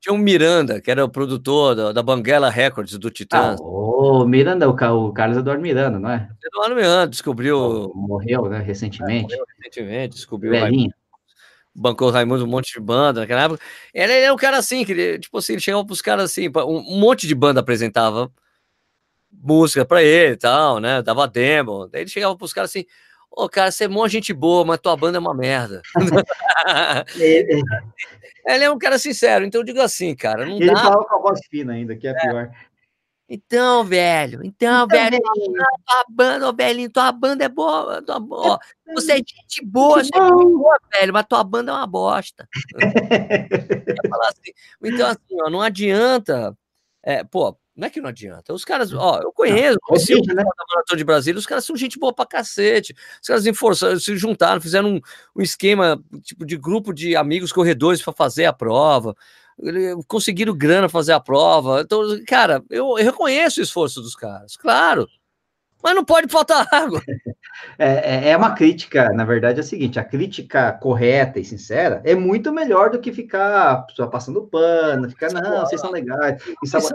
[0.00, 3.60] tinha um Miranda, que era o produtor da, da Banguela Records, do Titãs.
[3.60, 6.28] Ah, o Miranda, o, o Carlos Eduardo Miranda, não é?
[6.44, 7.90] Eduardo Miranda, descobriu...
[7.94, 9.34] Morreu, né, recentemente.
[9.34, 10.52] É, morreu recentemente, descobriu...
[10.52, 10.92] Velhinho.
[11.78, 13.60] Bancou Raimundo um monte de banda naquela época.
[13.94, 16.98] Ele, é um cara assim, que ele, tipo assim, ele chegava pros caras assim, um,
[16.98, 18.30] monte de banda apresentava
[19.30, 21.86] música pra ele e tal, né, dava demo.
[21.86, 22.84] Daí ele chegava pros caras assim,
[23.30, 25.82] ô, oh, cara, você é mó gente boa, mas tua banda é uma merda.
[27.20, 28.54] É, é.
[28.54, 30.44] Ele é um cara sincero, então eu digo assim, cara.
[30.44, 30.76] Não ele dá...
[30.76, 32.14] fala com a voz fina ainda, que é, é.
[32.14, 32.50] pior.
[33.28, 38.58] Então, velho, então, então velho, tua banda, velhinho, tua banda é boa, tua, ó,
[38.94, 42.48] você é gente boa, você é gente boa, velho, mas tua banda é uma bosta.
[44.28, 44.52] assim.
[44.82, 46.56] Então, assim, ó, não adianta,
[47.02, 48.52] é, pô, não é que não adianta.
[48.52, 50.42] Os caras, ó, eu conheço, conheci o né?
[50.42, 52.92] Maratona de Brasília, os caras são gente boa pra cacete.
[53.22, 55.00] Os caras enforçaram, se juntaram, fizeram um,
[55.36, 59.14] um esquema tipo de grupo de amigos corredores para fazer a prova.
[60.06, 61.80] Conseguiram grana fazer a prova.
[61.80, 65.08] Então, cara, eu, eu reconheço o esforço dos caras, claro.
[65.82, 67.00] Mas não pode faltar água.
[67.78, 72.00] É, é, é uma crítica, na verdade é o seguinte: a crítica correta e sincera
[72.04, 76.42] é muito melhor do que ficar só passando pano, ficar, não, vocês são legais.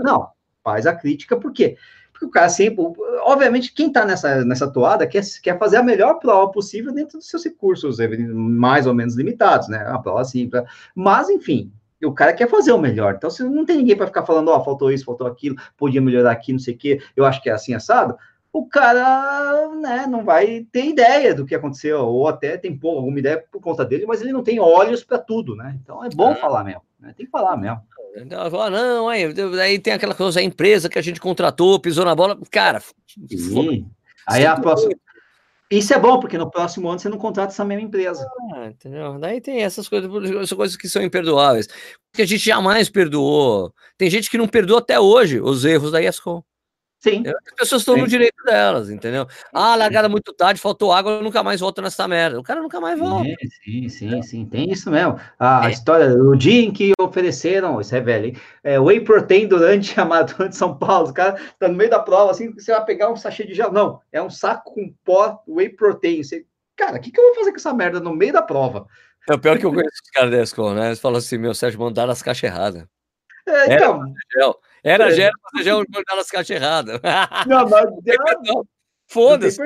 [0.01, 0.29] Não,
[0.63, 1.77] faz a crítica, por quê?
[2.11, 2.83] Porque o cara sempre,
[3.23, 7.27] obviamente, quem está nessa, nessa toada quer, quer fazer a melhor prova possível dentro dos
[7.27, 7.97] seus recursos,
[8.33, 9.83] mais ou menos limitados, né?
[9.87, 10.63] A prova simples.
[10.95, 11.71] Mas, enfim,
[12.05, 13.15] o cara quer fazer o melhor.
[13.15, 16.01] Então, se não tem ninguém para ficar falando, ó, oh, faltou isso, faltou aquilo, podia
[16.01, 18.15] melhorar aqui, não sei o quê, eu acho que é assim assado,
[18.53, 23.43] o cara, né, não vai ter ideia do que aconteceu, ou até tem alguma ideia
[23.51, 25.75] por conta dele, mas ele não tem olhos para tudo, né?
[25.81, 26.35] Então é bom é.
[26.35, 27.13] falar mesmo, né?
[27.17, 27.81] Tem que falar mesmo.
[28.51, 29.25] Fala, não, aí,
[29.59, 32.37] aí tem aquela coisa, a empresa que a gente contratou, pisou na bola.
[32.51, 32.79] Cara,
[33.27, 33.89] Sim.
[34.27, 34.93] aí a próxima.
[35.77, 38.27] Isso é bom, porque no próximo ano você não contrata essa mesma empresa.
[38.53, 39.17] Ah, entendeu?
[39.17, 41.67] Daí tem essas coisas, essas coisas que são imperdoáveis.
[42.13, 43.73] Que a gente jamais perdoou.
[43.97, 46.43] Tem gente que não perdoa até hoje os erros da ESCOM.
[47.03, 47.21] Sim.
[47.27, 49.27] As pessoas estão no direito delas, entendeu?
[49.51, 52.39] Ah, largada muito tarde, faltou água, eu nunca mais volto nessa merda.
[52.39, 53.25] O cara nunca mais volta.
[53.25, 54.45] Sim, sim, sim, sim.
[54.45, 55.19] tem isso mesmo.
[55.37, 55.71] A, é.
[55.71, 58.37] história, o dia em que ofereceram, isso é velho, hein?
[58.63, 61.99] É, whey protein durante a maratona de São Paulo, o cara tá no meio da
[61.99, 63.73] prova, assim, você vai pegar um sachê de gel.
[63.73, 66.23] Não, é um saco com pó whey protein.
[66.23, 68.87] Você, cara, o que, que eu vou fazer com essa merda no meio da prova?
[69.29, 70.87] É o pior que eu conheço os caras da escola, né?
[70.87, 72.85] Eles falam assim, meu, Sérgio, mandaram as caixas erradas.
[73.45, 74.01] É, então...
[74.37, 74.53] Era,
[74.83, 75.11] era é.
[75.11, 75.85] gera, você já olhar
[76.19, 76.99] as caixas erradas.
[77.47, 77.85] Não, mas.
[79.07, 79.61] Foda-se.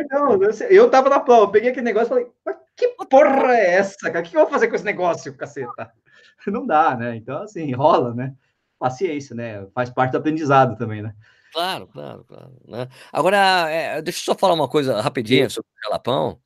[0.69, 4.19] Eu tava na prova, peguei aquele negócio e falei, Que porra é essa, cara?
[4.19, 5.91] O que eu vou fazer com esse negócio, caceta?
[6.45, 7.15] Não dá, né?
[7.15, 8.33] Então, assim, rola, né?
[8.77, 9.65] Paciência, né?
[9.73, 11.13] Faz parte do aprendizado também, né?
[11.51, 12.53] Claro, claro, claro.
[12.67, 12.87] Né?
[13.11, 16.39] Agora, é, deixa eu só falar uma coisa rapidinha sobre o Jalapão.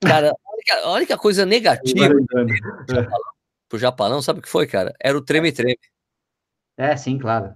[0.00, 0.32] Cara,
[0.84, 3.06] a única, coisa negativa é.
[3.68, 4.94] pro Japalão, sabe o que foi, cara?
[5.00, 5.78] Era o treme-treme.
[6.76, 7.54] É, sim, claro.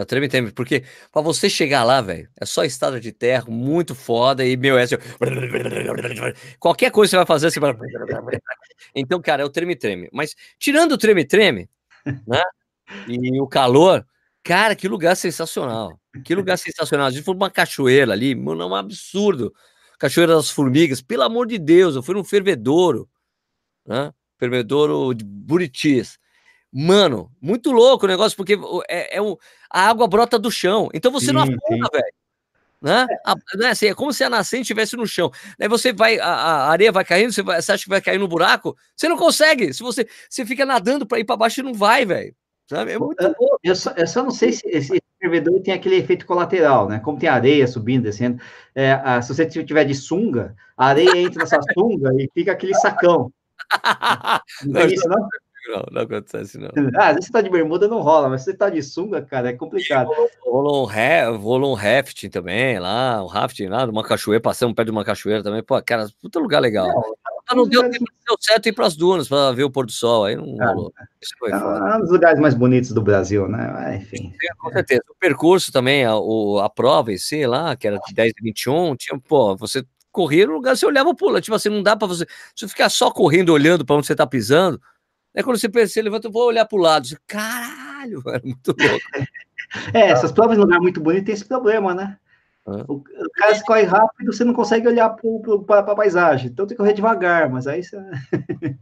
[0.00, 0.82] É o treme-treme, porque
[1.12, 4.84] para você chegar lá, velho, é só estrada de terra, muito foda, e meu, é
[4.84, 4.96] assim,
[6.58, 7.74] qualquer coisa que você vai fazer, você vai...
[8.96, 10.08] Então, cara, é o treme-treme.
[10.10, 11.68] Mas, tirando o treme-treme,
[12.26, 12.42] né,
[13.06, 14.06] e o calor,
[14.42, 16.00] Cara, que lugar sensacional.
[16.24, 17.08] Que lugar sensacional.
[17.08, 19.52] A gente foi uma cachoeira ali, mano, é um absurdo.
[19.98, 23.06] Cachoeira das Formigas, pelo amor de Deus, eu fui num fervedouro,
[23.86, 24.12] né?
[24.38, 26.18] Fervedouro de Buritis.
[26.72, 28.58] Mano, muito louco o negócio, porque
[28.88, 30.88] é, é o, a água brota do chão.
[30.94, 32.14] Então você sim, não afunda, velho.
[32.80, 33.06] Né?
[33.26, 33.70] A, né?
[33.70, 35.30] Assim, é como se a nascente estivesse no chão.
[35.60, 38.18] Aí você vai, a, a areia vai caindo, você, vai, você, acha que vai cair
[38.18, 39.74] no buraco, você não consegue.
[39.74, 42.34] Se você, você fica nadando para ir para baixo e não vai, velho.
[42.72, 43.56] É muito eu, bom.
[43.64, 47.00] Eu só, eu só não sei se esse fervedor tem aquele efeito colateral, né?
[47.00, 48.40] Como tem areia subindo, descendo.
[48.74, 52.74] É, a, se você tiver de sunga, a areia entra nessa sunga e fica aquele
[52.76, 53.32] sacão.
[54.64, 55.28] Não, não, isso, não?
[55.68, 56.70] Não, não acontece, não.
[56.96, 59.22] Ah, às vezes você tá de bermuda, não rola, mas se você tá de sunga,
[59.22, 60.10] cara, é complicado.
[60.42, 65.04] Rolou um, um rafting também lá, um rafting lá, numa cachoeira, passamos perto de uma
[65.04, 65.62] cachoeira também.
[65.62, 66.88] Pô, cara, puta lugar legal.
[67.48, 69.92] Não, não deu tempo, deu certo ir para as dunas para ver o pôr do
[69.92, 70.92] sol, aí não rolou.
[71.20, 73.96] Isso foi é, é um dos lugares mais bonitos do Brasil, né?
[73.96, 74.32] Enfim.
[74.58, 75.02] com certeza.
[75.10, 78.42] O percurso também, a, o, a prova em si lá, que era de 10 a
[78.42, 82.08] 21, tinha, pô, você corria no lugar, você olhava lado, tipo assim, não dá para
[82.08, 84.80] você, você ficar só correndo, olhando para onde você tá pisando,
[85.34, 89.06] é quando você pensa, levanta, eu vou olhar pro lado, você, caralho, é muito louco.
[89.94, 92.16] é, essas provas em lugar muito bonito tem esse problema, né?
[92.86, 95.16] O, o cara se corre rápido, você não consegue olhar
[95.66, 96.50] para a paisagem.
[96.50, 97.96] Então tem que correr devagar, mas aí você.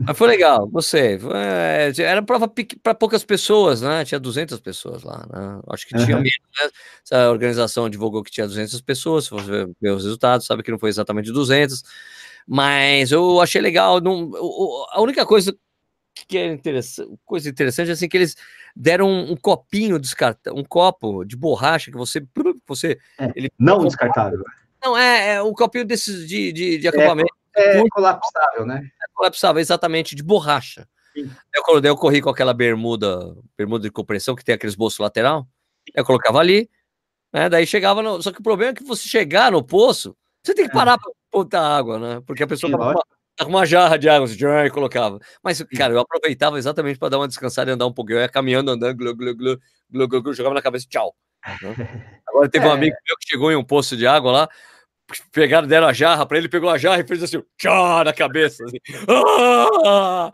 [0.00, 1.18] Mas foi legal, você.
[1.34, 2.48] É, era prova
[2.84, 4.04] para poucas pessoas, né?
[4.04, 5.60] Tinha 200 pessoas lá, né?
[5.68, 6.22] Acho que tinha uhum.
[6.22, 6.70] menos, né?
[7.04, 9.24] Essa organização divulgou que tinha 200 pessoas.
[9.24, 11.82] Se você ver os resultados, sabe que não foi exatamente 200.
[12.50, 14.00] Mas eu achei legal.
[14.00, 14.32] Não,
[14.90, 15.54] a única coisa
[16.26, 18.34] que é interessante, coisa interessante é assim que eles
[18.74, 22.26] deram um, um copinho descartável, um copo de borracha que você,
[22.66, 24.42] você é, ele não descartável.
[24.82, 27.32] Não é, é um copinho desses de, de, de acampamento.
[27.54, 28.90] É, é colapsável, né?
[29.02, 30.88] É colapsável, exatamente, de borracha.
[31.14, 35.46] Eu, eu corri com aquela bermuda, bermuda de compressão que tem aqueles bolsos lateral.
[35.94, 36.70] Eu colocava ali,
[37.32, 37.48] né?
[37.48, 40.16] Daí chegava no, só que o problema é que você chegar no poço,
[40.48, 40.74] você tem que é.
[40.74, 42.22] parar para botar água, né?
[42.26, 42.78] Porque a pessoa Sim,
[43.36, 44.36] tá uma jarra de água, assim,
[44.66, 45.18] e colocava.
[45.42, 48.18] Mas, cara, eu aproveitava exatamente para dar uma descansada e andar um pouquinho.
[48.18, 49.58] Eu ia caminhando, andando, glu, glu, glu,
[49.90, 51.14] glu, glu, glu jogava na cabeça, tchau.
[51.62, 51.74] Né?
[52.26, 52.68] Agora teve é.
[52.68, 54.48] um amigo meu que chegou em um poço de água lá,
[55.32, 58.64] pegaram, deram a jarra para ele, pegou a jarra e fez assim, tchau, na cabeça.
[58.64, 58.78] Assim.
[59.08, 60.30] Ah!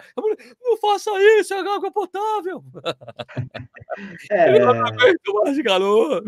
[0.62, 2.64] não faça isso, é água potável.
[4.30, 4.58] É...
[4.60, 6.24] Eu não aguento mais de calor.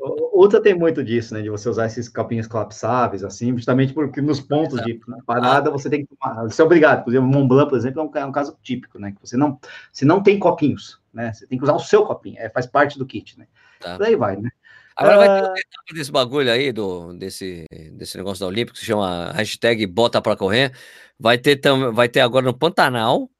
[0.00, 1.42] O Ultra tem muito disso, né?
[1.42, 6.04] De você usar esses copinhos colapsáveis, assim, justamente porque nos pontos de parada você tem
[6.04, 6.42] que tomar.
[6.42, 7.04] Você é obrigado.
[7.04, 9.12] Por exemplo, Mont Blanc, por exemplo, é um, é um caso típico, né?
[9.12, 9.58] Que você não,
[9.92, 11.32] você não tem copinhos, né?
[11.32, 13.46] Você tem que usar o seu copinho, é, faz parte do kit, né?
[13.80, 13.98] Tá.
[13.98, 14.50] Daí vai, né?
[14.96, 15.94] Agora vai ter ah.
[15.94, 20.36] desse bagulho aí, do, desse, desse negócio da Olímpica, que se chama hashtag bota pra
[20.36, 20.72] correr.
[21.18, 23.30] Vai ter, tam, vai ter agora no Pantanal,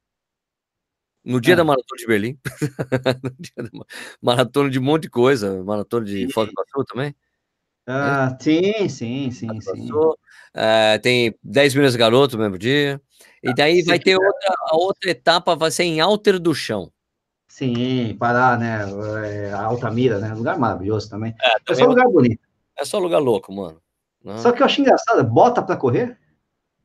[1.24, 1.56] no dia é.
[1.56, 2.38] da Maratona de Berlim,
[3.22, 3.70] no dia da
[4.20, 7.14] maratona de um monte de coisa, maratona de Foz do Iguaçu também.
[7.86, 8.42] Ah, é.
[8.42, 9.88] sim, sim, sim, sim.
[10.54, 13.00] É, tem 10 milhões de garotos no mesmo dia.
[13.42, 16.92] E daí vai ter outra, a outra etapa, vai ser em Alter do Chão.
[17.52, 18.78] Sim, Pará, né?
[19.26, 20.32] É, Altamira, né?
[20.32, 21.34] Lugar maravilhoso também.
[21.38, 22.40] É, é só lugar bonito.
[22.80, 23.78] É só lugar louco, mano.
[24.24, 24.38] Não.
[24.38, 26.16] Só que eu acho engraçado, bota para correr?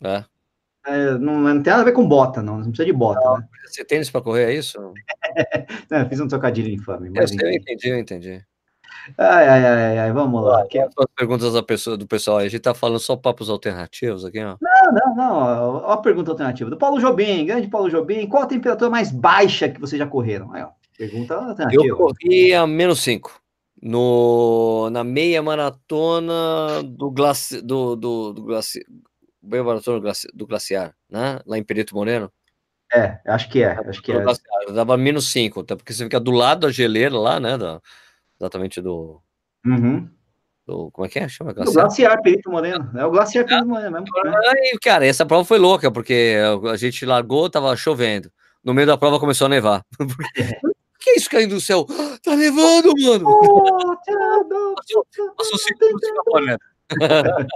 [0.04, 0.26] É.
[0.86, 2.58] é não, não, tem nada a ver com bota, não.
[2.58, 3.48] Não precisa de bota, não, né?
[3.66, 4.78] Você tênis para correr, é isso?
[5.90, 7.12] não, fiz um trocadilho infame.
[7.12, 8.46] Mas eu, eu entendi, eu entendi.
[9.18, 10.64] Ai, ai, ai, ai, vamos lá.
[10.64, 10.80] Aqui...
[10.80, 14.58] As perguntas da pessoa, do pessoal, a gente tá falando só papos alternativos aqui, ó.
[14.60, 15.36] Não, não, não.
[15.36, 18.28] Ó, a pergunta alternativa do Paulo Jobim, grande Paulo Jobim.
[18.28, 20.54] Qual a temperatura mais baixa que vocês já correram?
[20.54, 21.86] Aí, ó, pergunta alternativa.
[21.86, 23.42] Eu corri a menos 5
[23.82, 28.86] no na meia maratona do glaci, do, do, do glaci,
[29.42, 31.40] meia maratona do, glaci, do glaciar, né?
[31.46, 32.32] Lá em Perito Moreno.
[32.94, 34.20] É, acho que é, acho que é.
[34.20, 35.76] Glaciar, dava menos 5, tá?
[35.76, 37.58] porque você fica do lado da geleira lá, né?
[37.58, 37.82] Da,
[38.40, 39.22] exatamente do,
[39.66, 40.10] uhum.
[40.68, 40.92] Do.
[40.92, 41.30] Como é que é?
[41.30, 41.72] Chama glaciar?
[41.72, 42.92] O glaciar Perito Moreno.
[42.96, 44.06] É o glaciar Perito Moreno mesmo.
[44.24, 44.34] Né?
[44.50, 46.36] Aí, cara, essa prova foi louca, porque
[46.72, 48.30] a gente largou, tava chovendo.
[48.64, 49.86] No meio da prova começou a nevar.
[51.00, 51.86] que é isso caindo do céu?
[52.24, 53.26] Tá nevando, mano!
[55.38, 56.10] Passou, cinco minutos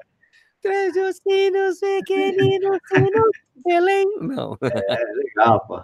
[0.62, 3.32] Três sinos pequeninos, sinos
[3.66, 4.05] Belém.
[4.22, 4.55] Não.
[4.62, 5.82] É, legal, pô.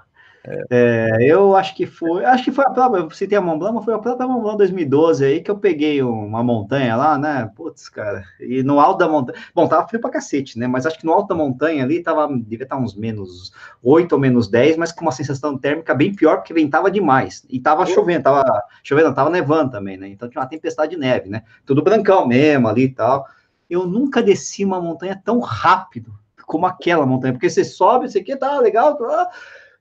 [0.69, 3.75] É, eu acho que foi, acho que foi a prova, eu citei a Mont Blanc,
[3.75, 7.51] mas foi a própria Mont Blanc 2012 aí que eu peguei uma montanha lá, né?
[7.53, 10.65] Putz, cara, e no alto da montanha, bom, tava frio pra cacete, né?
[10.65, 13.51] Mas acho que no alto da montanha ali tava, devia estar uns menos
[13.83, 17.45] 8 ou menos 10, mas com uma sensação térmica bem pior, porque ventava demais.
[17.49, 18.45] E tava chovendo, tava
[18.81, 20.07] chovendo, tava nevando também, né?
[20.07, 21.43] Então tinha uma tempestade de neve, né?
[21.65, 23.27] Tudo brancão mesmo ali e tal.
[23.69, 26.13] Eu nunca desci uma montanha tão rápido
[26.45, 29.29] como aquela montanha, porque você sobe, você quer, tá legal, tá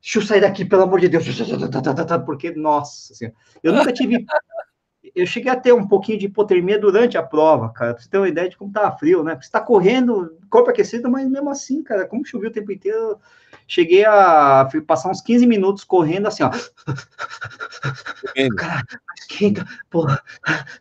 [0.07, 1.25] deixa eu sair daqui, pelo amor de Deus,
[2.25, 4.25] porque, nossa, assim, eu nunca tive.
[5.15, 8.19] Eu cheguei a ter um pouquinho de hipotermia durante a prova, cara, pra você ter
[8.19, 9.33] uma ideia de como tava frio, né?
[9.33, 13.19] Porque você tá correndo, corpo aquecido, mas mesmo assim, cara, como choveu o tempo inteiro,
[13.67, 16.51] cheguei a passar uns 15 minutos correndo assim, ó.
[18.57, 18.85] Cara,
[19.19, 20.23] esquenta, porra.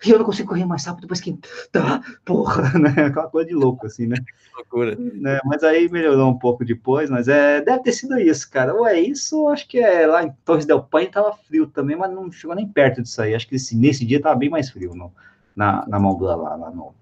[0.06, 1.38] E eu não consigo correr mais rápido depois que
[1.72, 3.06] tá, porra, né?
[3.06, 4.18] Aquela coisa de louco, assim, né?
[4.56, 4.96] Loucura.
[4.96, 5.40] Né?
[5.46, 8.74] Mas aí melhorou um pouco depois, mas é, deve ter sido isso, cara.
[8.74, 12.12] Ou é isso, acho que é lá em Torres del Paine tava frio também, mas
[12.12, 13.34] não chegou nem perto disso aí.
[13.34, 15.12] Acho que esse, nesse dia tava bem mais frio no,
[15.56, 16.94] na, na Mont Blanc lá, lá no.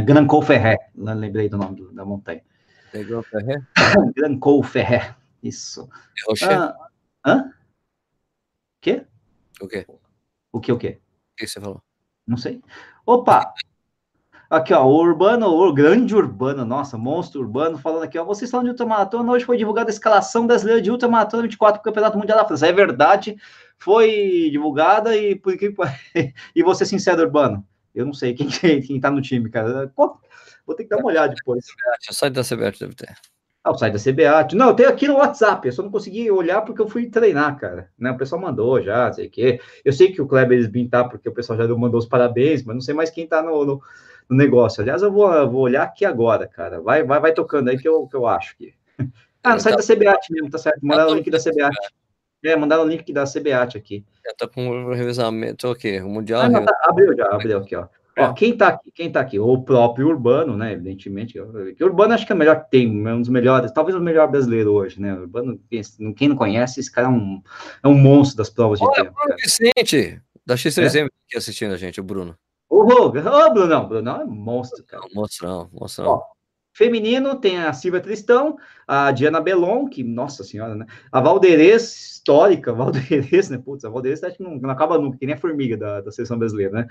[0.00, 2.42] Grand Ferret, lembrei do nome do, da montanha.
[2.90, 3.66] Pegou Ferrer?
[4.16, 5.88] Gran Col Ferrer, isso.
[6.26, 6.50] Rocher?
[6.50, 6.76] Ah,
[7.26, 7.52] hã?
[8.80, 9.06] Quê?
[9.60, 9.86] O quê?
[10.50, 11.00] O que, o quê?
[11.32, 11.82] O que você falou?
[12.26, 12.62] Não sei.
[13.06, 13.52] Opa!
[14.50, 18.62] Aqui, ó, o Urbano, o grande Urbano, nossa, monstro Urbano, falando aqui, ó, vocês estão
[18.62, 22.36] de ultramaratona, hoje foi divulgada a escalação brasileira de ultramaratona 24 para o Campeonato Mundial
[22.36, 22.66] da França.
[22.66, 23.34] É verdade,
[23.78, 25.74] foi divulgada e por que
[26.54, 28.48] e você sincero, Urbano, eu não sei quem,
[28.80, 29.92] quem tá no time, cara.
[30.66, 31.66] Vou ter que dar uma olhada depois.
[32.08, 33.14] O site da CBAT deve ter.
[33.64, 34.56] Ah, o site da CBAT.
[34.56, 37.56] Não, eu tenho aqui no WhatsApp, eu só não consegui olhar porque eu fui treinar,
[37.58, 37.88] cara.
[37.96, 38.10] Né?
[38.10, 39.60] O pessoal mandou já, sei o quê.
[39.84, 42.74] Eu sei que o Kleber Esbin tá, porque o pessoal já mandou os parabéns, mas
[42.74, 43.82] não sei mais quem tá no, no,
[44.28, 44.82] no negócio.
[44.82, 46.80] Aliás, eu vou, eu vou olhar aqui agora, cara.
[46.80, 48.74] Vai, vai, vai tocando aí que eu, que eu acho que.
[49.44, 50.78] Ah, no site da CBAT mesmo, tá certo.
[50.86, 51.74] Mandaram o link da CBAT.
[52.44, 54.04] É, mandaram o link da CBAT aqui.
[54.24, 56.42] Já tá com o revezamento aqui, o Mundial.
[56.42, 57.86] Ah, não, tá, abriu já, abriu aqui, ó.
[58.18, 58.34] Ó, é.
[58.34, 59.38] quem tá aqui, quem tá aqui?
[59.38, 60.72] O próprio Urbano, né?
[60.72, 61.38] Evidentemente.
[61.40, 64.30] O Urbano acho que é o melhor que tem, um dos melhores, talvez o melhor
[64.30, 65.14] brasileiro hoje, né?
[65.14, 65.58] O Urbano,
[66.16, 67.42] quem não conhece, esse cara é um,
[67.82, 69.14] é um monstro das provas de Olha, tempo.
[69.14, 71.04] Bruno Vicente, da X3M, é?
[71.04, 72.36] aqui assistindo a gente, o Bruno.
[72.68, 75.02] Ô, oh, oh, Bruno, Bruno é monstro, cara.
[75.14, 76.08] Monstrão, monstrão.
[76.08, 76.22] Ó,
[76.82, 78.56] feminino tem a Silvia Tristão,
[78.86, 80.86] a Diana Belon, que, nossa senhora, né?
[81.10, 83.58] A Valderez, histórica, Valderez, né?
[83.58, 86.10] Putz, a Valderez acho que não, não acaba nunca, que nem a formiga da, da
[86.10, 86.86] seleção brasileira, né?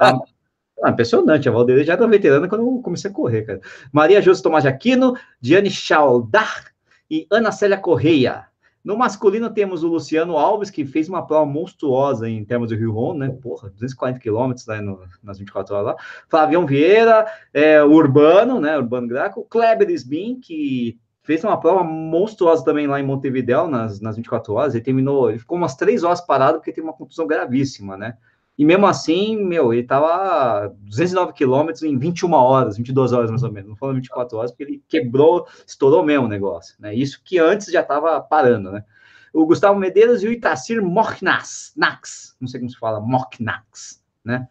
[0.00, 0.18] A,
[0.80, 3.60] Ah, impressionante, a Valdeira já era veterana quando eu comecei a correr, cara.
[3.92, 6.66] Maria José Tomás de Aquino, Diane Chaldar
[7.10, 8.46] e Ana Célia Correia.
[8.84, 12.92] No masculino temos o Luciano Alves, que fez uma prova monstruosa em termos de Rio
[12.92, 13.28] Ron, né?
[13.28, 14.80] Porra, 240 quilômetros né,
[15.22, 15.96] nas 24 horas lá.
[16.28, 18.76] Flavião Vieira, é, Urbano, né?
[18.78, 19.46] Urbano Graco.
[19.50, 24.74] Kleber Sbin, que fez uma prova monstruosa também lá em Montevideo, nas, nas 24 horas.
[24.74, 28.16] Ele terminou, ele ficou umas 3 horas parado porque teve uma contusão gravíssima, né?
[28.58, 33.52] E mesmo assim, meu, ele tava 209 quilômetros em 21 horas, 22 horas mais ou
[33.52, 36.92] menos, não foram 24 horas, porque ele quebrou, estourou mesmo o negócio, né?
[36.92, 38.84] Isso que antes já estava parando, né?
[39.32, 44.48] O Gustavo Medeiros e o Itacir Mochnas, Nax, não sei como se fala, Mochnax, né?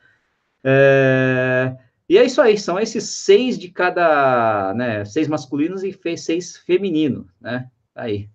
[0.63, 1.75] É...
[2.07, 5.03] E é isso aí, são esses seis de cada, né?
[5.03, 7.69] Seis masculinos e seis femininos, né?
[7.93, 8.29] Aí.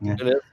[0.00, 0.47] Beleza.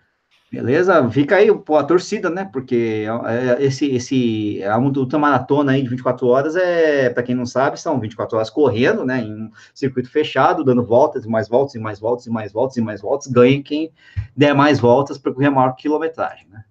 [0.56, 1.10] Beleza?
[1.10, 2.46] Fica aí pô, a torcida, né?
[2.46, 7.36] Porque é, é, esse, esse, a luta maratona aí de 24 horas é, para quem
[7.36, 9.20] não sabe, são 24 horas correndo, né?
[9.20, 12.78] Em um circuito fechado, dando voltas e mais voltas e mais voltas e mais voltas
[12.78, 13.28] e mais voltas.
[13.28, 13.92] Ganha quem
[14.34, 16.64] der mais voltas para correr a maior quilometragem, né?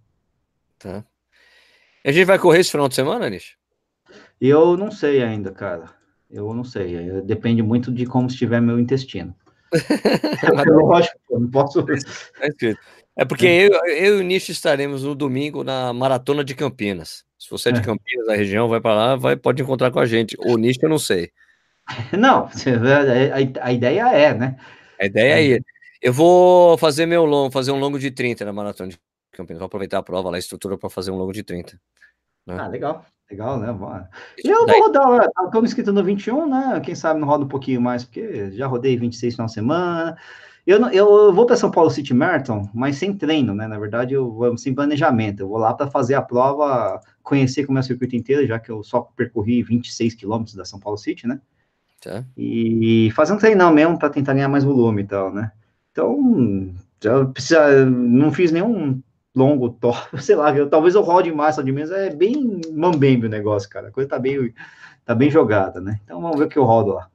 [0.78, 1.04] Tá.
[2.02, 3.54] A gente vai correr esse final de semana, Nish?
[4.40, 5.90] Eu não sei ainda, cara.
[6.30, 7.20] Eu não sei.
[7.20, 9.34] Depende muito de como estiver meu intestino.
[10.72, 11.84] Lógico, não posso.
[11.84, 11.94] Tá
[13.16, 13.66] é porque é.
[13.66, 17.24] eu, eu e o Nish estaremos no domingo na Maratona de Campinas.
[17.38, 17.82] Se você é de é.
[17.82, 20.36] Campinas, da região, vai para lá, vai, pode encontrar com a gente.
[20.38, 21.30] O Nish eu não sei.
[22.18, 22.48] Não,
[23.60, 24.56] a, ideia é, né?
[24.98, 25.60] A ideia é, é
[26.00, 28.98] Eu vou fazer meu longo, fazer um longo de 30 na Maratona de
[29.30, 29.58] Campinas.
[29.58, 31.78] Vou aproveitar a prova lá, a estrutura para fazer um longo de 30.
[32.46, 32.56] Né?
[32.58, 33.04] Ah, legal.
[33.30, 33.68] Legal, né?
[34.42, 36.80] E eu vou rodar, estou inscrito no 21, né?
[36.84, 40.16] Quem sabe não roda um pouquinho mais, porque já rodei 26 na semana.
[40.66, 43.68] Eu, não, eu vou para São Paulo City Marathon, mas sem treino, né?
[43.68, 45.40] Na verdade, eu vou sem planejamento.
[45.40, 48.70] Eu vou lá para fazer a prova, conhecer como é o circuito inteiro, já que
[48.70, 51.38] eu só percorri 26 quilômetros da São Paulo City, né?
[52.00, 52.24] Tá.
[52.36, 55.52] E fazer um treinão mesmo para tentar ganhar mais volume e tal, né?
[55.92, 59.02] Então, já precisa, não fiz nenhum
[59.34, 63.30] longo top, sei lá, eu, talvez eu rode mais, de menos, é bem mambembe o
[63.30, 63.88] negócio, cara.
[63.88, 64.54] A coisa tá bem,
[65.04, 66.00] tá bem jogada, né?
[66.04, 67.10] Então vamos ver o que eu rodo lá.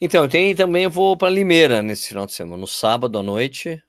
[0.00, 3.82] Então, tem também, eu vou para Limeira nesse final de semana, no sábado à noite.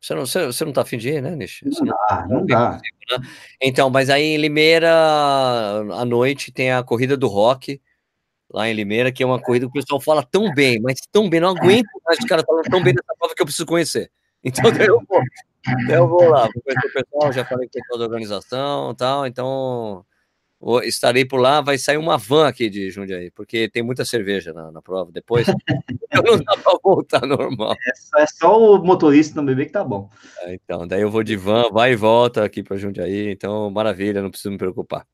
[0.00, 1.62] Você não, você, você não tá afim de ir, né, Nish?
[1.62, 2.70] Não, não dá, não, não dá.
[2.70, 3.28] Né?
[3.60, 7.80] Então, mas aí em Limeira, à noite, tem a corrida do rock,
[8.50, 11.28] lá em Limeira, que é uma corrida que o pessoal fala tão bem, mas tão
[11.28, 14.10] bem, não aguento mais os caras falando tão bem dessa prova que eu preciso conhecer.
[14.42, 15.22] Então, eu vou,
[15.90, 18.96] eu vou lá, vou conhecer o pessoal, já falei com o pessoal da organização e
[18.96, 20.04] tal, então
[20.82, 24.70] estarei por lá, vai sair uma van aqui de Jundiaí, porque tem muita cerveja na,
[24.70, 25.46] na prova depois.
[26.24, 27.72] não dá para voltar normal.
[27.72, 30.10] É só, é só, o motorista não beber que tá bom.
[30.42, 34.22] É, então, daí eu vou de van, vai e volta aqui para Jundiaí, então maravilha,
[34.22, 35.06] não preciso me preocupar.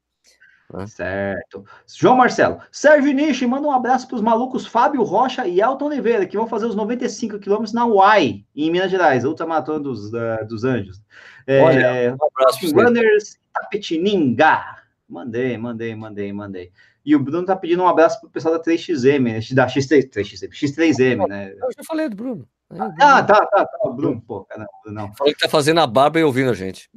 [0.72, 0.86] Né?
[0.86, 1.64] Certo.
[1.86, 2.58] João Marcelo.
[2.72, 6.48] Sérgio Nishi, manda um abraço para os malucos Fábio Rocha e Elton Oliveira, que vão
[6.48, 11.00] fazer os 95 quilômetros na UAI, em Minas Gerais, ultramaratona dos, uh, dos Anjos.
[11.46, 14.85] É, Olha, um abraço Runners Tapetininga.
[15.08, 16.72] Mandei, mandei, mandei, mandei.
[17.04, 19.40] E o Bruno tá pedindo um abraço pro pessoal da 3XM, né?
[19.54, 21.52] Da X3, 3XM, X3M, né?
[21.52, 22.48] Eu já falei do Bruno.
[22.70, 23.90] Ah, tá, tá, tá.
[23.90, 25.14] Bruno, pô, caramba, não.
[25.14, 26.90] Falei que tá fazendo a barba e ouvindo a gente.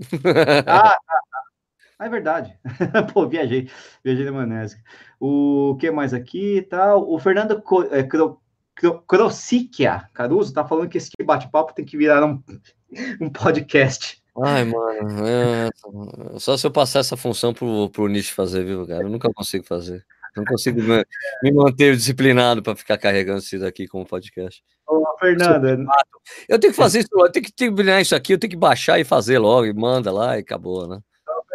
[0.65, 1.39] Ah, tá, tá.
[1.99, 2.57] Ah, é verdade.
[3.13, 3.69] pô, viajei.
[4.03, 4.81] Viajei na Manesca.
[5.19, 6.61] O que mais aqui?
[6.61, 8.07] Tá, o Fernando é,
[9.05, 12.41] Crocicia Caruso tá falando que esse bate-papo tem que virar um,
[13.19, 14.18] um podcast.
[14.43, 15.69] Ai, mano, é...
[16.39, 19.03] só se eu passar essa função pro, pro Nish fazer, viu, cara?
[19.03, 20.05] Eu nunca consigo fazer.
[20.35, 21.03] Não consigo me,
[21.43, 24.63] me manter disciplinado para ficar carregando isso daqui como podcast.
[24.87, 25.77] Ô, Fernanda.
[26.47, 28.99] Eu tenho que fazer isso, eu tenho que terminar isso aqui, eu tenho que baixar
[28.99, 30.99] e fazer logo, e manda lá e acabou, né?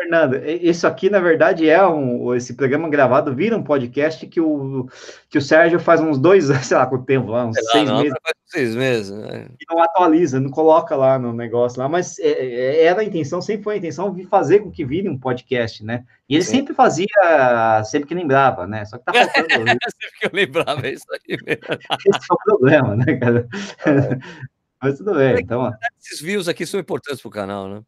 [0.05, 2.35] Fernando, isso aqui, na verdade, é um.
[2.35, 4.87] Esse programa gravado vira um podcast que o,
[5.31, 8.03] que o Sérgio faz uns dois, sei lá, quanto tempo lá, uns sei seis lá,
[8.03, 8.19] meses.
[8.45, 9.47] Seis meses, né?
[9.59, 13.41] E não atualiza, não coloca lá no negócio lá, mas é, é, era a intenção,
[13.41, 16.05] sempre foi a intenção de fazer com que vire um podcast, né?
[16.29, 16.59] E ele Sim.
[16.59, 18.85] sempre fazia, sempre que lembrava, né?
[18.85, 19.49] Só que tá faltando.
[19.57, 21.63] sempre que eu lembrava, é isso aí mesmo.
[22.15, 23.49] Esse é o problema, né, cara?
[23.87, 24.45] É.
[24.83, 25.73] Mas tudo bem, então.
[25.99, 27.81] Esses views aqui são importantes pro canal, né?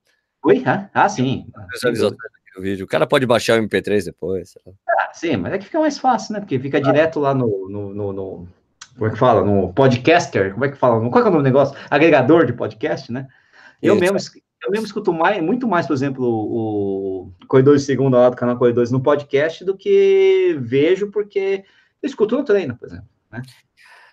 [0.46, 0.62] Oi?
[0.94, 1.44] Ah, sim.
[2.56, 2.84] O vídeo.
[2.84, 4.56] O cara pode baixar o MP3 depois.
[4.88, 6.40] Ah, sim, mas é que fica mais fácil, né?
[6.40, 6.80] Porque fica ah.
[6.80, 8.48] direto lá no, no, no, no,
[8.94, 9.44] Como é que fala?
[9.44, 10.52] No podcaster.
[10.52, 11.00] Como é que fala?
[11.10, 11.76] Qual é o nome do negócio?
[11.90, 13.26] Agregador de podcast, né?
[13.82, 14.18] Eu mesmo,
[14.64, 18.56] eu mesmo escuto mais, muito mais, por exemplo, o Corredor de Segunda lá do canal
[18.56, 21.64] Corredores no podcast do que vejo, porque
[22.00, 23.08] eu escuto no treino, por exemplo.
[23.32, 23.42] Né?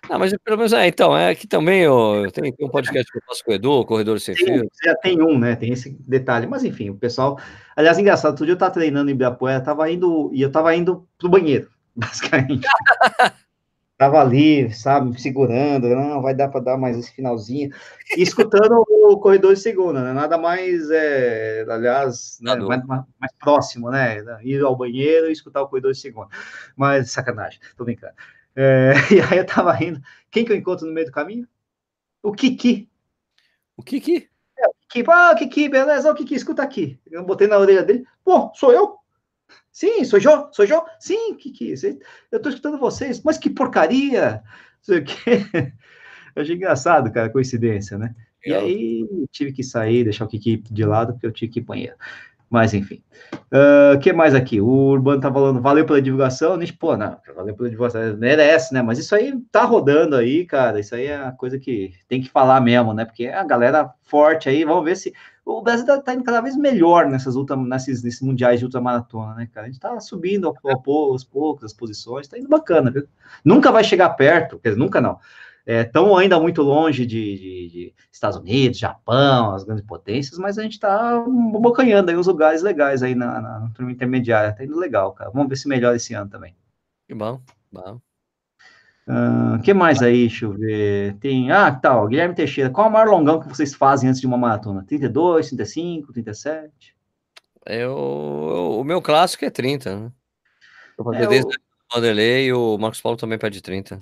[0.08, 3.18] Não, mas pelo menos, é, então, é que também eu, eu tenho, um podcast que
[3.18, 4.68] eu faço com o Edu, Corredor Sem Fio.
[4.84, 5.56] Já tem um, né?
[5.56, 6.46] Tem esse detalhe.
[6.46, 7.38] Mas enfim, o pessoal.
[7.74, 11.06] Aliás, engraçado, outro dia eu estava treinando em Ibirapuera, tava indo, e eu estava indo
[11.18, 12.66] pro banheiro, basicamente.
[13.96, 17.70] tava ali, sabe, segurando, não, vai dar para dar mais esse finalzinho,
[18.16, 20.12] e escutando o corredor de segunda, né?
[20.12, 24.22] Nada mais, é, aliás, né, mais, mais, próximo, né?
[24.42, 26.28] Ir ao banheiro e escutar o corredor de segunda.
[26.76, 28.14] Mas sacanagem, tô brincando.
[28.56, 30.00] É, e aí eu tava rindo.
[30.30, 31.46] Quem que eu encontro no meio do caminho?
[32.22, 32.88] O Kiki.
[33.76, 34.28] O Kiki?
[34.58, 35.10] É, o Kiki.
[35.10, 36.10] Ah, Kiki, beleza.
[36.10, 36.98] O Kiki, escuta aqui.
[37.10, 38.06] Eu botei na orelha dele.
[38.24, 38.96] Pô, sou eu?
[39.70, 40.48] Sim, sou eu?
[40.52, 40.84] Sou eu?
[40.98, 41.74] Sim, Kiki.
[42.30, 43.22] Eu tô escutando vocês.
[43.22, 44.42] Mas que porcaria!
[44.86, 45.72] Não sei o quê.
[46.34, 48.14] Eu achei engraçado, cara, coincidência, né?
[48.44, 51.62] E aí tive que sair, deixar o Kiki de lado, porque eu tinha que ir
[51.62, 51.96] banheiro.
[52.54, 53.02] Mas, enfim.
[53.50, 54.60] O uh, que mais aqui?
[54.60, 56.56] O Urbano tá falando, valeu pela divulgação.
[56.56, 58.16] Nish, pô, não, valeu pela divulgação.
[58.16, 58.80] Merece, né?
[58.80, 60.78] Mas isso aí tá rodando aí, cara.
[60.78, 63.04] Isso aí é a coisa que tem que falar mesmo, né?
[63.04, 65.12] Porque é a galera forte aí, vamos ver se.
[65.44, 69.34] O Brasil tá, tá indo cada vez melhor nessas ultra, nesses, nesses mundiais de ultramaratona,
[69.34, 69.66] né, cara?
[69.66, 73.08] A gente tá subindo aos poucos as posições, tá indo bacana, viu?
[73.44, 75.18] Nunca vai chegar perto, quer dizer, nunca não
[75.66, 80.58] estão é, ainda muito longe de, de, de, Estados Unidos, Japão, as grandes potências, mas
[80.58, 84.78] a gente está bocanhando aí uns lugares legais aí na, na turma intermediária, está indo
[84.78, 85.30] legal, cara.
[85.30, 86.54] Vamos ver se melhora esse ano também.
[87.06, 87.40] Que bom,
[87.72, 88.00] bom.
[89.06, 90.28] O uh, que mais aí?
[90.28, 91.16] Deixa eu ver.
[91.16, 91.50] Tem.
[91.50, 92.70] Ah, tá, ó, Guilherme Teixeira.
[92.70, 94.82] Qual é o maior longão que vocês fazem antes de uma maratona?
[94.86, 96.96] 32, 35, 37?
[97.66, 97.94] Eu,
[98.80, 100.12] o meu clássico é 30, né?
[100.98, 103.98] Eu é, desde o Vanderlei e o Marcos Paulo também pede 30.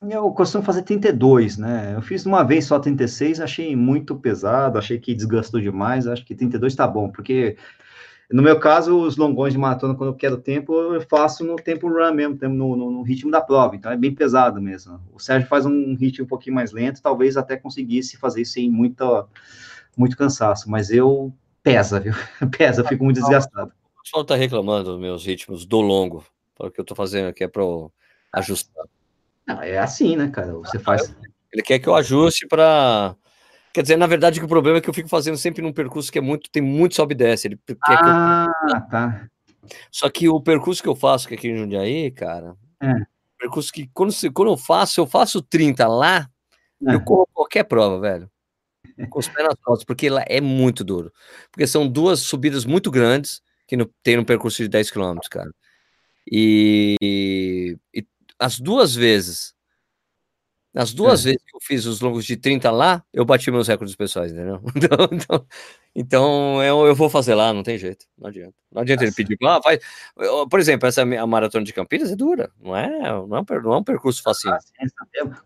[0.00, 1.94] Eu costumo fazer 32, né?
[1.96, 6.36] Eu fiz uma vez só 36, achei muito pesado, achei que desgastou demais, acho que
[6.36, 7.56] 32 tá bom, porque
[8.30, 11.88] no meu caso, os longões de maratona, quando eu quero tempo, eu faço no tempo
[11.88, 15.00] run mesmo, no, no, no, ritmo da prova, então é bem pesado mesmo.
[15.12, 18.70] O Sérgio faz um ritmo um pouquinho mais lento, talvez até conseguisse fazer isso sem
[18.70, 19.26] muito,
[19.96, 21.32] muito cansaço, mas eu
[21.62, 22.12] pesa, viu?
[22.56, 23.72] Pesa, fico muito desgastado.
[23.98, 26.22] O pessoal tá reclamando dos meus ritmos do longo,
[26.54, 27.62] para o que eu tô fazendo aqui é para
[28.34, 28.84] ajustar.
[29.48, 30.52] Não, é assim, né, cara?
[30.52, 31.14] Você faz.
[31.50, 33.16] Ele quer que eu ajuste para.
[33.72, 36.12] Quer dizer, na verdade, que o problema é que eu fico fazendo sempre num percurso
[36.12, 37.48] que é muito, tem muito sobe e desce.
[37.48, 38.88] Ele quer ah, que eu...
[38.90, 39.28] tá.
[39.90, 42.94] Só que o percurso que eu faço aqui em Jundiaí, cara, é.
[43.38, 46.28] percurso que quando, quando eu faço, eu faço 30 lá,
[46.86, 46.94] é.
[46.94, 48.30] eu corro qualquer prova, velho.
[49.10, 51.12] Com os pés nas costas, porque lá é muito duro.
[51.50, 55.50] Porque são duas subidas muito grandes que no, tem no percurso de 10 km, cara.
[56.30, 56.96] E,
[57.94, 58.06] e,
[58.38, 59.54] as duas vezes,
[60.74, 61.30] as duas é.
[61.30, 64.60] vezes que eu fiz os longos de 30 lá, eu bati meus recordes pessoais, entendeu?
[64.76, 65.46] Então, então,
[65.94, 68.54] então eu, eu vou fazer lá, não tem jeito, não adianta.
[68.70, 69.20] Não adianta Nossa.
[69.20, 69.80] ele pedir, ah, faz.
[70.48, 73.72] Por exemplo, essa a maratona de Campinas é dura, não é, não é, um, não
[73.72, 74.50] é um percurso fácil.
[74.52, 74.58] Ah,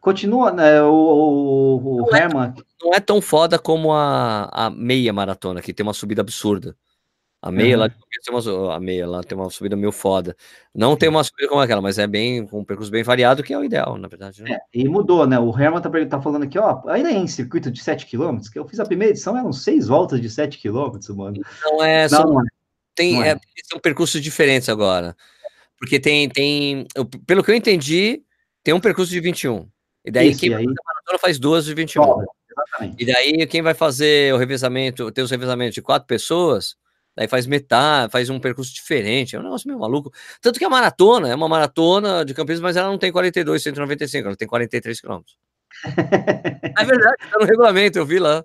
[0.01, 2.53] Continua, né, o, o, o não Herman.
[2.59, 6.77] É, não é tão foda como a, a meia maratona, que tem uma subida absurda.
[7.43, 7.81] A meia, uhum.
[7.81, 10.37] lá, tem uma, a meia lá tem uma subida meio foda.
[10.73, 13.53] Não tem uma subida como aquela, mas é bem com um percurso bem variado, que
[13.53, 14.45] é o ideal, na verdade.
[14.45, 14.53] Né?
[14.53, 15.41] É, e mudou, né?
[15.41, 18.57] O Herman tá, tá falando aqui, ó, ainda é em circuito de 7 km, que
[18.57, 21.43] eu fiz a primeira edição, eram seis voltas de 7 km, mano.
[21.65, 22.45] Não é, são, não, não é.
[22.95, 23.31] Tem, não é.
[23.31, 25.17] É, são percursos diferentes agora.
[25.77, 28.23] Porque tem, tem eu, pelo que eu entendi,
[28.63, 29.69] tem um percurso de 21.
[30.05, 30.65] E daí Isso, quem aí...
[30.65, 32.03] maratona faz duas de 21.
[32.03, 33.03] Oh, exatamente.
[33.03, 36.77] E daí quem vai fazer o revezamento, tem os revezamentos de quatro pessoas,
[37.15, 40.11] Daí faz metade, faz um percurso diferente, é um negócio meio maluco.
[40.41, 44.29] Tanto que a maratona é uma maratona de Campinas, mas ela não tem 42, 195,
[44.29, 45.37] ela tem 43 quilômetros.
[45.85, 48.45] é verdade, tá no regulamento, eu vi lá.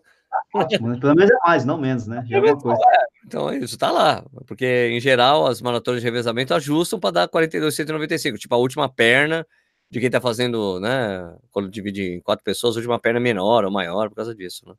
[0.54, 2.26] Ótimo, pelo menos é mais, não menos, né?
[2.30, 2.82] É coisa.
[2.82, 7.28] É, então isso tá lá, porque em geral as maratonas de revezamento ajustam para dar
[7.28, 9.48] 42, 195, tipo a última perna
[9.90, 11.34] de quem tá fazendo, né?
[11.52, 14.68] Quando divide em quatro pessoas, a última perna é menor ou maior por causa disso,
[14.68, 14.74] né?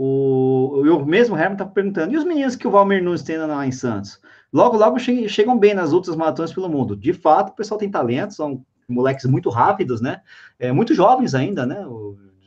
[0.00, 3.66] O, o mesmo Herman tá perguntando, e os meninos que o Valmir Nunes tem lá
[3.66, 4.20] em Santos?
[4.52, 6.94] Logo, logo che chegam bem nas outras maratonas pelo mundo.
[6.94, 10.20] De fato, o pessoal tem talento, são moleques muito rápidos, né?
[10.56, 11.84] É, muito jovens ainda, né?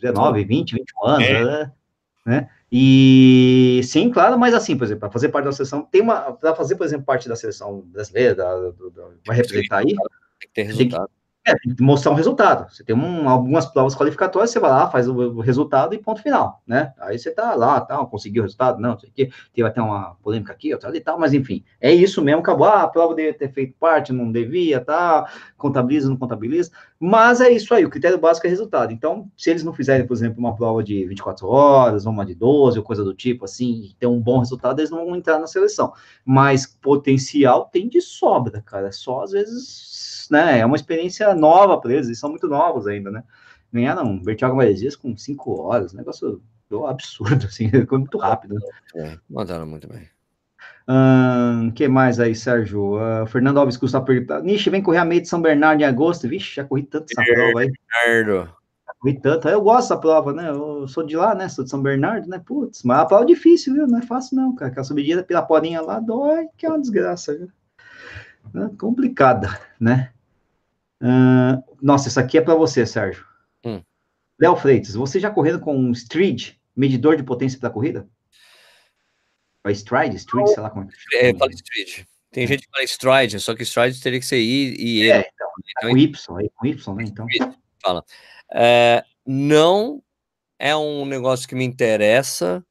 [0.01, 1.43] 19, 20, 21 anos, é.
[1.43, 1.71] né?
[2.25, 2.49] né?
[2.71, 6.31] E sim, claro, mas assim, por exemplo, para fazer parte da seleção, tem uma.
[6.31, 9.87] Para fazer, por exemplo, parte da seleção brasileira, da, da, da, vai representar aí.
[9.87, 9.97] Tem
[10.39, 11.07] que ter resultado.
[11.07, 12.71] Tem que, é, tem que mostrar um resultado.
[12.71, 16.21] Você tem um, algumas provas qualificatórias, você vai lá, faz o, o, resultado e ponto
[16.21, 16.93] final, né?
[16.99, 20.53] Aí você tá lá, tal, conseguiu o resultado, não, sei que, teve até uma polêmica
[20.53, 23.37] aqui, outra ali e tal, mas enfim, é isso mesmo, acabou, ah, a prova deveria
[23.37, 25.27] ter feito parte, não devia, tá,
[25.57, 26.69] contabiliza, não contabiliza,
[26.99, 28.93] mas é isso aí, o critério básico é resultado.
[28.93, 32.77] Então, se eles não fizerem, por exemplo, uma prova de 24 horas, uma de 12,
[32.77, 35.47] ou coisa do tipo, assim, e ter um bom resultado, eles não vão entrar na
[35.47, 35.91] seleção.
[36.23, 40.59] Mas potencial tem de sobra, cara, só às vezes né?
[40.59, 43.23] É uma experiência nova para eles, eles são muito novos ainda, né?
[43.71, 46.41] Ganharam Bertiago Maresias com cinco horas, negócio
[46.88, 48.55] absurdo, assim, ficou muito rápido.
[48.55, 48.61] Né?
[48.95, 50.07] É, mandaram muito bem.
[51.67, 52.95] O que mais aí, Sérgio?
[52.95, 56.27] Uh, Fernando Alves Gustavo pergunta: Nishi, vem correr a meia de São Bernardo em agosto?
[56.27, 57.71] Vixe, já corri tanto essa prova aí.
[58.05, 58.53] Bernardo.
[58.99, 59.47] Corri tanto.
[59.47, 60.49] Eu gosto dessa prova, né?
[60.49, 61.47] Eu sou de lá, né?
[61.47, 62.41] Sou de São Bernardo, né?
[62.45, 63.88] Putz, mas a prova é difícil, viu?
[63.88, 64.69] Não é fácil, não, cara.
[64.69, 67.49] Aquela subidinha pela porinha lá dói, que é uma desgraça, viu?
[68.63, 70.11] É complicada, né?
[71.01, 73.25] Uh, nossa, isso aqui é para você, Sérgio.
[73.65, 73.81] Hum.
[74.39, 78.07] Léo Freitas, você já correndo com um Stride, medidor de potência para corrida?
[79.63, 80.15] Vai Stride?
[80.15, 81.29] Stride, sei lá como é.
[81.29, 82.07] É, fala Stride.
[82.31, 85.11] Tem gente que fala Stride, só que Stride teria que ser I e E.
[85.11, 85.47] É, então,
[85.77, 87.03] então, com Y, aí, com Y, né?
[87.03, 87.27] Então.
[87.81, 88.05] Fala.
[88.53, 90.01] É, não
[90.59, 92.63] é um negócio que me interessa,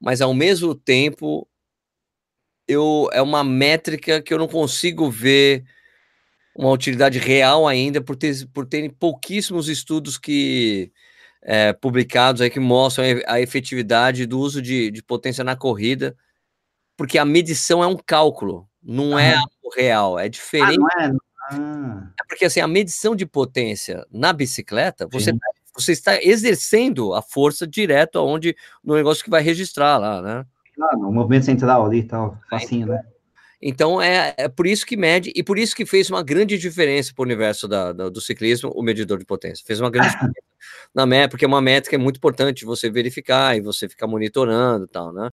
[0.00, 1.48] mas ao mesmo tempo
[2.68, 5.64] eu é uma métrica que eu não consigo ver
[6.56, 10.90] uma utilidade real ainda por, ter, por terem pouquíssimos estudos que
[11.42, 16.16] é, publicados aí que mostram a efetividade do uso de, de potência na corrida,
[16.96, 20.78] porque a medição é um cálculo, não é algo real, é diferente.
[20.96, 21.16] Ah, não é?
[21.50, 22.10] Ah.
[22.20, 25.32] é porque assim, a medição de potência na bicicleta, você,
[25.74, 30.46] você está exercendo a força direto aonde no negócio que vai registrar lá, né?
[30.80, 33.04] Ah, no movimento central ali e tal, facinho, né?
[33.60, 37.12] Então é, é por isso que mede e por isso que fez uma grande diferença
[37.14, 39.64] para o universo da, da, do ciclismo o medidor de potência.
[39.66, 40.34] Fez uma grande diferença
[40.94, 44.86] na métrica, porque é uma métrica é muito importante você verificar e você ficar monitorando
[44.86, 45.30] tal, né?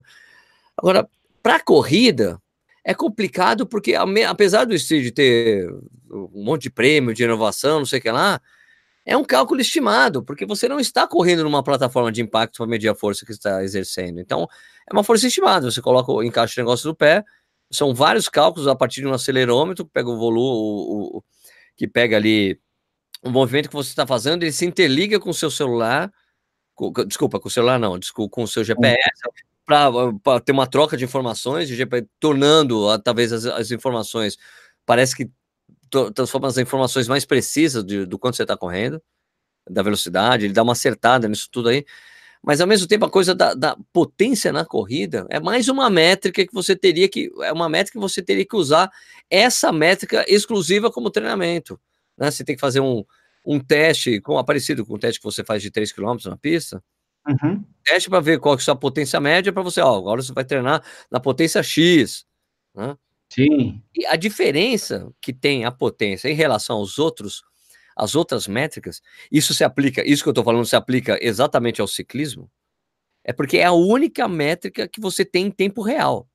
[0.77, 1.07] Agora,
[1.41, 2.39] para corrida,
[2.83, 3.95] é complicado porque,
[4.27, 5.67] apesar do Street ter
[6.09, 8.41] um monte de prêmio, de inovação, não sei o que lá,
[9.05, 12.89] é um cálculo estimado, porque você não está correndo numa plataforma de impacto para medir
[12.89, 14.19] a força que está exercendo.
[14.19, 14.47] Então,
[14.89, 15.69] é uma força estimada.
[15.71, 17.23] Você coloca, encaixa o negócio do pé,
[17.71, 21.23] são vários cálculos a partir de um acelerômetro que pega o volume, o, o,
[21.75, 22.59] que pega ali
[23.23, 26.11] o movimento que você está fazendo, ele se interliga com o seu celular,
[26.75, 29.21] com, desculpa, com o celular não, desculpa, com o seu GPS,
[29.65, 34.37] para ter uma troca de informações, de GPS, tornando talvez as, as, informações,
[34.85, 35.29] parece que
[36.13, 39.01] transforma as informações mais precisas de, do quanto você está correndo,
[39.69, 41.85] da velocidade, ele dá uma acertada nisso tudo aí
[42.43, 46.45] mas ao mesmo tempo a coisa da, da, potência na corrida é mais uma métrica
[46.45, 48.91] que você teria que é uma métrica que você teria que usar
[49.29, 51.79] essa métrica exclusiva como treinamento.
[52.17, 52.31] né?
[52.31, 53.05] Você tem que fazer um,
[53.45, 56.83] um teste, com, parecido com o teste que você faz de 3 km na pista.
[57.27, 57.63] Uhum.
[57.83, 60.43] Teste para ver qual é a sua potência média para você, ó, agora você vai
[60.43, 62.25] treinar na potência X,
[62.73, 62.97] né?
[63.29, 63.81] Sim.
[63.95, 67.43] E a diferença que tem a potência em relação aos outros,
[68.01, 68.99] as outras métricas,
[69.31, 72.49] isso se aplica, isso que eu estou falando se aplica exatamente ao ciclismo,
[73.23, 76.27] é porque é a única métrica que você tem em tempo real.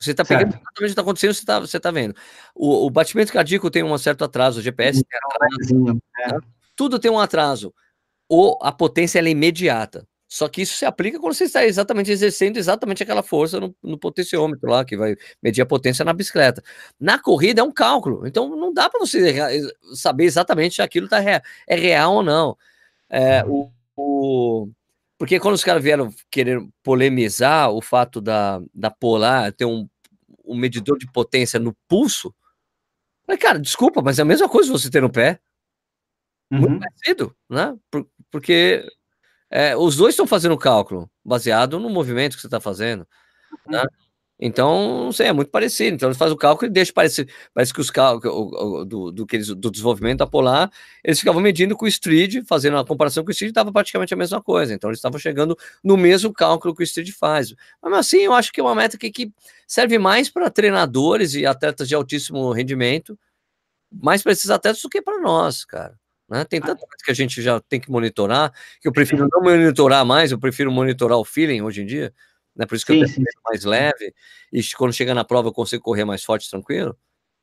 [0.00, 2.14] Você está pegando exatamente o que está acontecendo, você está você tá vendo.
[2.54, 6.32] O, o, batimento cardíaco tem um certo atraso, o GPS tem atraso, é.
[6.34, 6.40] Né?
[6.76, 7.74] tudo tem um atraso.
[8.28, 10.06] Ou a potência é imediata.
[10.28, 13.96] Só que isso se aplica quando você está exatamente exercendo exatamente aquela força no, no
[13.96, 16.62] potenciômetro lá, que vai medir a potência na bicicleta.
[16.98, 19.60] Na corrida é um cálculo, então não dá para você
[19.94, 22.56] saber exatamente se aquilo tá rea, é real ou não.
[23.08, 24.68] É, o, o,
[25.16, 29.88] porque quando os caras vieram querer polemizar o fato da, da Polar ter um,
[30.44, 32.34] um medidor de potência no pulso,
[33.24, 35.38] falei, cara, desculpa, mas é a mesma coisa você ter no pé.
[36.50, 36.80] Muito uhum.
[36.80, 37.76] parecido, né?
[37.90, 38.86] Por, porque
[39.50, 43.06] é, os dois estão fazendo cálculo baseado no movimento que você está fazendo.
[43.66, 43.80] Né?
[43.80, 43.86] Uhum.
[44.38, 45.94] Então, não sei, é muito parecido.
[45.94, 47.26] Então, eles fazem o cálculo e deixa parecer.
[47.54, 50.70] Parece que os cálculos do, do, do, do desenvolvimento da Polar,
[51.02, 54.16] eles ficavam medindo com o Street, fazendo a comparação com o Street, estava praticamente a
[54.16, 54.74] mesma coisa.
[54.74, 57.54] Então, eles estavam chegando no mesmo cálculo que o Street faz.
[57.82, 59.32] Mas assim, eu acho que é uma métrica que
[59.66, 63.18] serve mais para treinadores e atletas de altíssimo rendimento,
[63.90, 65.98] mais para esses atletas do que para nós, cara.
[66.28, 66.44] Né?
[66.44, 70.04] Tem tanta coisa que a gente já tem que monitorar, que eu prefiro não monitorar
[70.04, 72.12] mais, eu prefiro monitorar o feeling hoje em dia,
[72.54, 72.66] né?
[72.66, 74.12] Por isso que sim, eu tenho mais leve,
[74.52, 76.96] e quando chega na prova eu consigo correr mais forte, tranquilo.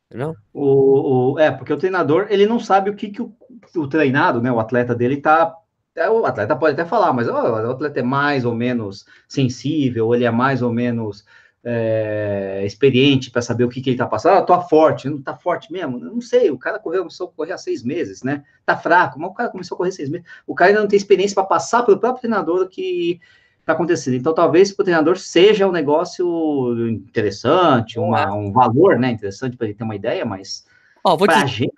[0.09, 0.35] Entendeu?
[0.53, 3.33] O, o, é, porque o treinador, ele não sabe o que, que o,
[3.75, 5.55] o treinado, né, o atleta dele tá
[5.95, 10.25] é, o atleta pode até falar, mas o atleta é mais ou menos sensível, ele
[10.25, 11.23] é mais ou menos
[11.63, 14.37] é, experiente para saber o que, que ele está passando.
[14.37, 15.97] Ah, tô forte, não tá forte mesmo?
[15.97, 18.43] Não sei, o cara correu, começou a correr há seis meses, né?
[18.65, 20.27] Tá fraco, mas o cara começou a correr seis meses.
[20.45, 23.19] O cara ainda não tem experiência para passar pelo próprio treinador o que
[23.61, 24.15] está acontecendo.
[24.15, 29.11] Então, talvez para o treinador seja um negócio interessante, uma, um valor, né?
[29.11, 30.65] Interessante para ele ter uma ideia, mas.
[31.03, 31.71] Ó, vou dizer gente...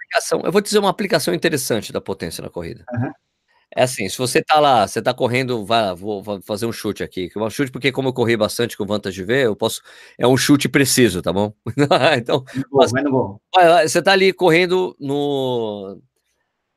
[0.43, 2.83] eu vou dizer uma aplicação interessante da potência na corrida.
[2.91, 3.11] Uhum.
[3.73, 7.03] É assim, se você tá lá, você tá correndo, vai, vou, vou fazer um chute
[7.03, 7.29] aqui.
[7.35, 9.81] Um chute, porque como eu corri bastante com Vantage V, eu posso.
[10.17, 11.53] É um chute preciso, tá bom?
[12.17, 13.39] então, mas, bom.
[13.85, 16.01] você tá ali correndo no.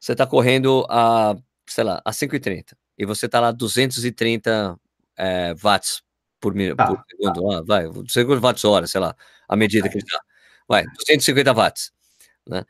[0.01, 1.36] Você tá correndo a,
[1.68, 2.76] sei lá, a 5,30.
[2.97, 4.78] E você tá lá 230
[5.16, 6.03] é, watts
[6.41, 7.51] por, tá, por segundo.
[7.51, 7.59] Tá.
[7.59, 9.14] Ah, vai, segundo watts hora, sei lá,
[9.49, 10.20] a medida que ele dá.
[10.68, 11.93] Vai, 250 watts.
[12.47, 12.64] Né?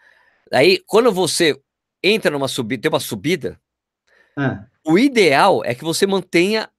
[0.53, 1.59] Aí, quando você
[2.03, 3.59] entra numa subida, tem uma subida
[4.39, 4.65] ah.
[4.87, 6.71] O ideal é que você mantenha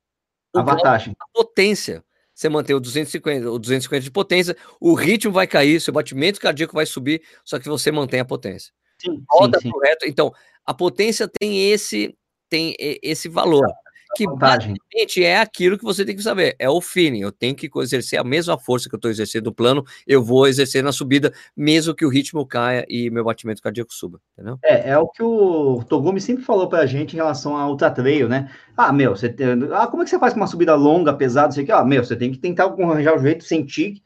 [0.55, 2.03] a vantagem, a potência.
[2.33, 6.73] Você mantém o 250, o 250 de potência, o ritmo vai cair, seu batimento cardíaco
[6.73, 8.71] vai subir, só que você mantém a potência.
[8.97, 10.07] Sim, Roda sim, sim.
[10.07, 10.33] Então,
[10.65, 12.15] a potência tem esse
[12.49, 13.67] tem esse valor
[14.15, 17.21] que basicamente é aquilo que você tem que saber, é o feeling.
[17.21, 20.47] Eu tenho que exercer a mesma força que eu estou exercendo no plano, eu vou
[20.47, 24.57] exercer na subida, mesmo que o ritmo caia e meu batimento cardíaco suba, entendeu?
[24.63, 28.27] É, é o que o Togumi sempre falou pra gente em relação ao ultra trail,
[28.27, 28.49] né?
[28.75, 29.47] Ah, meu, você tem...
[29.73, 32.03] ah, como é que você faz com uma subida longa, pesada, sei que, ah, meu,
[32.03, 34.01] você tem que tentar arranjar o jeito, sentir,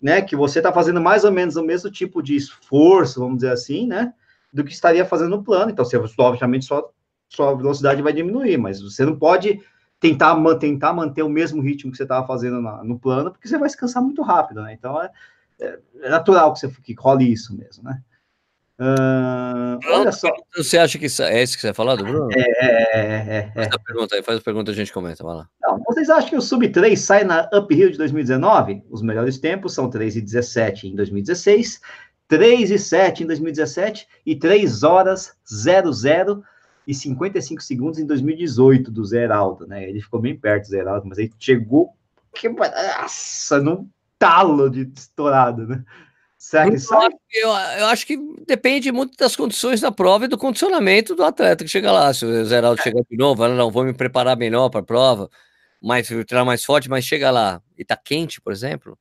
[0.00, 3.50] né, que você está fazendo mais ou menos o mesmo tipo de esforço, vamos dizer
[3.50, 4.12] assim, né,
[4.52, 5.70] do que estaria fazendo no plano.
[5.70, 6.90] Então, você obviamente só
[7.28, 9.60] sua velocidade vai diminuir, mas você não pode
[10.00, 13.58] tentar, tentar manter o mesmo ritmo que você estava fazendo na, no plano, porque você
[13.58, 14.72] vai se cansar muito rápido, né?
[14.72, 15.10] Então é,
[15.60, 18.00] é, é natural que você que role isso mesmo, né?
[18.78, 20.30] Uh, olha só.
[20.54, 22.28] Você acha que é isso que você vai falar, Bruno?
[22.30, 23.64] É, é, é, é.
[23.64, 25.48] Faz a pergunta aí, faz a pergunta e a gente comenta, vai lá.
[25.62, 28.84] Não, vocês acham que o Sub 3 sai na Uphill de 2019?
[28.90, 31.80] Os melhores tempos são 3 e 17 em 2016,
[32.28, 36.44] 3 e 7 em 2017 e 3 horas 00
[36.86, 39.88] e 55 segundos em 2018 do Zeraldo, né?
[39.88, 41.90] Ele ficou bem perto do Zeraldo, mas aí chegou
[42.32, 45.84] que, nossa, num talo de estourado, né?
[46.38, 46.76] Será que?
[47.32, 48.16] Eu, eu, acho que
[48.46, 52.14] depende muito das condições da prova e do condicionamento do atleta que chega lá.
[52.14, 52.84] Se o Zeraldo é.
[52.84, 55.28] chegar de novo, fala, não, vou me preparar melhor para a prova,
[55.82, 58.96] mais, treinar mais forte, mas chega lá e tá quente, por exemplo,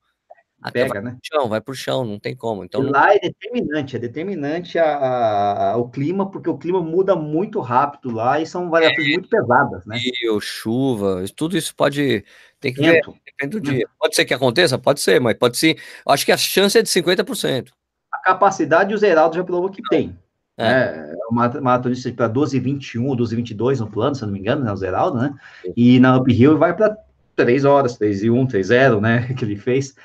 [0.72, 1.12] Pega, vai né?
[1.12, 2.64] Pro chão, vai pro chão, não tem como.
[2.64, 7.60] Então, lá é determinante, é determinante a, a, o clima, porque o clima muda muito
[7.60, 9.98] rápido lá e são variações é, muito pesadas, né?
[10.00, 12.24] Frio, chuva, tudo isso pode.
[12.60, 13.88] Tem que ver, depende do dia.
[14.00, 14.78] Pode ser que aconteça?
[14.78, 15.78] Pode ser, mas pode ser.
[16.08, 17.70] Acho que a chance é de 50%.
[18.12, 20.18] A capacidade o Zeraldo já provou que tem.
[20.58, 24.64] É, é uma maratonista para 12,21 ou 12,22 no plano, se eu não me engano,
[24.64, 24.72] né?
[24.72, 25.34] O Zeraldo, né?
[25.76, 26.98] E na Uphill vai para
[27.36, 29.28] 3 horas, 3 e 1, 3 0, né?
[29.38, 29.96] Que ele fez.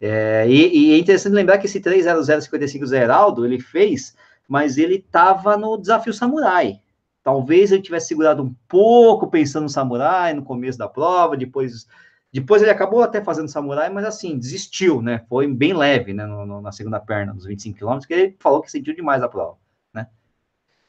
[0.00, 4.14] É, e, e, é interessante lembrar que esse 30055 Zeraldo ele fez
[4.50, 6.80] mas ele estava no desafio samurai.
[7.22, 11.86] Talvez ele tivesse segurado um pouco pensando no samurai no começo da prova, depois
[12.32, 15.24] depois ele acabou até fazendo samurai, mas assim, desistiu, né?
[15.28, 16.26] Foi bem leve, né?
[16.26, 19.28] No, no, na segunda perna, nos 25 quilômetros, que ele falou que sentiu demais a
[19.28, 19.56] prova,
[19.94, 20.08] né?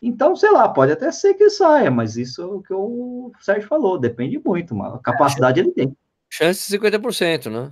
[0.02, 3.68] Então, sei lá, pode até ser que saia, mas isso é o que o Sérgio
[3.68, 5.00] falou, depende muito, mano.
[5.00, 5.96] Capacidade ele tem.
[6.32, 7.72] Chance de 50%, né?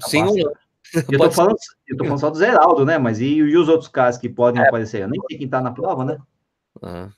[0.00, 0.52] Sim ou não.
[0.94, 2.98] Eu tô, falando, eu tô falando só do Zeraldo, né?
[2.98, 4.66] Mas e, e os outros caras que podem é.
[4.66, 5.02] aparecer?
[5.02, 6.18] Eu nem sei quem tá na prova, né?
[6.82, 7.10] Uhum.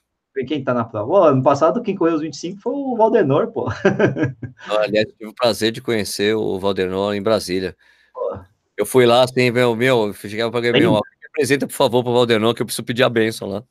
[0.46, 1.12] Quem tá na prova?
[1.12, 3.68] Oh, ano passado, quem correu os 25 foi o Valdenor, pô.
[4.80, 7.76] Aliás, tive o prazer de conhecer o Valdenor em Brasília.
[8.14, 8.38] Pô.
[8.76, 11.00] Eu fui lá, assim, meu, meu, chegava para ganhar meu.
[11.32, 13.64] Apresenta, por favor, pro Valdenor, que eu preciso pedir a benção lá.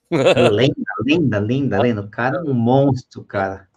[0.51, 0.73] Lenda,
[1.05, 2.01] linda, linda, linda.
[2.01, 3.68] O cara é um monstro, cara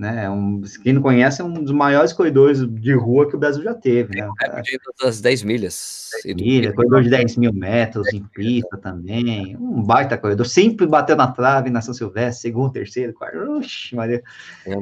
[0.00, 0.24] né?
[0.24, 3.62] É um, quem não conhece, é um dos maiores corredores de rua que o Brasil
[3.62, 4.28] já teve, né?
[4.42, 6.08] É, das 10 milhas.
[6.24, 9.54] 10 milhas, corredor de 10 mil metros em pista também.
[9.58, 10.46] Um baita corredor.
[10.46, 13.36] Sempre bateu na trave na São Silvestre, segundo, terceiro, quarto.
[13.58, 14.22] Oxi, Maria.
[14.66, 14.74] É,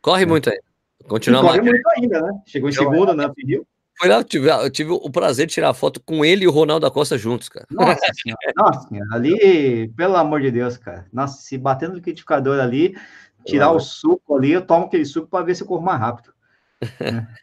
[0.00, 0.26] Corre é.
[0.26, 0.60] muito aí.
[1.08, 2.32] Continua corre muito ainda, né?
[2.46, 3.28] Chegou em segundo, né?
[3.34, 3.66] Pediu.
[3.98, 6.50] Foi lá, eu tive, eu tive o prazer de tirar foto com ele e o
[6.50, 7.66] Ronaldo da Costa juntos, cara.
[7.70, 11.06] Nossa senhora, nossa senhora, ali, pelo amor de Deus, cara.
[11.10, 12.94] Nossa, se batendo no liquidificador ali,
[13.46, 16.34] tirar o suco ali, eu tomo aquele suco para ver se eu corro mais rápido.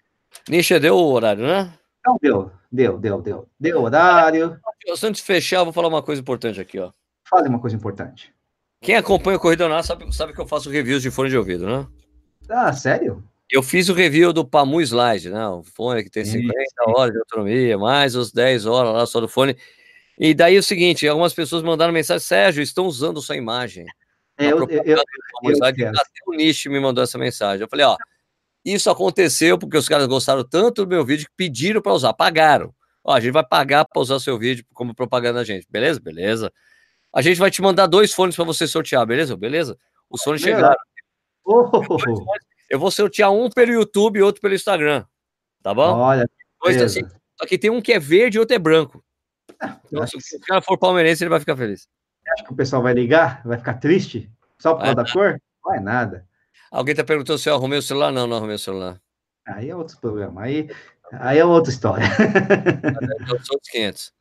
[0.50, 1.74] Nisha, deu o horário, né?
[2.06, 3.50] Não, deu, deu, deu, deu.
[3.60, 4.60] Deu horário.
[4.90, 6.92] Antes de fechar, vou falar uma coisa importante aqui, ó.
[7.24, 8.34] Fale uma coisa importante.
[8.82, 11.66] Quem acompanha o Corrida Nacional sabe, sabe que eu faço reviews de fone de ouvido,
[11.66, 11.88] né?
[12.50, 13.24] Ah, sério?
[13.50, 15.48] Eu fiz o review do Pamu Slide, né?
[15.48, 16.74] O fone que tem 50 Isso.
[16.88, 19.56] horas de autonomia, mais os 10 horas lá só do fone.
[20.20, 23.86] E daí é o seguinte, algumas pessoas mandaram mensagem, Sérgio, estão usando sua imagem.
[24.38, 25.94] É, eu, eu, eu, eu
[26.26, 27.62] o Nish me mandou essa mensagem.
[27.62, 27.96] Eu falei, ó,
[28.66, 32.74] isso aconteceu porque os caras gostaram tanto do meu vídeo que pediram para usar, pagaram.
[33.04, 35.68] Ó, a gente vai pagar para usar seu vídeo como propaganda da gente.
[35.70, 36.00] Beleza?
[36.00, 36.52] Beleza.
[37.14, 39.36] A gente vai te mandar dois fones para você sortear, beleza?
[39.36, 39.78] Beleza?
[40.10, 40.76] Os fones chegaram.
[41.46, 41.70] Oh.
[42.70, 45.06] Eu vou sortear um pelo YouTube e outro pelo Instagram.
[45.62, 46.00] Tá bom?
[46.00, 46.28] Olha.
[46.62, 47.02] Dois, assim,
[47.40, 49.04] só que tem um que é verde e outro é branco.
[49.60, 51.88] Ah, então, se o cara for palmeirense, ele vai ficar feliz.
[52.34, 53.42] Acho que o pessoal vai ligar?
[53.46, 54.30] Vai ficar triste?
[54.58, 55.42] Só por causa da cor?
[55.64, 56.26] Não é nada.
[56.72, 58.12] Alguém tá perguntando se eu arrumei o celular?
[58.12, 59.00] Não, não arrumei o celular.
[59.46, 60.42] Aí é outro problema.
[60.42, 60.70] Aí,
[61.12, 62.06] aí é outra história.
[63.46, 64.14] São outros 500.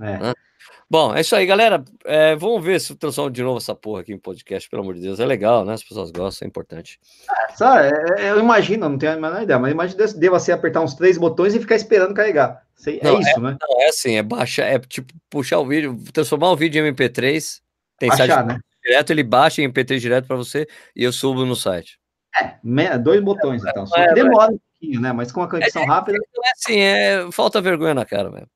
[0.00, 0.47] É.
[0.90, 1.84] Bom, é isso aí, galera.
[2.04, 4.94] É, vamos ver se eu transformo de novo essa porra aqui em podcast, pelo amor
[4.94, 5.20] de Deus.
[5.20, 5.74] É legal, né?
[5.74, 6.98] As pessoas gostam, é importante.
[7.30, 10.52] É, só, é, é, eu imagino, não tenho a menor ideia, mas imagina deva ser
[10.52, 12.62] apertar uns três botões e ficar esperando carregar.
[12.86, 13.56] É não, isso, né?
[13.60, 17.60] Não, é assim, é baixar, é tipo puxar o vídeo, transformar o vídeo em MP3,
[17.98, 18.58] tem Baixar, site né?
[18.82, 20.66] direto, ele baixa em MP3 direto para você
[20.96, 21.98] e eu subo no site.
[22.40, 23.86] É, dois botões, então.
[23.86, 25.12] Só que demora um pouquinho, né?
[25.12, 26.18] Mas com a conexão rápida.
[26.18, 28.48] É assim, é, falta vergonha na cara mesmo.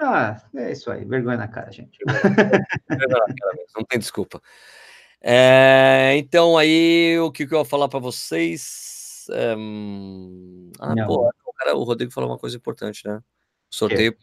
[0.00, 1.98] Ah, é isso aí, vergonha na cara, gente.
[3.76, 4.40] não tem desculpa.
[5.20, 9.26] É, então, aí, o que, que eu vou falar para vocês?
[9.30, 9.52] É,
[10.80, 11.06] ah, não.
[11.06, 13.22] pô, o, cara, o Rodrigo falou uma coisa importante, né?
[13.70, 14.16] sorteio.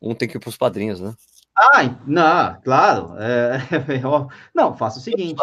[0.00, 1.14] Um tem que ir para os padrinhos, né?
[1.56, 3.16] Ah, não, claro.
[3.18, 3.58] É,
[4.54, 5.40] não, faça o seguinte.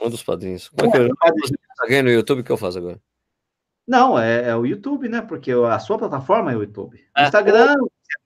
[0.00, 0.68] Um dos padrinhos.
[0.68, 3.00] Como é que eu, tá no YouTube, o que eu faço agora?
[3.90, 5.20] Não, é, é, o YouTube, né?
[5.20, 7.04] Porque a sua plataforma é o YouTube.
[7.16, 7.24] É.
[7.24, 7.74] Instagram,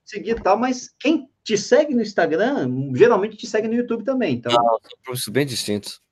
[0.05, 4.35] seguir e tal, mas quem te segue no Instagram, geralmente te segue no YouTube também.
[4.35, 4.53] Então...
[4.53, 6.03] Não, são bem distintos.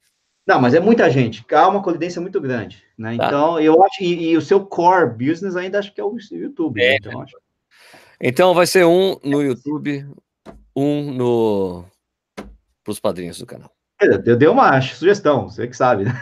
[0.47, 1.45] Não, mas é muita gente.
[1.53, 3.15] Há uma colidência muito grande, né?
[3.19, 3.27] Tá.
[3.27, 6.81] Então, eu acho e, e, o seu core business ainda acho que é o YouTube.
[6.81, 6.97] É, né?
[6.99, 7.37] então, acho.
[8.19, 10.07] então, vai ser um no YouTube,
[10.75, 11.85] um no
[12.83, 13.71] para os padrinhos do canal.
[14.25, 16.07] Eu dei uma sugestão, você que sabe.
[16.07, 16.13] Né?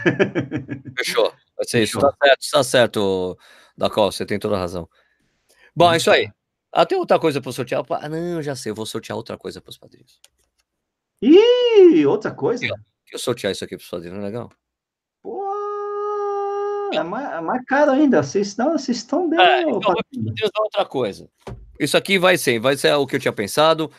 [0.99, 1.33] Fechou.
[1.61, 2.01] Vai ser isso.
[2.01, 3.39] Tá certo, tá certo,
[3.77, 4.89] da qual você tem toda a razão.
[5.77, 6.31] Bom, é isso aí.
[6.73, 7.85] Ah, tem outra coisa para sortear?
[7.91, 10.19] Ah, não, já sei, eu vou sortear outra coisa para os padrinhos.
[11.21, 12.65] Ih, outra coisa?
[12.65, 12.75] Eu,
[13.13, 14.51] eu sortear isso aqui para os padrinhos, não é legal?
[15.23, 15.45] Pô,
[16.95, 18.23] é mais, é mais caro ainda.
[18.23, 19.43] Vocês estão, vocês estão dando.
[19.43, 19.95] É, então,
[20.65, 21.29] outra coisa.
[21.79, 23.91] Isso aqui vai ser, vai ser o que eu tinha pensado.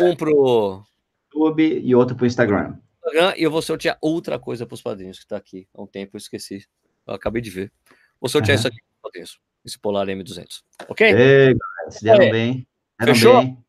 [0.00, 0.84] Um pro
[1.34, 2.76] YouTube e outro pro Instagram.
[3.02, 5.66] Instagram e eu vou sortear outra coisa para os padrinhos que está aqui.
[5.74, 6.64] Há um tempo eu esqueci.
[7.08, 7.72] Eu acabei de ver.
[8.20, 8.60] Vou sortear uhum.
[8.60, 8.78] isso aqui.
[9.64, 10.62] Esse Polar M200.
[10.88, 11.06] Ok?
[11.06, 12.30] Ei, galera, se deram é.
[12.30, 12.68] bem.
[12.98, 13.42] Deram Fechou?
[13.42, 13.64] Bem.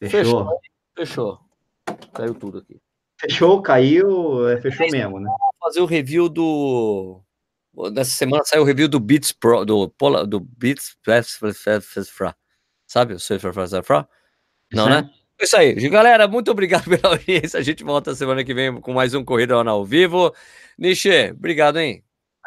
[0.00, 0.10] Fechou?
[0.10, 0.60] Fechou.
[0.96, 1.48] Fechou.
[2.12, 2.80] Caiu tudo aqui.
[3.20, 5.28] Fechou, caiu, é, fechou mesmo, né?
[5.60, 7.20] Fazer o review do.
[7.92, 10.96] Nessa semana saiu o review do Beats Pro, do, Polar, do Beats
[12.86, 13.52] Sabe o Surfer
[14.72, 15.10] Não, né?
[15.40, 15.74] É isso aí.
[15.88, 17.58] Galera, muito obrigado pela audiência.
[17.58, 20.32] A gente volta semana que vem com mais um Corrida ao Vivo.
[20.78, 22.04] Nishi, obrigado, hein?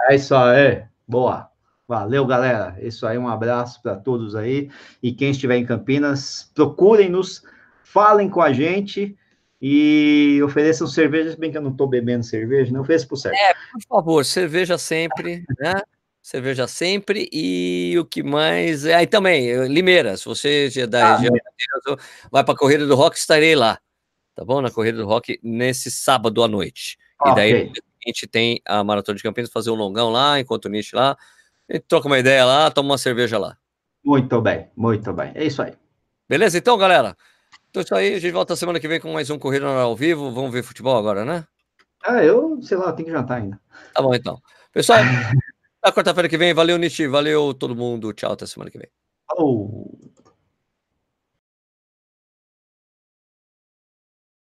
[0.10, 0.84] É isso aí.
[1.08, 1.50] Boa.
[1.88, 2.78] Valeu, galera.
[2.80, 4.70] Isso aí, um abraço para todos aí.
[5.04, 7.44] E quem estiver em Campinas, procurem-nos,
[7.84, 9.18] falem com a gente
[9.62, 13.40] E ofereçam cervejas, bem que eu não estou bebendo cerveja, não ofereça pro Sérgio.
[13.40, 15.74] É, por favor, cerveja sempre, né?
[16.20, 18.86] Cerveja sempre e o que mais.
[18.86, 21.36] Aí também, Limeira, se você é da ah, região,
[22.32, 23.78] vai para a Corrida do Rock, estarei lá,
[24.34, 24.62] tá bom?
[24.62, 26.98] Na Corrida do Rock nesse sábado à noite.
[27.26, 27.74] E daí okay.
[28.06, 31.18] A gente tem a Maratona de Campinas, fazer um longão lá, enquanto o Nish lá,
[31.70, 33.58] a gente troca uma ideia lá, toma uma cerveja lá.
[34.04, 35.32] Muito bem, muito bem.
[35.36, 35.74] É isso aí.
[36.28, 37.16] Beleza, então, galera?
[37.70, 38.16] Então, isso aí.
[38.16, 40.32] A gente volta semana que vem com mais um Corrida ao Vivo.
[40.32, 41.46] Vamos ver futebol agora, né?
[42.04, 43.60] Ah, eu, sei lá, tenho que jantar ainda.
[43.94, 44.42] Tá bom, então.
[44.74, 45.00] Pessoal,
[45.84, 47.08] na quarta-feira que vem, valeu, Nishi.
[47.08, 48.12] Valeu todo mundo.
[48.12, 48.90] Tchau, até semana que vem.
[49.38, 49.88] Oh.